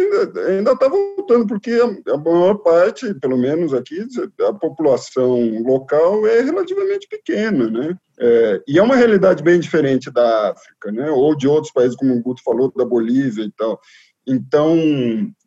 ainda 0.49 0.73
está 0.73 0.89
voltando, 0.89 1.47
porque 1.47 1.71
a, 1.73 2.15
a, 2.15 2.19
maior 2.19 2.57
parte, 2.57 3.15
pelo 3.15 3.39
menos 3.39 3.73
aqui, 3.73 4.05
a 4.41 4.53
população 4.53 5.63
local 5.63 6.27
é 6.27 6.41
relativamente 6.41 7.07
pequena, 7.09 7.71
né? 7.71 7.97
É, 8.19 8.63
e 8.67 8.79
é 8.79 8.83
uma 8.83 8.97
realidade 8.97 9.43
bem 9.43 9.61
diferente 9.61 10.11
da 10.11 10.51
África, 10.51 10.91
né? 10.91 11.11
Ou 11.11 11.37
de 11.37 11.47
outros 11.47 11.73
países, 11.73 11.97
como 11.97 12.15
o 12.15 12.23
Guto 12.23 12.43
falou, 12.43 12.73
da 12.77 12.85
Bolívia 12.85 13.45
e 13.45 13.53
tal. 13.53 13.81
Então, 14.27 14.77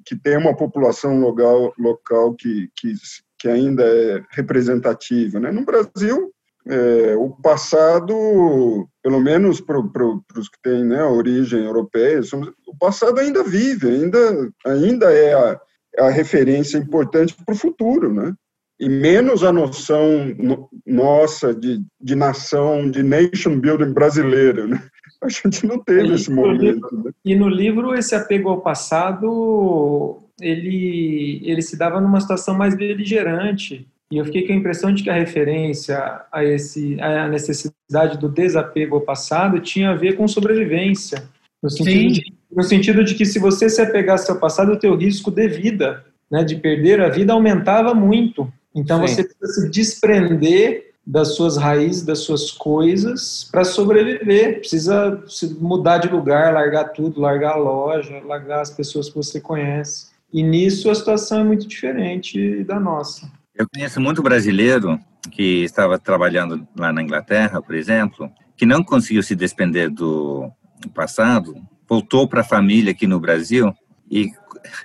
que 0.05 0.15
tem 0.15 0.37
uma 0.37 0.55
população 0.55 1.19
local, 1.19 1.73
local 1.77 2.33
que, 2.35 2.69
que, 2.77 2.93
que 3.37 3.49
ainda 3.49 3.83
é 3.83 4.23
representativa, 4.31 5.39
né? 5.39 5.51
No 5.51 5.65
Brasil, 5.65 6.31
é, 6.69 7.15
o 7.17 7.31
passado, 7.31 8.87
pelo 9.01 9.19
menos 9.19 9.59
para 9.59 9.79
os 9.79 10.49
que 10.49 10.61
têm 10.61 10.85
né, 10.85 11.03
origem 11.03 11.65
europeia, 11.65 12.21
o 12.67 12.77
passado 12.77 13.19
ainda 13.19 13.43
vive, 13.43 13.87
ainda, 13.89 14.51
ainda 14.65 15.11
é 15.11 15.33
a, 15.33 15.59
a 15.97 16.09
referência 16.09 16.77
importante 16.77 17.35
para 17.43 17.55
o 17.55 17.57
futuro, 17.57 18.13
né? 18.13 18.33
E 18.79 18.87
menos 18.87 19.43
a 19.43 19.51
noção 19.51 20.33
no, 20.37 20.69
nossa 20.85 21.53
de, 21.53 21.81
de 21.99 22.15
nação, 22.15 22.89
de 22.89 23.03
nation 23.03 23.59
building 23.59 23.91
brasileira, 23.91 24.67
né? 24.67 24.81
A 25.21 25.27
gente 25.27 25.65
não 25.65 25.79
teve 25.79 26.07
e 26.07 26.13
esse 26.13 26.31
momento. 26.31 26.87
né? 27.03 27.11
E 27.25 27.35
no 27.35 27.49
livro, 27.49 27.93
esse 27.93 28.15
apego 28.15 28.47
ao 28.47 28.61
passado, 28.61 30.19
ele, 30.39 31.41
ele 31.43 31.61
se 31.61 31.77
dava 31.77 31.99
numa 31.99 32.21
situação 32.21 32.55
mais 32.55 32.73
beligerante, 32.73 33.85
e 34.11 34.17
eu 34.17 34.25
fiquei 34.25 34.47
com 34.47 34.53
a 34.53 34.55
impressão 34.55 34.91
de 34.91 35.03
que 35.03 35.09
a 35.09 35.13
referência 35.13 36.21
a, 36.31 36.43
esse, 36.43 36.99
a 36.99 37.27
necessidade 37.27 38.17
do 38.17 38.27
desapego 38.27 38.95
ao 38.95 39.01
passado 39.01 39.59
tinha 39.59 39.91
a 39.91 39.95
ver 39.95 40.17
com 40.17 40.27
sobrevivência. 40.27 41.23
No 41.61 41.69
sentido, 41.69 42.13
de, 42.13 42.33
no 42.51 42.63
sentido 42.63 43.03
de 43.03 43.13
que 43.13 43.25
se 43.25 43.37
você 43.37 43.69
se 43.69 43.81
apegasse 43.81 44.31
ao 44.31 44.39
passado, 44.39 44.71
o 44.71 44.79
teu 44.79 44.95
risco 44.95 45.29
de 45.29 45.47
vida, 45.47 46.03
né, 46.31 46.43
de 46.43 46.55
perder 46.55 47.01
a 47.01 47.09
vida, 47.09 47.33
aumentava 47.33 47.93
muito. 47.93 48.51
Então 48.73 49.05
Sim. 49.05 49.13
você 49.13 49.23
precisa 49.23 49.61
se 49.61 49.69
desprender 49.69 50.89
das 51.05 51.35
suas 51.35 51.57
raízes, 51.57 52.03
das 52.03 52.19
suas 52.19 52.49
coisas, 52.49 53.47
para 53.51 53.63
sobreviver. 53.63 54.59
Precisa 54.59 55.23
mudar 55.59 55.99
de 55.99 56.07
lugar, 56.07 56.53
largar 56.53 56.85
tudo, 56.85 57.21
largar 57.21 57.53
a 57.53 57.57
loja, 57.57 58.21
largar 58.25 58.61
as 58.61 58.71
pessoas 58.71 59.09
que 59.09 59.15
você 59.15 59.39
conhece. 59.39 60.07
E 60.31 60.41
nisso 60.41 60.89
a 60.89 60.95
situação 60.95 61.41
é 61.41 61.43
muito 61.43 61.67
diferente 61.67 62.63
da 62.63 62.79
nossa. 62.79 63.29
Eu 63.59 63.67
conheço 63.67 63.99
muito 63.99 64.23
brasileiro 64.23 64.97
que 65.29 65.65
estava 65.65 65.99
trabalhando 65.99 66.65
lá 66.77 66.93
na 66.93 67.03
Inglaterra, 67.03 67.61
por 67.61 67.75
exemplo, 67.75 68.31
que 68.55 68.65
não 68.65 68.81
conseguiu 68.81 69.21
se 69.21 69.35
despender 69.35 69.89
do 69.89 70.49
passado, 70.93 71.53
voltou 71.85 72.25
para 72.25 72.39
a 72.39 72.45
família 72.45 72.91
aqui 72.91 73.05
no 73.05 73.19
Brasil 73.19 73.75
e 74.09 74.31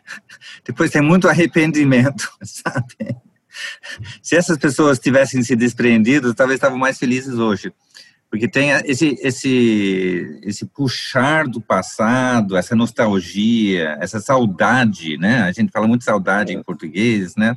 depois 0.67 0.91
tem 0.91 1.01
muito 1.01 1.29
arrependimento, 1.29 2.29
sabe? 2.43 3.17
Se 4.21 4.35
essas 4.35 4.59
pessoas 4.59 4.99
tivessem 4.99 5.41
se 5.45 5.55
despreendido, 5.55 6.35
talvez 6.35 6.57
estavam 6.57 6.77
mais 6.77 6.99
felizes 6.99 7.35
hoje. 7.35 7.73
Porque 8.29 8.49
tem 8.49 8.71
esse, 8.87 9.17
esse, 9.23 10.41
esse 10.43 10.67
puxar 10.67 11.47
do 11.47 11.61
passado, 11.61 12.57
essa 12.57 12.75
nostalgia, 12.75 13.97
essa 14.01 14.19
saudade, 14.19 15.17
né? 15.17 15.43
A 15.43 15.53
gente 15.53 15.71
fala 15.71 15.87
muito 15.87 16.03
saudade 16.03 16.53
em 16.53 16.61
português, 16.61 17.37
né? 17.37 17.55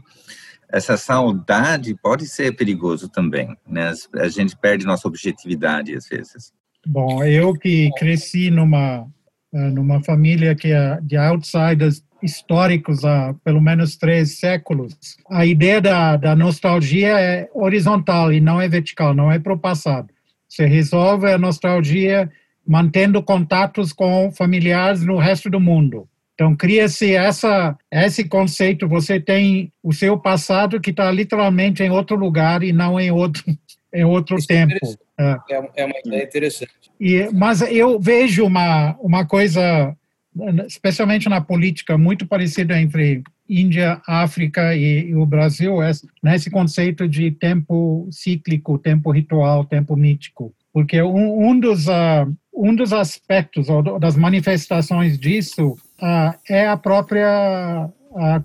Essa 0.71 0.97
saudade 0.97 1.95
pode 1.95 2.27
ser 2.27 2.55
perigoso 2.55 3.09
também, 3.09 3.55
né? 3.67 3.93
A 4.15 4.27
gente 4.27 4.57
perde 4.57 4.85
nossa 4.85 5.07
objetividade 5.07 5.95
às 5.95 6.07
vezes. 6.07 6.51
Bom, 6.85 7.23
eu 7.23 7.53
que 7.53 7.89
cresci 7.97 8.49
numa 8.49 9.07
eh, 9.53 9.69
numa 9.69 10.03
família 10.03 10.53
que 10.55 10.71
é 10.71 10.99
de 11.01 11.15
outsiders 11.15 12.03
históricos 12.21 13.05
há 13.05 13.33
pelo 13.43 13.61
menos 13.61 13.95
três 13.95 14.39
séculos, 14.39 14.95
a 15.29 15.45
ideia 15.45 15.79
da, 15.79 16.17
da 16.17 16.35
nostalgia 16.35 17.19
é 17.19 17.49
horizontal 17.53 18.33
e 18.33 18.41
não 18.41 18.59
é 18.59 18.67
vertical, 18.67 19.13
não 19.13 19.31
é 19.31 19.39
para 19.39 19.53
o 19.53 19.59
passado. 19.59 20.09
Você 20.47 20.65
resolve 20.65 21.31
a 21.31 21.37
nostalgia 21.37 22.29
mantendo 22.67 23.23
contatos 23.23 23.93
com 23.93 24.31
familiares 24.31 25.03
no 25.03 25.17
resto 25.17 25.49
do 25.49 25.59
mundo. 25.59 26.07
Então, 26.37 26.55
cria-se 26.55 27.15
essa, 27.15 27.75
esse 27.91 28.23
conceito, 28.25 28.87
você 28.87 29.19
tem 29.19 29.73
o 29.81 29.91
seu 29.91 30.19
passado 30.19 30.79
que 30.79 30.91
está 30.91 31.09
literalmente 31.09 31.81
em 31.81 31.89
outro 31.89 32.15
lugar 32.15 32.61
e 32.61 32.71
não 32.71 32.99
em 32.99 33.09
outro, 33.09 33.43
em 33.91 34.03
outro 34.03 34.37
Isso 34.37 34.45
é 34.51 34.67
tempo. 34.67 34.75
É, 35.19 35.39
é, 35.77 35.85
uma 35.85 35.95
ideia 36.05 36.23
interessante. 36.23 36.71
E, 36.99 37.27
mas 37.33 37.61
eu 37.63 37.99
vejo 37.99 38.45
uma, 38.45 38.95
uma 38.99 39.25
coisa, 39.25 39.95
especialmente 40.67 41.27
na 41.27 41.41
política, 41.41 41.97
muito 41.97 42.27
parecida 42.27 42.79
entre 42.79 43.23
Índia, 43.49 43.99
África 44.07 44.75
e, 44.75 45.09
e, 45.09 45.15
o 45.15 45.25
Brasil 45.25 45.81
é 45.81 45.89
nesse 46.21 46.51
conceito 46.51 47.07
de 47.07 47.31
tempo 47.31 48.07
cíclico, 48.11 48.77
tempo 48.77 49.09
ritual, 49.09 49.65
tempo 49.65 49.95
mítico. 49.95 50.53
Porque 50.71 51.01
um, 51.01 51.49
um 51.49 51.59
dos, 51.59 51.87
uh, 51.87 52.31
um 52.53 52.75
dos 52.75 52.93
aspectos 52.93 53.69
ou 53.69 53.99
das 53.99 54.15
manifestações 54.15 55.17
disso 55.17 55.75
é 56.49 56.67
a 56.67 56.77
própria 56.77 57.89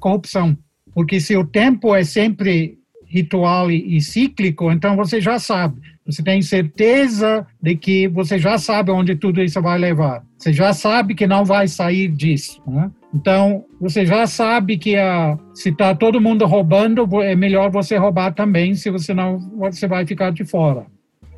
corrupção. 0.01 0.57
Porque 0.95 1.21
se 1.21 1.37
o 1.37 1.45
tempo 1.45 1.95
é 1.95 2.05
sempre 2.05 2.79
ritual 3.07 3.71
e, 3.71 3.97
e 3.97 4.01
cíclico, 4.01 4.73
então 4.73 4.97
você 4.97 5.21
já 5.21 5.39
sabe. 5.39 5.81
Você 6.05 6.23
tem 6.23 6.43
certeza 6.43 7.47
de 7.61 7.77
que 7.77 8.09
você 8.09 8.39
já 8.39 8.59
sabe 8.59 8.91
onde 8.91 9.15
tudo 9.15 9.43
isso 9.43 9.61
vai 9.63 9.79
levar. 9.79 10.25
Você 10.37 10.53
já 10.53 10.73
sabe 10.73 11.15
que 11.15 11.27
não 11.27 11.45
vai 11.45 11.69
sair 11.69 12.09
disso. 12.09 12.61
Né? 12.67 12.91
Então, 13.15 13.65
você 13.81 14.05
já 14.05 14.27
sabe 14.27 14.79
que 14.79 14.97
a, 14.97 15.39
se 15.55 15.69
está 15.69 15.95
todo 15.95 16.21
mundo 16.21 16.45
roubando, 16.47 17.07
é 17.23 17.37
melhor 17.37 17.71
você 17.71 17.97
roubar 17.97 18.33
também, 18.33 18.75
se 18.75 18.91
você 18.91 19.15
não, 19.15 19.39
você 19.57 19.87
vai 19.87 20.05
ficar 20.05 20.33
de 20.33 20.45
fora. 20.45 20.87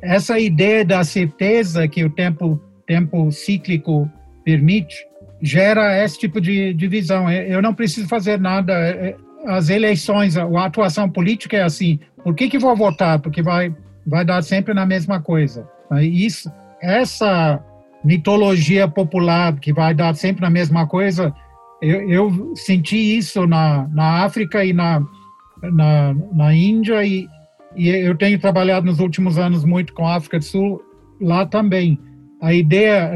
Essa 0.01 0.39
ideia 0.39 0.83
da 0.83 1.03
certeza 1.03 1.87
que 1.87 2.03
o 2.03 2.09
tempo, 2.09 2.59
tempo 2.87 3.31
cíclico 3.31 4.09
permite, 4.43 4.95
gera 5.41 6.03
esse 6.03 6.19
tipo 6.19 6.39
de, 6.39 6.73
de 6.73 6.87
visão. 6.87 7.29
Eu 7.29 7.61
não 7.61 7.73
preciso 7.73 8.07
fazer 8.07 8.39
nada. 8.39 8.73
É, 8.73 9.09
é, 9.09 9.15
as 9.47 9.69
eleições, 9.69 10.37
a 10.37 10.65
atuação 10.65 11.09
política 11.09 11.57
é 11.57 11.61
assim. 11.61 11.99
Por 12.23 12.33
que, 12.33 12.49
que 12.49 12.57
vou 12.57 12.75
votar? 12.75 13.19
Porque 13.19 13.41
vai, 13.41 13.75
vai 14.05 14.25
dar 14.25 14.41
sempre 14.41 14.73
na 14.73 14.85
mesma 14.85 15.21
coisa. 15.21 15.67
Isso, 16.01 16.51
essa 16.81 17.63
mitologia 18.03 18.87
popular 18.87 19.59
que 19.59 19.71
vai 19.71 19.93
dar 19.93 20.15
sempre 20.15 20.41
na 20.41 20.49
mesma 20.49 20.87
coisa, 20.87 21.33
eu, 21.81 22.09
eu 22.09 22.55
senti 22.55 23.17
isso 23.17 23.45
na, 23.45 23.87
na 23.89 24.23
África 24.23 24.63
e 24.65 24.73
na, 24.73 25.03
na, 25.61 26.15
na 26.33 26.53
Índia 26.53 27.03
e, 27.03 27.27
e 27.75 27.89
eu 27.89 28.15
tenho 28.15 28.39
trabalhado 28.39 28.85
nos 28.85 28.99
últimos 28.99 29.37
anos 29.37 29.63
muito 29.63 29.93
com 29.93 30.07
a 30.07 30.15
África 30.15 30.39
do 30.39 30.45
Sul 30.45 30.81
lá 31.21 31.45
também. 31.45 31.99
A 32.41 32.53
ideia, 32.53 33.11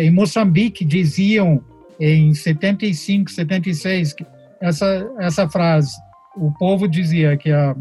em 0.00 0.10
Moçambique 0.10 0.84
diziam 0.84 1.62
em 1.98 2.32
75, 2.32 3.30
76, 3.30 4.14
essa, 4.60 5.10
essa 5.18 5.48
frase, 5.48 5.92
o 6.36 6.50
povo 6.52 6.88
dizia 6.88 7.36
que 7.36 7.50
a, 7.50 7.74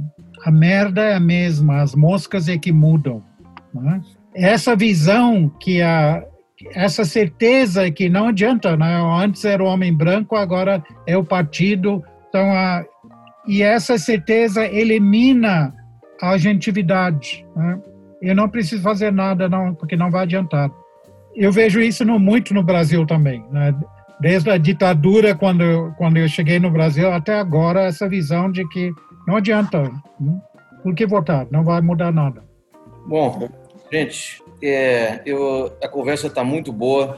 a 0.44 0.52
merda 0.52 1.02
é 1.02 1.16
a 1.16 1.20
mesma, 1.20 1.82
as 1.82 1.95
moscas 1.95 2.49
é 2.49 2.57
que 2.57 2.72
mudam. 2.72 3.24
Né? 3.74 4.02
Essa 4.36 4.76
visão 4.76 5.49
que 5.60 5.82
a, 5.82 6.24
essa 6.74 7.06
certeza 7.06 7.90
que 7.91 8.10
não 8.10 8.28
adianta, 8.28 8.76
né? 8.76 8.99
Antes 9.24 9.45
era 9.45 9.64
o 9.64 9.68
homem 9.68 9.95
branco, 9.95 10.36
agora 10.36 10.84
é 11.07 11.16
o 11.18 11.24
partido. 11.24 12.03
Então, 12.28 12.52
a, 12.52 12.84
e 13.48 13.61
essa 13.61 13.98
certeza 13.98 14.66
elimina 14.66 15.74
a 16.22 16.32
agentividade. 16.32 17.45
Né? 17.56 17.80
Eu 18.22 18.36
não 18.36 18.50
preciso 18.50 18.82
fazer 18.82 19.12
nada, 19.12 19.48
não, 19.48 19.74
porque 19.74 19.96
não 19.96 20.12
vai 20.12 20.24
adiantar. 20.24 20.70
Eu 21.36 21.52
vejo 21.52 21.80
isso 21.80 22.04
no, 22.04 22.20
muito 22.20 22.54
no 22.54 22.64
Brasil 22.64 23.06
também. 23.06 23.44
Né? 23.52 23.74
Desde 24.20 24.50
a 24.50 24.58
ditadura, 24.58 25.36
quando, 25.36 25.94
quando 25.98 26.18
eu 26.18 26.28
cheguei 26.28 26.60
no 26.60 26.70
Brasil, 26.70 27.12
até 27.12 27.40
agora, 27.40 27.84
essa 27.84 28.10
visão 28.10 28.52
de 28.52 28.68
que 28.68 28.91
não 29.28 29.38
adianta. 29.38 29.84
Né? 30.20 30.41
Por 30.84 30.94
que 30.94 31.06
votar? 31.06 31.48
Não 31.50 31.64
vai 31.64 31.82
mudar 31.82 32.12
nada. 32.12 32.44
Bom, 33.06 33.50
gente, 33.91 34.41
é, 34.62 35.22
eu, 35.26 35.72
a 35.82 35.88
conversa 35.88 36.28
está 36.28 36.44
muito 36.44 36.72
boa, 36.74 37.18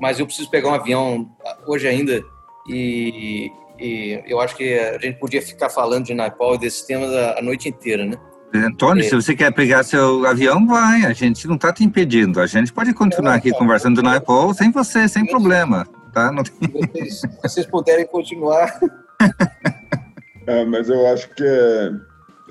mas 0.00 0.18
eu 0.18 0.26
preciso 0.26 0.50
pegar 0.50 0.70
um 0.70 0.74
avião 0.74 1.30
hoje 1.66 1.86
ainda 1.86 2.22
e, 2.68 3.50
e, 3.78 4.22
eu 4.26 4.40
acho 4.40 4.56
que 4.56 4.74
a 4.74 4.98
gente 4.98 5.18
podia 5.18 5.40
ficar 5.40 5.70
falando 5.70 6.06
de 6.06 6.14
Naipal 6.14 6.54
e 6.54 6.58
desses 6.58 6.82
temas 6.82 7.12
a, 7.12 7.38
a 7.38 7.42
noite 7.42 7.68
inteira, 7.68 8.04
né? 8.04 8.16
Antônio, 8.54 9.04
é. 9.04 9.08
se 9.08 9.14
você 9.14 9.34
quer 9.34 9.52
pegar 9.52 9.82
seu 9.82 10.26
avião, 10.26 10.66
vai. 10.66 11.04
A 11.04 11.12
gente 11.12 11.46
não 11.46 11.54
está 11.54 11.72
te 11.72 11.84
impedindo. 11.84 12.40
A 12.40 12.46
gente 12.46 12.72
pode 12.72 12.92
continuar 12.92 13.34
aqui 13.34 13.50
conversando 13.52 13.96
do 13.96 14.02
Naipol 14.02 14.52
sem 14.54 14.70
você, 14.70 15.08
sem 15.08 15.24
problema. 15.26 15.86
Tá? 16.12 16.32
Não 16.32 16.42
tem... 16.42 16.68
vocês, 16.68 17.22
vocês 17.42 17.66
puderem 17.66 18.06
continuar. 18.06 18.78
É, 20.46 20.64
mas 20.64 20.88
eu 20.88 21.06
acho 21.06 21.28
que 21.34 21.44
é, 21.44 21.92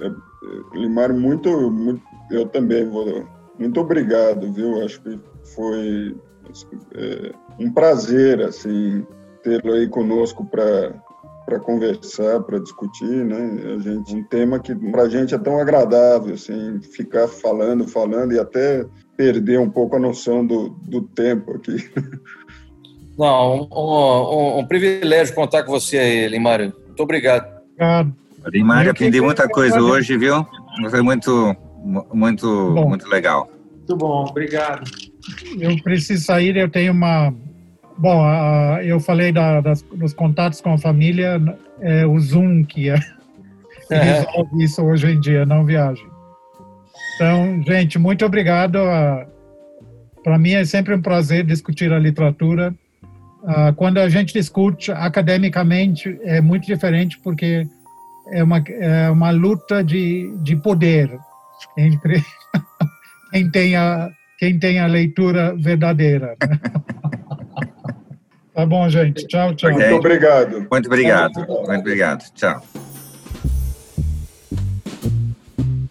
é, 0.01 0.11
Limar 0.73 1.11
muito, 1.11 1.69
muito, 1.69 2.01
eu 2.31 2.45
também 2.45 2.87
vou 2.87 3.27
muito 3.57 3.79
obrigado, 3.81 4.53
viu? 4.53 4.81
Acho 4.85 5.01
que 5.01 5.19
foi 5.53 6.15
é, 6.95 7.33
um 7.59 7.71
prazer, 7.73 8.41
assim, 8.41 9.05
tê-lo 9.43 9.73
aí 9.73 9.87
conosco 9.89 10.45
para 10.45 10.93
para 11.49 11.59
conversar, 11.59 12.39
para 12.41 12.59
discutir, 12.59 13.25
né? 13.25 13.75
A 13.75 13.79
gente 13.79 14.15
um 14.15 14.23
tema 14.23 14.59
que 14.59 14.75
para 14.75 15.03
a 15.03 15.09
gente 15.09 15.33
é 15.33 15.37
tão 15.37 15.59
agradável, 15.59 16.35
assim, 16.35 16.79
ficar 16.81 17.27
falando, 17.27 17.87
falando 17.87 18.33
e 18.33 18.39
até 18.39 18.85
perder 19.17 19.59
um 19.59 19.69
pouco 19.69 19.95
a 19.95 19.99
noção 19.99 20.45
do, 20.45 20.69
do 20.69 21.01
tempo 21.01 21.53
aqui. 21.55 21.89
Não, 23.17 23.67
um, 23.69 23.69
um, 23.73 24.59
um 24.59 24.65
privilégio 24.67 25.35
contar 25.35 25.63
com 25.63 25.71
você 25.71 25.97
aí, 25.97 26.27
Limário. 26.27 26.71
Muito 26.85 27.03
obrigado. 27.03 27.45
Obrigado. 27.73 28.13
Limário, 28.47 28.91
aprendi 28.91 29.19
muita 29.19 29.49
coisa 29.49 29.81
hoje, 29.81 30.17
viu? 30.17 30.45
Foi 30.89 31.01
muito 31.01 31.55
muito, 32.13 32.73
bom. 32.73 32.89
muito 32.89 33.07
legal. 33.07 33.49
Muito 33.75 33.97
bom, 33.97 34.25
obrigado. 34.29 34.89
Eu 35.59 35.75
preciso 35.81 36.25
sair, 36.25 36.55
eu 36.55 36.69
tenho 36.69 36.93
uma. 36.93 37.33
Bom, 37.99 38.23
uh, 38.23 38.81
eu 38.81 38.97
falei 38.97 39.29
da, 39.29 39.59
das, 39.59 39.81
dos 39.81 40.13
contatos 40.13 40.61
com 40.61 40.71
a 40.71 40.77
família, 40.77 41.37
é 41.81 42.05
o 42.05 42.17
Zoom 42.17 42.63
que 42.63 42.89
é, 42.89 42.95
é. 43.91 44.01
resolve 44.01 44.63
isso 44.63 44.81
hoje 44.81 45.11
em 45.11 45.19
dia, 45.19 45.45
não 45.45 45.65
viagem. 45.65 46.07
Então, 47.15 47.61
gente, 47.67 47.99
muito 47.99 48.25
obrigado. 48.25 48.79
Para 50.23 50.37
mim 50.37 50.53
é 50.53 50.63
sempre 50.63 50.95
um 50.95 51.01
prazer 51.01 51.45
discutir 51.45 51.91
a 51.91 51.99
literatura. 51.99 52.73
Uh, 53.43 53.73
quando 53.75 53.97
a 53.97 54.07
gente 54.07 54.31
discute 54.31 54.93
academicamente, 54.93 56.17
é 56.23 56.39
muito 56.39 56.65
diferente 56.65 57.19
porque 57.21 57.67
é 58.31 58.41
uma, 58.41 58.59
é 58.59 59.09
uma 59.09 59.31
luta 59.31 59.83
de, 59.83 60.33
de 60.41 60.55
poder 60.55 61.11
entre 61.77 62.23
quem 63.33 63.51
tem 63.51 63.75
a, 63.75 64.09
quem 64.37 64.57
tem 64.57 64.79
a 64.79 64.87
leitura 64.87 65.53
verdadeira. 65.57 66.37
Né? 66.47 66.59
tá 68.59 68.65
bom, 68.65 68.89
gente. 68.89 69.25
Tchau, 69.27 69.55
tchau. 69.55 69.71
Muito 69.71 69.95
obrigado. 69.95 70.67
Muito 70.71 70.85
obrigado. 70.87 71.45
Muito 71.47 71.79
obrigado. 71.79 72.25
Tchau. 72.33 72.61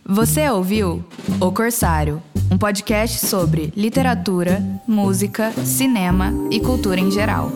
Você 0.05 0.49
ouviu 0.49 1.05
O 1.41 1.53
Corsário, 1.53 2.23
um 2.51 2.57
podcast 2.57 3.27
sobre 3.27 3.73
literatura, 3.77 4.63
música, 4.87 5.51
cinema 5.53 6.33
e 6.51 6.61
cultura 6.61 6.99
em 6.99 7.11
geral. 7.11 7.51